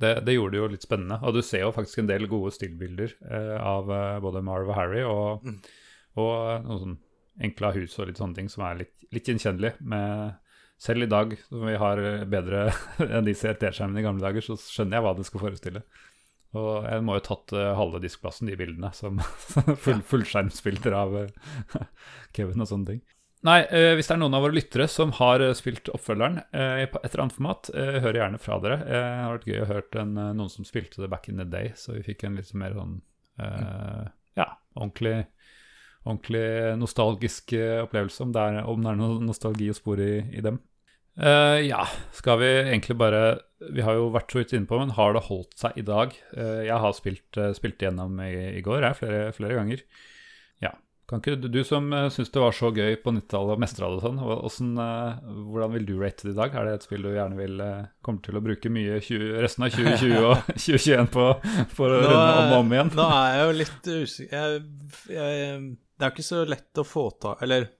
det, 0.00 0.14
det 0.24 0.36
gjorde 0.38 0.56
det 0.56 0.62
jo 0.62 0.70
litt 0.72 0.86
spennende. 0.86 1.18
Og 1.26 1.36
du 1.36 1.42
ser 1.44 1.66
jo 1.66 1.74
faktisk 1.76 2.00
en 2.00 2.08
del 2.08 2.24
gode 2.30 2.54
stillbilder 2.56 3.12
eh, 3.28 3.54
av 3.60 3.92
eh, 3.92 4.16
både 4.24 4.44
Marv 4.46 4.72
og 4.72 4.78
Harry, 4.78 5.04
og, 5.04 5.44
Mm. 5.44 5.60
og 6.18 6.64
noen 6.64 6.82
sånn 6.84 6.98
enkle 7.44 7.74
hus 7.76 7.98
og 8.00 8.08
litt 8.08 8.18
sånne 8.18 8.34
ting 8.34 8.48
som 8.50 8.64
er 8.66 8.80
litt, 8.80 8.94
litt 9.14 9.28
gjenkjennelig. 9.28 9.74
Med, 9.92 10.38
selv 10.80 11.04
i 11.04 11.10
dag, 11.10 11.36
som 11.50 11.66
vi 11.66 11.76
har 11.84 12.00
bedre 12.30 12.68
enn 13.04 13.26
de 13.26 13.34
CRT-skjermene 13.36 14.00
i 14.00 14.06
gamle 14.06 14.24
dager, 14.24 14.46
så 14.46 14.56
skjønner 14.56 14.98
jeg 14.98 15.04
hva 15.04 15.16
det 15.18 15.26
skal 15.28 15.44
forestille. 15.44 15.84
Og 16.56 16.86
jeg 16.88 17.04
må 17.04 17.18
jo 17.18 17.24
tatt 17.26 17.52
uh, 17.52 17.74
halve 17.76 18.00
diskplassen, 18.00 18.48
de 18.48 18.56
bildene, 18.56 18.90
som 18.96 19.20
full, 19.84 20.00
fullskjermsbilder 20.08 20.96
av 20.96 21.16
uh, 21.26 21.78
Kevin 22.36 22.64
og 22.64 22.70
sånne 22.70 22.94
ting. 22.94 23.02
Nei, 23.46 23.60
uh, 23.68 23.92
hvis 23.98 24.08
det 24.08 24.16
er 24.16 24.22
noen 24.22 24.36
av 24.38 24.46
våre 24.46 24.56
lyttere 24.56 24.88
som 24.90 25.12
har 25.18 25.44
spilt 25.58 25.90
oppfølgeren 25.92 26.40
i 26.40 26.86
et 26.86 26.96
eller 27.02 27.24
annet 27.26 27.36
format, 27.36 27.70
hører 27.74 28.22
gjerne 28.22 28.40
fra 28.42 28.58
dere. 28.64 28.78
Det 28.80 29.02
har 29.04 29.34
vært 29.36 29.50
gøy 29.50 29.60
å 29.60 29.68
høre 29.74 30.02
en, 30.02 30.14
noen 30.40 30.52
som 30.52 30.66
spilte 30.66 31.04
det 31.04 31.10
back 31.12 31.28
in 31.30 31.42
the 31.42 31.46
day, 31.46 31.74
så 31.76 31.98
vi 31.98 32.06
fikk 32.08 32.24
en 32.26 32.38
litt 32.40 32.54
mer 32.58 32.74
sånn 32.78 32.96
ja, 33.38 34.48
ordentlig, 34.74 35.20
ordentlig 36.02 36.46
nostalgisk 36.80 37.54
opplevelse, 37.84 38.24
om 38.24 38.32
det 38.34 38.48
er, 38.48 38.58
om 38.66 38.82
det 38.82 38.90
er 38.90 38.98
noe 38.98 39.20
nostalgi 39.22 39.68
å 39.70 39.76
spore 39.76 40.08
i, 40.16 40.18
i 40.40 40.42
dem. 40.42 40.58
Eh, 41.18 41.60
ja, 41.66 41.82
skal 42.14 42.38
vi 42.38 42.48
egentlig 42.60 42.94
bare 42.98 43.40
Vi 43.74 43.82
har 43.82 43.96
jo 43.98 44.10
vært 44.14 44.30
så 44.30 44.38
vidt 44.38 44.52
inne 44.54 44.70
på, 44.70 44.78
men 44.78 44.94
har 44.94 45.16
det 45.16 45.24
holdt 45.26 45.56
seg 45.58 45.80
i 45.80 45.82
dag? 45.82 46.12
Uh, 46.30 46.62
jeg 46.62 46.78
har 46.78 46.92
spilt, 46.94 47.26
uh, 47.34 47.50
spilt 47.56 47.82
igjennom 47.82 48.20
i, 48.22 48.30
i 48.54 48.62
går, 48.62 48.84
jeg, 48.86 48.98
flere, 49.00 49.32
flere 49.34 49.56
ganger. 49.58 49.80
Ja. 50.62 50.70
Kan 51.10 51.18
ikke 51.18 51.34
du, 51.42 51.48
du 51.50 51.58
som 51.66 51.88
uh, 51.90 52.06
syns 52.14 52.30
det 52.30 52.38
var 52.38 52.54
så 52.54 52.70
gøy 52.70 52.94
på 53.02 53.10
90-tallet 53.16 53.56
og 53.56 53.64
mestra 53.64 53.88
det 53.90 54.04
sånn, 54.04 54.20
hvordan, 54.22 54.78
hvordan 55.48 55.74
vil 55.74 55.88
du 55.88 55.96
rate 55.98 56.28
det 56.28 56.36
i 56.36 56.38
dag? 56.38 56.54
Er 56.54 56.68
det 56.68 56.76
et 56.78 56.86
spill 56.86 57.02
du 57.02 57.10
gjerne 57.10 57.40
vil 57.40 57.64
uh, 57.64 57.88
kommer 58.06 58.22
til 58.22 58.38
å 58.38 58.44
bruke 58.44 58.72
mye 58.76 59.00
20, 59.02 59.34
resten 59.42 59.66
av 59.66 59.74
2020 59.74 60.22
og 60.22 60.46
2021 60.68 61.10
på 61.16 61.26
for 61.74 61.96
å 61.96 61.98
Nå, 61.98 62.12
runde 62.14 62.30
om 62.44 62.52
og 62.52 62.60
om 62.60 62.76
igjen? 62.76 62.94
Nå 62.94 63.08
er 63.16 63.34
jeg 63.34 63.42
jo 63.42 63.58
litt 63.64 63.90
usikker 63.90 64.38
jeg, 64.38 64.62
jeg, 65.18 65.66
Det 65.98 66.06
er 66.06 66.12
jo 66.12 66.14
ikke 66.14 66.28
så 66.30 66.46
lett 66.54 66.84
å 66.84 66.86
få 66.86 67.08
tak 67.18 67.42
Eller 67.42 67.72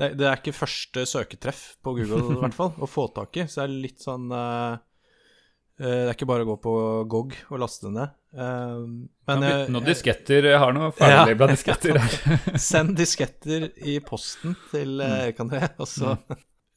det, 0.00 0.10
det 0.20 0.26
er 0.28 0.40
ikke 0.40 0.52
første 0.56 1.06
søketreff 1.08 1.62
på 1.84 1.94
Google, 1.96 2.20
i 2.36 2.40
hvert 2.42 2.56
fall, 2.56 2.74
å 2.82 2.88
få 2.90 3.06
tak 3.16 3.36
i. 3.40 3.46
Så 3.48 3.62
det 3.62 3.64
er 3.66 3.76
litt 3.86 4.02
sånn 4.04 4.26
eh, 4.36 4.76
Det 5.80 5.92
er 6.08 6.12
ikke 6.12 6.28
bare 6.28 6.44
å 6.44 6.50
gå 6.50 6.56
på 6.64 6.74
GOG 7.12 7.36
og 7.50 7.62
laste 7.62 7.88
det 7.88 7.94
ned. 7.96 8.14
Uh, 8.36 8.82
Kan 9.24 9.38
men 9.40 9.46
jeg, 9.46 9.54
jeg, 9.62 9.70
noen 9.72 9.86
disketter. 9.86 10.50
Jeg 10.50 10.60
har 10.60 10.74
noe 10.76 10.90
ferdiglabla 10.92 11.48
disketter 11.54 11.96
her. 12.02 12.18
Send 12.70 12.92
disketter 12.98 13.70
i 13.80 13.96
posten 14.04 14.52
til 14.72 15.00
uh, 15.00 15.06
Kan 15.08 15.16
Erik 15.22 15.40
André, 15.46 15.62
og 15.80 15.88
så 15.88 16.16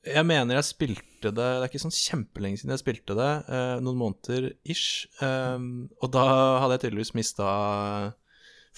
Jeg 0.07 0.23
mener 0.23 0.55
jeg 0.55 0.63
spilte 0.69 1.27
det 1.27 1.33
Det 1.35 1.47
er 1.57 1.65
ikke 1.67 1.81
sånn 1.83 1.91
kjempelenge 1.91 2.61
siden 2.61 2.71
jeg 2.71 2.79
spilte 2.85 3.17
det, 3.19 3.31
Uh, 3.51 3.75
noen 3.83 3.99
måneder 3.99 4.53
ish. 4.63 5.09
Um, 5.19 5.89
og 5.99 6.13
da 6.15 6.23
hadde 6.63 6.77
jeg 6.77 6.85
tydeligvis 6.85 7.11
mista 7.19 7.49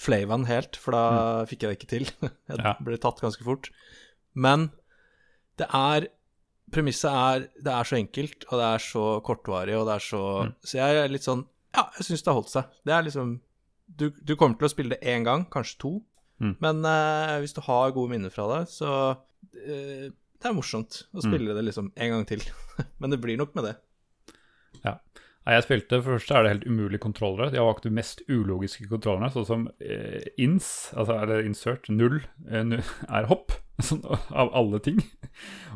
flavaen 0.02 0.48
helt, 0.48 0.74
for 0.80 0.96
da 0.96 1.04
fikk 1.46 1.62
jeg 1.62 1.70
det 1.70 1.78
ikke 1.78 1.92
til. 1.92 2.08
jeg 2.50 2.58
Mm. 2.58 2.64
Ja. 2.66 2.74
ble 2.82 2.98
tatt 2.98 3.22
ganske 3.22 3.46
fort. 3.46 3.70
Men 4.34 4.70
det 5.60 5.68
er 5.68 6.08
Premisset 6.72 7.12
er 7.12 7.42
Det 7.60 7.72
er 7.72 7.84
så 7.84 7.96
enkelt, 7.98 8.46
og 8.48 8.60
det 8.60 8.66
er 8.66 8.78
så 8.80 9.06
kortvarig, 9.24 9.74
og 9.76 9.86
det 9.90 9.96
er 9.98 10.04
så 10.06 10.22
Mm. 10.46 10.54
Så 10.64 10.78
jeg 10.78 11.00
er 11.02 11.08
litt 11.12 11.26
sånn 11.26 11.46
Ja, 11.74 11.90
jeg 11.98 12.06
syns 12.06 12.22
det 12.22 12.30
har 12.30 12.38
holdt 12.38 12.52
seg. 12.52 12.64
Det 12.84 12.94
er 12.94 13.02
liksom 13.02 13.40
du, 13.92 14.10
du 14.24 14.36
kommer 14.36 14.56
til 14.56 14.68
å 14.68 14.72
spille 14.72 14.94
det 14.94 15.04
én 15.04 15.24
gang, 15.24 15.44
kanskje 15.52 15.78
to. 15.78 15.92
Mm. 16.40 16.56
Men 16.64 16.80
uh, 16.84 17.38
hvis 17.42 17.52
du 17.52 17.60
har 17.60 17.92
gode 17.92 18.10
minner 18.10 18.32
fra 18.32 18.46
det, 18.54 18.60
så 18.72 18.90
uh, 19.12 20.06
Det 20.08 20.48
er 20.48 20.56
morsomt 20.56 21.04
å 21.12 21.22
spille 21.22 21.54
det 21.54 21.64
liksom 21.68 21.92
en 21.94 22.14
gang 22.14 22.24
til. 22.26 22.42
Men 23.00 23.12
det 23.12 23.20
blir 23.20 23.36
nok 23.38 23.54
med 23.54 23.68
det. 23.68 23.74
Nei, 25.42 25.56
jeg 25.56 25.64
spilte, 25.66 25.98
For 26.02 26.14
det 26.14 26.20
første 26.20 26.36
er 26.38 26.44
det 26.44 26.52
helt 26.52 26.68
umulige 26.70 27.02
kontrollere. 27.02 27.50
De 27.50 27.58
har 27.58 27.66
valgt 27.66 27.86
de 27.86 27.94
mest 27.94 28.22
ulogiske 28.28 28.86
kontrollerne, 28.90 29.30
sånn 29.34 29.48
som 29.48 29.64
eh, 29.82 30.22
ins, 30.38 30.68
altså 30.94 31.16
eller 31.18 31.42
insert, 31.48 31.90
null, 31.90 32.20
eh, 32.46 32.62
null 32.66 32.84
er 33.18 33.26
hopp, 33.30 33.56
sånn, 33.88 34.04
av 34.30 34.52
alle 34.58 34.78
ting. 34.84 35.02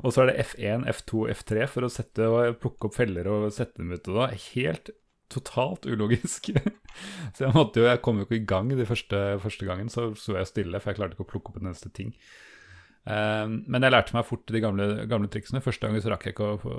Og 0.05 0.15
så 0.15 0.23
er 0.23 0.31
det 0.31 0.47
F1, 0.47 0.87
F2, 0.95 1.27
F3 1.35 1.67
for 1.73 1.87
å 1.87 1.91
sette 1.91 2.31
plukke 2.63 2.91
opp 2.91 2.95
feller 2.99 3.27
og 3.33 3.51
sette 3.57 3.83
dem 3.83 3.91
ut. 3.97 4.07
Og 4.07 4.21
var 4.21 4.39
helt 4.53 4.93
totalt 5.33 5.87
ulogisk. 5.91 6.53
så 7.35 7.49
jeg 7.49 7.55
måtte 7.57 7.83
jo, 7.83 7.91
jeg 7.91 8.03
kom 8.05 8.23
jo 8.23 8.29
ikke 8.29 8.39
i 8.39 8.47
gang 8.55 8.71
de 8.71 8.87
første, 8.87 9.23
første 9.43 9.67
gangen, 9.67 9.91
så 9.91 10.13
sto 10.15 10.39
jeg 10.39 10.53
stille, 10.53 10.79
for 10.79 10.93
jeg 10.93 11.01
klarte 11.01 11.19
ikke 11.19 11.27
å 11.27 11.33
plukke 11.35 11.51
opp 11.53 11.59
en 11.59 11.73
eneste 11.73 11.91
ting. 11.91 12.15
Eh, 13.07 13.47
men 13.47 13.87
jeg 13.87 13.95
lærte 13.95 14.17
meg 14.17 14.27
fort 14.27 14.49
de 14.51 14.63
gamle, 14.63 14.87
gamle 15.11 15.31
triksene. 15.33 15.63
Første 15.65 15.87
gangen 15.87 16.03
så 16.03 16.13
rakk 16.13 16.27
jeg 16.27 16.35
ikke 16.35 16.53
å, 16.57 16.77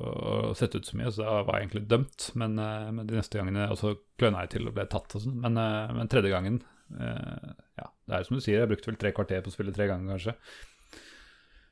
å 0.52 0.56
sette 0.60 0.82
ut 0.82 0.88
så 0.90 1.00
mye, 1.00 1.12
så 1.14 1.24
da 1.24 1.36
var 1.48 1.58
jeg 1.58 1.68
egentlig 1.68 1.86
dømt. 1.92 2.30
Men, 2.40 2.58
eh, 2.62 2.88
men 2.92 3.10
de 3.10 3.20
neste 3.20 3.40
gangene 3.40 3.70
Og 3.72 3.80
så 3.80 3.94
kløna 4.20 4.44
jeg 4.46 4.58
til 4.58 4.68
og 4.70 4.76
ble 4.76 4.88
tatt 4.92 5.16
og 5.16 5.24
sånn. 5.24 5.38
Men, 5.46 5.60
eh, 5.62 5.94
men 5.96 6.12
tredje 6.12 6.34
gangen 6.34 6.60
eh, 6.98 7.54
Ja, 7.80 7.92
det 8.10 8.18
er 8.18 8.28
som 8.28 8.40
du 8.40 8.44
sier, 8.44 8.64
jeg 8.64 8.72
brukte 8.74 8.92
vel 8.92 9.00
tre 9.00 9.14
kvarter 9.16 9.46
på 9.46 9.54
å 9.54 9.56
spille 9.56 9.76
tre 9.76 9.88
ganger, 9.90 10.18
kanskje. 10.18 10.36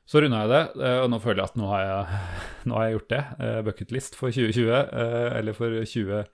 Så 0.06 0.20
runda 0.22 0.44
jeg 0.44 0.50
det, 0.52 0.90
og 1.02 1.08
nå 1.10 1.18
føler 1.18 1.40
jeg 1.42 1.50
at 1.50 1.56
nå 1.58 1.68
har 1.72 1.80
jeg, 1.82 2.18
nå 2.70 2.76
har 2.78 2.84
jeg 2.86 2.94
gjort 2.94 3.08
det. 3.10 3.22
Bucketlist 3.66 4.18
for 4.18 4.30
2020, 4.30 4.68
eh, 4.72 5.30
eller 5.40 5.56
for 5.56 5.80
20... 5.82 6.28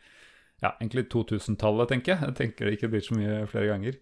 Ja, 0.63 0.77
egentlig 0.79 1.09
2000-tallet, 1.11 1.89
tenker 1.91 2.13
jeg. 2.13 2.23
Jeg 2.29 2.35
tenker 2.39 2.69
det 2.69 2.77
ikke 2.77 2.91
blir 2.93 3.03
så 3.03 3.17
mye 3.19 3.41
flere 3.51 3.73
ganger. 3.73 3.97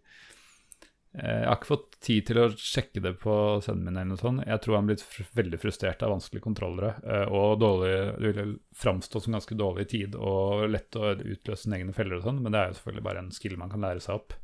Eh, 1.18 1.40
Jeg 1.40 1.48
har 1.48 1.56
ikke 1.58 1.70
fått 1.72 1.96
tid 2.06 2.26
til 2.28 2.38
å 2.38 2.48
sjekke 2.54 3.02
det 3.02 3.14
på 3.22 3.34
sønnen 3.64 3.84
min. 3.88 3.96
eller 3.96 4.12
noe 4.12 4.20
sånt. 4.20 4.44
Jeg 4.46 4.60
tror 4.62 4.76
han 4.76 4.84
er 4.84 4.92
blitt 4.94 5.02
fr 5.02 5.26
veldig 5.40 5.58
frustrert 5.60 6.02
av 6.06 6.12
vanskelige 6.14 6.44
kontrollere. 6.46 6.92
eh, 7.04 7.26
Og 7.26 7.58
dårlig, 7.58 7.92
det 8.20 8.32
vil 8.36 8.56
framstå 8.76 9.22
som 9.22 9.34
ganske 9.34 9.56
dårlig 9.58 9.88
tid 9.88 10.14
og 10.14 10.68
lett 10.70 10.94
å 10.96 11.14
utløse 11.18 11.64
sine 11.64 11.80
egne 11.80 11.92
feller 11.96 12.16
og 12.20 12.22
sånn, 12.28 12.40
men 12.42 12.52
det 12.52 12.60
er 12.60 12.68
jo 12.68 12.78
selvfølgelig 12.78 13.06
bare 13.08 13.18
en 13.24 13.30
skill 13.32 13.56
man 13.58 13.70
kan 13.70 13.80
lære 13.80 14.00
seg 14.00 14.14
opp. 14.14 14.34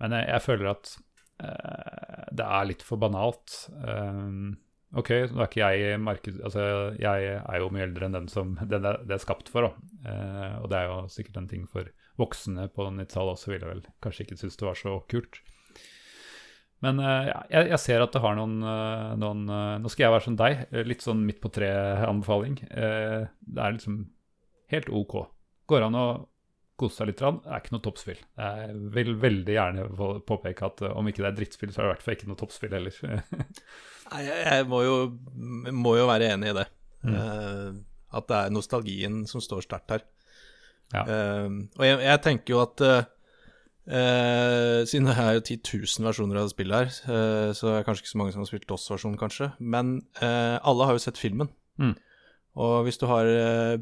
Men 0.00 0.12
jeg, 0.12 0.28
jeg 0.28 0.42
føler 0.44 0.70
at 0.70 0.96
eh, 1.40 2.24
det 2.32 2.44
er 2.44 2.68
litt 2.68 2.82
for 2.82 3.00
banalt. 3.00 3.56
Um, 3.82 4.58
ok, 4.94 5.10
nå 5.32 5.40
er 5.42 5.48
ikke 5.48 5.70
jeg 5.72 6.00
marked... 6.00 6.40
Altså, 6.44 6.94
jeg 7.00 7.32
er 7.40 7.58
jo 7.58 7.70
mye 7.74 7.86
eldre 7.88 8.06
enn 8.06 8.12
den 8.20 8.28
som 8.28 8.56
er, 8.60 8.68
det 8.78 9.14
er 9.16 9.24
skapt 9.24 9.48
for, 9.48 9.66
da. 9.70 9.72
Eh, 10.04 10.56
og 10.62 10.68
det 10.70 10.78
er 10.82 10.90
jo 10.92 11.00
sikkert 11.12 11.40
en 11.40 11.48
ting 11.50 11.66
for 11.66 11.88
voksne 12.18 12.68
på 12.74 12.86
90-tallet 12.90 13.34
også, 13.38 13.50
ville 13.54 13.66
vel 13.72 13.82
kanskje 14.04 14.26
ikke 14.26 14.38
synes 14.38 14.56
det 14.58 14.68
var 14.68 14.78
så 14.78 14.98
kult. 15.10 15.40
Men 16.84 17.00
eh, 17.02 17.28
ja, 17.30 17.38
jeg, 17.50 17.70
jeg 17.72 17.82
ser 17.82 18.04
at 18.04 18.14
det 18.14 18.22
har 18.22 18.36
noen, 18.38 18.58
eh, 18.62 19.12
noen 19.18 19.44
eh, 19.50 19.76
Nå 19.82 19.90
skal 19.90 20.06
jeg 20.06 20.14
være 20.14 20.26
som 20.28 20.38
deg, 20.38 20.64
litt 20.86 21.02
sånn 21.04 21.24
midt 21.26 21.40
på 21.42 21.50
tre-anbefaling. 21.54 22.60
Det 22.68 23.62
er 23.64 23.74
liksom 23.74 24.02
helt 24.74 24.90
ok. 24.92 25.16
Går 25.68 25.88
an 25.88 25.98
å 25.98 26.06
kose 26.78 27.00
seg 27.00 27.10
litt. 27.10 27.20
Det 27.20 27.50
er 27.50 27.62
ikke 27.62 27.74
noe 27.74 27.84
toppspill. 27.84 28.20
Jeg 28.38 28.78
vil 28.94 29.14
veldig 29.18 29.56
gjerne 29.56 29.86
påpeke 30.28 30.68
at 30.68 30.84
om 30.92 31.10
ikke 31.10 31.24
det 31.24 31.30
er 31.32 31.38
drittspill, 31.40 31.72
så 31.74 31.80
er 31.80 31.84
det 31.84 31.88
i 31.88 31.94
hvert 31.96 32.04
fall 32.06 32.18
ikke 32.18 32.30
noe 32.30 32.38
toppspill 32.38 32.76
heller. 32.76 33.00
Nei, 34.12 34.22
jeg, 34.28 34.66
må, 34.70 34.82
jo, 34.86 34.94
må 35.74 35.96
jo 35.98 36.06
være 36.08 36.30
enig 36.36 36.52
i 36.52 36.58
det. 36.60 36.68
Mm. 37.02 37.14
Uh, 37.14 38.14
at 38.18 38.30
det 38.30 38.38
er 38.38 38.54
nostalgien 38.54 39.20
som 39.28 39.42
står 39.44 39.66
sterkt 39.66 39.96
her. 39.96 40.06
Ja. 40.94 41.02
Uh, 41.04 41.66
og 41.76 41.84
jeg, 41.84 41.98
jeg 42.06 42.22
tenker 42.24 42.54
jo 42.54 42.62
at 42.62 42.84
eh, 42.84 43.08
Eh, 43.88 44.84
siden 44.84 45.08
det 45.08 45.14
er 45.16 45.38
jo 45.38 45.44
10 45.46 45.62
000 45.64 46.08
versjoner 46.10 46.36
av 46.36 46.48
det 46.48 46.52
spillet 46.52 46.76
her, 46.76 46.90
uh, 47.08 47.50
så 47.56 47.70
er 47.70 47.78
det 47.78 47.86
kanskje 47.86 48.04
ikke 48.04 48.12
så 48.12 48.20
mange 48.20 48.34
som 48.34 48.42
har 48.42 48.50
spilt 48.50 48.66
DOS-versjonen, 48.68 49.20
kanskje. 49.20 49.52
Men 49.58 49.94
uh, 50.20 50.58
alle 50.60 50.88
har 50.88 50.96
jo 50.98 51.04
sett 51.06 51.20
filmen. 51.20 51.48
Mm. 51.80 51.94
Og 52.60 52.74
hvis 52.84 53.00
du 53.00 53.06
har 53.08 53.28
uh, 53.28 53.78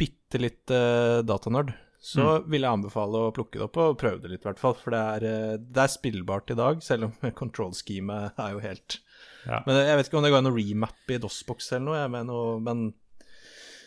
bitte 0.00 0.42
litt 0.42 0.74
uh, 0.74 1.24
datanerd, 1.24 1.72
så 2.00 2.38
vil 2.48 2.64
jeg 2.64 2.72
anbefale 2.72 3.26
å 3.26 3.32
plukke 3.36 3.58
det 3.58 3.66
opp 3.66 3.76
og 3.80 3.98
prøve 4.00 4.22
det 4.22 4.30
litt, 4.32 4.44
i 4.44 4.48
hvert 4.48 4.60
fall. 4.60 4.76
For 4.76 4.92
det 4.92 5.00
er, 5.00 5.58
det 5.60 5.82
er 5.82 5.92
spillbart 5.92 6.52
i 6.52 6.56
dag, 6.56 6.80
selv 6.84 7.10
om 7.10 7.32
control-schemet 7.40 8.40
er 8.40 8.56
jo 8.56 8.64
helt 8.64 9.00
Ja. 9.48 9.62
Men 9.64 9.78
jeg 9.80 9.96
vet 9.96 10.08
ikke 10.08 10.20
om 10.20 10.24
det 10.24 10.30
går 10.32 10.42
an 10.42 10.50
å 10.50 10.56
remappe 10.56 11.16
i 11.16 11.20
DOS-boks 11.20 11.72
eller 11.72 11.86
noe, 11.86 12.00
jeg, 12.00 12.26
noe, 12.28 12.56
men 12.64 12.90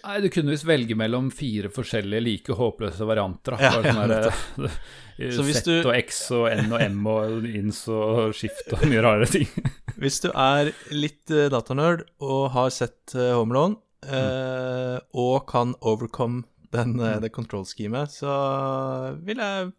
Nei, 0.03 0.17
du 0.19 0.27
kunne 0.33 0.51
visst 0.51 0.67
velge 0.67 0.97
mellom 0.99 1.29
fire 1.31 1.69
forskjellige 1.71 2.23
like 2.25 2.55
håpløse 2.59 3.05
varianter. 3.07 3.55
Da. 3.55 3.63
Ja, 3.63 3.71
sånn 3.77 4.01
ja, 4.01 4.07
der, 4.11 4.73
eh, 5.15 5.31
Så 5.31 5.45
hvis 5.47 5.61
Z 5.61 5.69
du- 5.69 5.87
og 5.87 5.95
X 5.95 6.19
og 6.35 6.49
N 6.51 6.73
og 6.75 6.81
M 6.83 7.07
og 7.07 7.47
ins 7.47 7.85
og 7.87 8.35
skift 8.35 8.73
og 8.75 8.83
mye 8.91 9.03
rare 9.05 9.29
ting. 9.31 9.47
Hvis 10.03 10.19
du 10.19 10.31
er 10.33 10.73
litt 10.91 11.31
uh, 11.31 11.47
datanerd 11.53 12.01
og 12.19 12.49
har 12.51 12.71
sett 12.73 13.13
uh, 13.15 13.37
Home 13.37 13.53
Alone, 13.55 13.77
eh, 14.03 14.97
og 15.13 15.45
kan 15.47 15.75
overcome 15.79 16.43
den, 16.73 16.97
mm. 16.97 17.21
det 17.21 17.31
control-schemet, 17.31 18.11
så 18.11 18.33
vil 19.23 19.37
jeg 19.37 19.71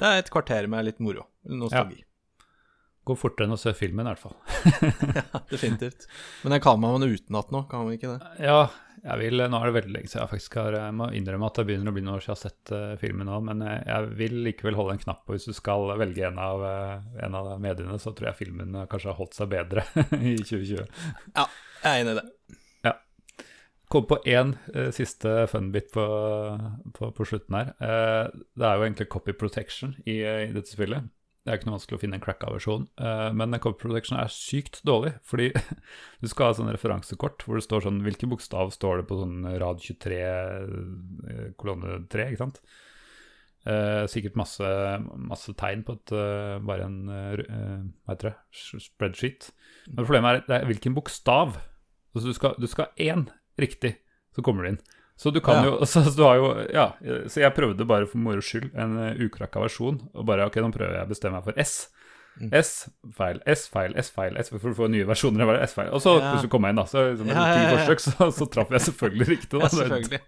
Det 0.00 0.06
er 0.06 0.22
et 0.22 0.30
kvarter 0.32 0.68
med 0.70 0.86
litt 0.86 1.00
moro. 1.02 1.26
Nostalgi. 1.44 2.04
Går 3.04 3.16
fortere 3.18 3.48
enn 3.48 3.56
å 3.56 3.58
se 3.60 3.72
filmen, 3.76 4.06
i 4.06 4.14
hvert 4.14 4.22
fall. 4.22 4.36
Ja. 5.18 5.42
Definitivt. 5.50 6.06
Men 6.44 6.54
den 6.54 6.62
kan 6.62 6.78
man 6.80 7.02
utenat 7.02 7.50
nå, 7.50 7.64
kan 7.68 7.84
man 7.84 7.96
ikke 7.96 8.14
det? 8.14 8.46
Ja, 8.46 8.68
jeg 9.00 9.20
vil, 9.22 9.42
nå 9.48 9.58
er 9.58 9.70
det 9.70 9.76
veldig 9.78 9.94
lenge 9.94 10.10
siden 10.10 10.22
jeg 10.22 10.32
faktisk 10.34 10.56
har 10.60 10.76
Jeg 10.76 10.94
må 10.98 11.06
innrømme 11.16 11.48
at 11.48 11.58
det 11.60 11.64
begynner 11.68 11.92
å 11.92 11.94
bli 11.96 12.02
noen 12.04 12.18
år 12.18 12.24
siden 12.24 12.34
jeg 12.34 12.36
har 12.36 12.42
sett 12.42 12.72
uh, 12.74 12.96
filmen 13.00 13.30
nå, 13.30 13.38
men 13.46 13.64
jeg, 13.64 13.82
jeg 13.88 14.10
vil 14.20 14.36
likevel 14.46 14.76
holde 14.76 14.96
en 14.96 15.04
knapp 15.04 15.22
på 15.24 15.36
hvis 15.36 15.48
du 15.48 15.54
skal 15.56 15.94
velge 16.00 16.26
en 16.28 16.40
av, 16.42 16.64
uh, 16.64 17.22
en 17.24 17.38
av 17.38 17.52
mediene, 17.62 17.96
så 18.02 18.12
tror 18.16 18.30
jeg 18.30 18.40
filmen 18.42 18.76
eh, 18.76 18.88
kanskje 18.90 19.12
har 19.12 19.18
holdt 19.20 19.36
seg 19.36 19.50
bedre 19.52 19.84
i 20.32 20.36
2020. 20.38 20.84
Ja, 21.36 21.46
jeg 21.84 21.90
er 21.90 22.02
enig 22.02 22.12
i 22.12 22.18
det. 22.18 22.26
Ja. 22.86 22.94
Kom 23.90 24.06
på 24.10 24.20
én 24.28 24.54
uh, 24.74 24.90
siste 24.94 25.46
funbit 25.50 25.90
på, 25.94 26.04
på, 26.96 27.10
på 27.16 27.26
slutten 27.26 27.56
her. 27.58 27.72
Eh, 27.82 28.26
det 28.54 28.68
er 28.68 28.76
jo 28.76 28.86
egentlig 28.86 29.08
copy 29.12 29.34
protection 29.36 29.96
i, 30.04 30.20
eh, 30.20 30.44
i 30.48 30.52
dette 30.54 30.70
spillet. 30.70 31.08
Det 31.50 31.56
er 31.56 31.58
ikke 31.58 31.66
noe 31.66 31.74
vanskelig 31.80 31.96
å 31.98 32.00
finne 32.04 32.14
en 32.14 32.22
cracka 32.22 32.50
versjon, 32.54 32.84
eh, 33.02 33.28
men 33.34 33.56
cover 33.56 33.74
copy 33.74 33.82
protection 33.82 34.20
er 34.20 34.28
sykt 34.30 34.76
dårlig. 34.86 35.16
Fordi 35.26 35.48
du 36.22 36.28
skal 36.30 36.46
ha 36.46 36.54
sånn 36.54 36.70
referansekort 36.70 37.42
hvor 37.42 37.58
det 37.58 37.64
står 37.66 37.82
sånn 37.88 37.98
Hvilken 38.04 38.30
bokstav 38.30 38.70
står 38.70 39.00
det 39.00 39.06
på 39.08 39.18
sånn 39.18 39.48
rad 39.58 39.82
23, 39.82 40.20
eh, 40.22 41.48
kolonne 41.58 41.96
3, 42.12 42.28
ikke 42.30 42.42
sant? 42.44 42.62
Eh, 43.66 44.04
sikkert 44.12 44.38
masse, 44.38 44.70
masse 45.18 45.56
tegn 45.58 45.82
på 45.88 45.98
et, 45.98 46.14
bare 46.70 46.86
en 46.86 47.02
hva 47.10 48.14
heter 48.14 48.30
det, 48.30 48.36
spreadsheet. 48.86 49.50
Men 49.90 50.04
problemet 50.04 50.30
er, 50.30 50.46
det 50.46 50.60
er 50.60 50.70
hvilken 50.70 50.94
bokstav. 50.94 51.58
Altså 52.14 52.30
du 52.30 52.70
skal 52.70 52.86
ha 52.86 53.10
én 53.10 53.26
riktig, 53.58 53.96
så 54.38 54.46
kommer 54.46 54.62
du 54.62 54.76
inn. 54.76 54.82
Så 55.20 55.28
du 55.34 55.40
kan 55.44 55.60
Ja. 55.60 55.68
jo 55.68 55.84
så, 55.92 56.00
du 56.16 56.22
har 56.24 56.36
jo 56.40 56.50
Ja, 56.72 56.86
så 57.28 57.42
jeg 57.44 57.52
prøvde 57.56 57.84
bare 57.88 58.06
for 58.08 58.18
moro 58.24 58.40
skyld 58.40 58.70
en 58.74 58.96
uh, 58.96 59.10
ukrakka 59.26 59.60
versjon. 59.60 60.00
Og 60.16 60.24
bare 60.28 60.46
ok, 60.48 60.56
nå 60.64 60.70
prøver 60.72 60.96
jeg 60.96 61.04
å 61.08 61.10
bestemme 61.12 61.36
meg 61.40 61.44
for 61.50 61.60
S. 61.60 61.74
Mm. 62.40 62.52
S, 62.56 62.68
feil, 63.18 63.40
S, 63.52 63.66
feil, 63.68 63.92
S, 64.00 64.08
feil, 64.14 64.36
S, 64.40 64.48
for 64.54 64.70
å 64.70 64.76
få 64.78 64.86
nye 64.88 65.04
versjoner. 65.04 65.44
Bare 65.44 65.60
S, 65.66 65.74
feil. 65.76 65.90
Og 65.92 66.00
så 66.00 66.14
Ja. 66.16 66.30
plutselig 66.30 66.48
kom 66.54 66.64
jeg 66.64 66.72
inn, 66.72 66.78
da. 66.80 66.84
Så 66.88 67.02
liksom, 67.10 67.28
Ja, 67.28 67.42
ja, 67.52 67.72
forsøk, 67.76 68.00
så, 68.06 68.28
så 68.38 68.46
traff 68.54 68.70
jeg 68.72 68.80
selvfølgelig 68.86 69.26
riktig. 69.34 69.50
Da. 69.58 69.66
Ja, 69.66 69.68
selvfølgelig. 69.76 70.20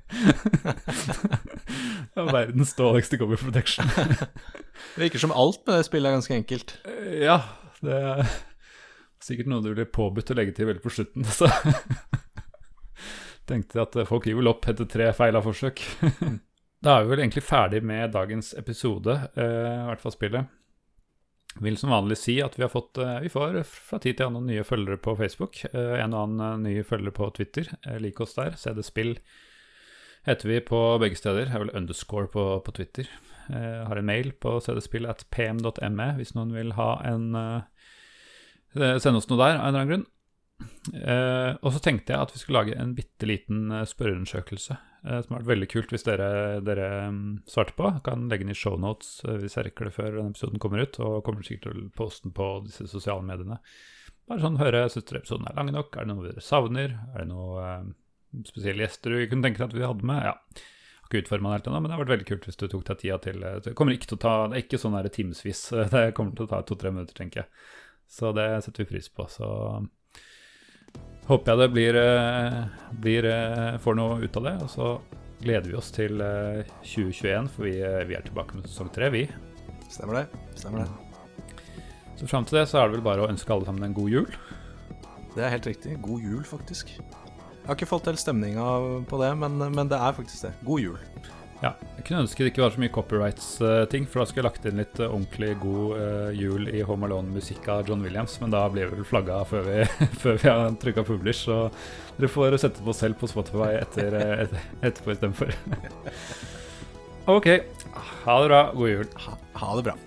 Verdens 2.36 2.74
dårligste 2.76 3.16
cover 3.22 3.40
protection. 3.40 3.88
Det 3.96 5.06
virker 5.06 5.18
som 5.22 5.32
alt 5.32 5.62
med 5.66 5.78
det 5.78 5.86
spillet 5.88 6.10
er 6.10 6.18
ganske 6.18 6.36
enkelt. 6.36 6.74
Eh, 6.84 7.22
Ja, 7.24 7.38
det 7.80 7.96
er 8.02 8.28
sikkert 9.22 9.48
noe 9.48 9.62
du 9.64 9.72
blir 9.72 9.88
påbudt 9.88 10.34
å 10.34 10.36
legge 10.36 10.52
til 10.58 10.68
veldig 10.68 10.82
på 10.84 10.92
slutten. 10.92 11.24
Så 11.24 11.48
tenkte 13.48 13.78
jeg 13.78 13.88
at 13.88 14.08
folk 14.08 14.26
gir 14.28 14.38
vel 14.38 14.50
opp 14.50 14.66
etter 14.70 14.88
tre 14.90 15.12
feila 15.16 15.44
forsøk. 15.44 15.84
Da 16.82 16.96
er 16.98 17.04
vi 17.04 17.12
vel 17.12 17.20
egentlig 17.22 17.44
ferdig 17.46 17.78
med 17.86 18.10
dagens 18.10 18.48
episode, 18.58 19.14
eh, 19.38 19.74
i 19.84 19.84
hvert 19.86 20.00
fall 20.02 20.14
spillet. 20.16 20.48
Vil 21.62 21.76
som 21.78 21.92
vanlig 21.92 22.16
si 22.18 22.34
at 22.42 22.56
vi 22.56 22.64
har 22.64 22.72
fått 22.72 22.98
eh, 22.98 23.20
Vi 23.22 23.30
får 23.30 23.60
fra 23.68 24.00
tid 24.02 24.16
til 24.18 24.26
annen 24.26 24.48
nye 24.48 24.64
følgere 24.66 24.98
på 24.98 25.14
Facebook. 25.14 25.60
Eh, 25.68 26.00
en 26.00 26.16
og 26.16 26.24
annen 26.24 26.42
eh, 26.42 26.62
nye 26.64 26.86
følgere 26.88 27.14
på 27.14 27.28
Twitter. 27.36 27.70
Eh, 27.86 28.00
lik 28.02 28.18
oss 28.24 28.34
der. 28.34 28.56
CD 28.58 28.82
Spill 28.82 29.14
heter 30.26 30.48
vi 30.48 30.58
på 30.64 30.80
begge 31.02 31.20
steder. 31.20 31.46
Jeg 31.46 31.54
er 31.54 31.64
vel 31.66 31.76
underscore 31.76 32.26
på, 32.32 32.46
på 32.66 32.74
Twitter. 32.74 33.06
Eh, 33.52 33.86
har 33.86 34.00
en 34.00 34.08
mail 34.08 34.32
på 34.32 34.56
cdspill 34.64 35.06
at 35.10 35.26
pm.me 35.34 36.08
hvis 36.18 36.34
noen 36.34 36.54
vil 36.54 36.74
ha 36.78 36.96
en 37.10 37.34
eh, 37.38 37.60
Sende 38.72 39.18
oss 39.18 39.26
noe 39.28 39.36
der 39.36 39.58
av 39.58 39.66
en 39.66 39.66
eller 39.68 39.82
annen 39.82 39.90
grunn. 39.90 40.04
Eh, 40.92 41.52
og 41.62 41.74
så 41.74 41.80
tenkte 41.82 42.14
jeg 42.14 42.24
at 42.24 42.32
vi 42.34 42.40
skulle 42.40 42.62
lage 42.62 42.78
en 42.78 42.94
bitte 42.96 43.28
liten 43.28 43.70
eh, 43.70 43.86
spørreundersøkelse. 43.88 44.76
eh, 45.04 45.20
som 45.22 45.34
har 45.34 45.42
vært 45.42 45.50
veldig 45.52 45.68
kult 45.72 45.94
hvis 45.94 46.06
dere, 46.06 46.28
dere 46.66 46.88
mm, 47.14 47.24
svarte 47.50 47.76
på. 47.78 47.90
Kan 48.06 48.28
legge 48.30 48.46
den 48.46 48.54
i 48.54 48.58
shownotes 48.58 49.22
uh, 49.28 49.36
hvis 49.42 49.56
jeg 49.58 49.68
rekker 49.68 49.88
det 49.88 49.96
før 49.96 50.18
denne 50.18 50.34
episoden 50.34 50.62
kommer 50.62 50.84
ut. 50.84 51.00
Og 51.02 51.22
kommer 51.26 51.46
sikkert 51.46 51.68
til 51.68 51.82
å 51.86 51.88
poste 51.98 52.28
den 52.28 52.36
på 52.36 52.52
disse 52.66 52.88
sosiale 52.90 53.24
mediene. 53.26 53.60
Bare 54.30 54.44
sånn 54.44 54.60
høre, 54.60 54.84
syns 54.90 55.08
dere 55.08 55.22
episoden 55.24 55.48
er 55.50 55.58
lang 55.58 55.72
nok? 55.74 55.96
Er 55.96 56.06
det 56.06 56.14
noe 56.14 56.28
dere 56.28 56.44
savner? 56.44 56.94
Er 57.12 57.24
det 57.24 57.30
noe 57.32 57.64
eh, 57.66 57.90
spesielle 58.48 58.86
gjester 58.86 59.14
du 59.14 59.24
kunne 59.30 59.48
tenke 59.48 59.62
deg 59.62 59.70
at 59.70 59.78
vi 59.78 59.88
hadde 59.88 60.08
med? 60.08 60.30
Ja. 60.30 60.68
Ikke 61.02 61.24
utforma 61.24 61.50
den 61.50 61.58
helt 61.58 61.66
ennå, 61.68 61.80
men 61.82 61.90
det 61.90 61.96
har 61.96 62.04
vært 62.04 62.12
veldig 62.14 62.28
kult 62.30 62.46
hvis 62.48 62.60
du 62.60 62.68
tok 62.72 62.84
deg 62.88 63.00
tida 63.02 63.18
til 63.20 63.42
Det 63.66 63.74
kommer 63.76 63.92
ikke 63.92 64.08
til 64.08 64.16
å 64.16 64.22
ta 64.22 64.34
Det 64.48 64.56
er 64.56 64.62
ikke 64.64 64.78
sånn 64.80 64.94
timevis. 65.12 65.64
Det 65.92 66.04
kommer 66.16 66.38
til 66.38 66.46
å 66.46 66.52
ta 66.54 66.62
to-tre 66.64 66.94
minutter, 66.94 67.18
tenker 67.18 67.42
jeg. 67.42 67.50
Så 68.12 68.32
det 68.36 68.46
setter 68.64 68.84
vi 68.84 68.94
pris 68.94 69.08
på. 69.08 69.24
Så 69.32 69.48
håper 71.28 71.52
jeg 71.52 71.60
det 71.62 71.68
blir, 71.72 71.98
eh, 71.98 72.58
blir 73.04 73.28
eh, 73.30 73.78
får 73.82 73.98
noe 73.98 74.20
ut 74.22 74.38
av 74.40 74.48
det. 74.48 74.54
Og 74.64 74.70
så 74.72 74.88
gleder 75.42 75.70
vi 75.70 75.78
oss 75.78 75.90
til 75.94 76.22
eh, 76.22 76.68
2021, 76.86 77.50
for 77.54 77.68
vi, 77.68 77.76
eh, 77.82 78.02
vi 78.08 78.18
er 78.18 78.26
tilbake 78.26 78.58
med 78.58 78.68
sesong 78.70 78.92
tre, 78.94 79.10
vi. 79.14 79.26
Stemmer 79.92 80.22
det. 80.22 80.42
Stemmer 80.58 80.84
det. 80.84 81.58
Så 82.20 82.28
fram 82.30 82.46
til 82.46 82.60
det 82.60 82.68
så 82.70 82.80
er 82.80 82.88
det 82.88 82.98
vel 82.98 83.06
bare 83.06 83.24
å 83.24 83.30
ønske 83.30 83.52
alle 83.54 83.66
sammen 83.66 83.88
en 83.88 83.96
god 83.96 84.12
jul. 84.12 84.30
Det 85.34 85.42
er 85.42 85.54
helt 85.54 85.66
riktig. 85.66 85.96
God 86.04 86.22
jul, 86.22 86.42
faktisk. 86.46 86.92
Jeg 86.92 87.68
har 87.68 87.78
ikke 87.78 87.90
fått 87.90 88.08
til 88.08 88.18
stemninga 88.18 88.66
på 89.08 89.18
det, 89.22 89.30
men, 89.38 89.58
men 89.74 89.90
det 89.90 89.98
er 89.98 90.14
faktisk 90.16 90.48
det. 90.48 90.52
God 90.66 90.82
jul. 90.82 90.98
Ja, 91.62 91.76
Jeg 91.96 92.06
kunne 92.08 92.24
ønske 92.24 92.42
det 92.42 92.50
ikke 92.50 92.64
var 92.64 92.72
så 92.74 92.82
mye 92.82 92.90
copyrights-ting, 92.90 94.08
for 94.10 94.20
da 94.20 94.26
skulle 94.26 94.42
jeg 94.42 94.48
lagt 94.48 94.64
inn 94.66 94.80
litt 94.82 94.98
eh, 94.98 95.12
ordentlig 95.12 95.52
god 95.62 96.00
eh, 96.00 96.30
jul 96.34 96.66
i 96.72 96.82
Home 96.88 97.06
Alone-musikk 97.06 97.68
av 97.70 97.86
John 97.86 98.02
Williams, 98.02 98.34
men 98.42 98.50
da 98.50 98.64
blir 98.72 98.90
vi 98.90 98.98
vel 98.98 99.06
flagga 99.06 99.38
før 99.46 99.68
vi, 99.68 99.84
før 100.24 100.40
vi 100.42 100.50
har 100.50 100.74
trykka 100.82 101.06
publish, 101.06 101.46
så 101.46 101.68
dere 102.18 102.32
får 102.34 102.58
sette 102.64 102.82
på 102.82 102.96
selv 102.98 103.20
på 103.22 103.30
Spotify 103.30 103.76
etter, 103.78 104.18
eh, 104.18 104.46
et, 104.48 104.56
etterpå 104.82 105.14
istedenfor. 105.14 105.54
OK. 107.36 107.52
Ha 108.24 108.40
det 108.42 108.50
bra. 108.50 108.64
God 108.74 108.96
jul. 108.96 109.12
Ha, 109.28 109.38
ha 109.62 109.76
det 109.78 109.86
bra. 109.92 110.00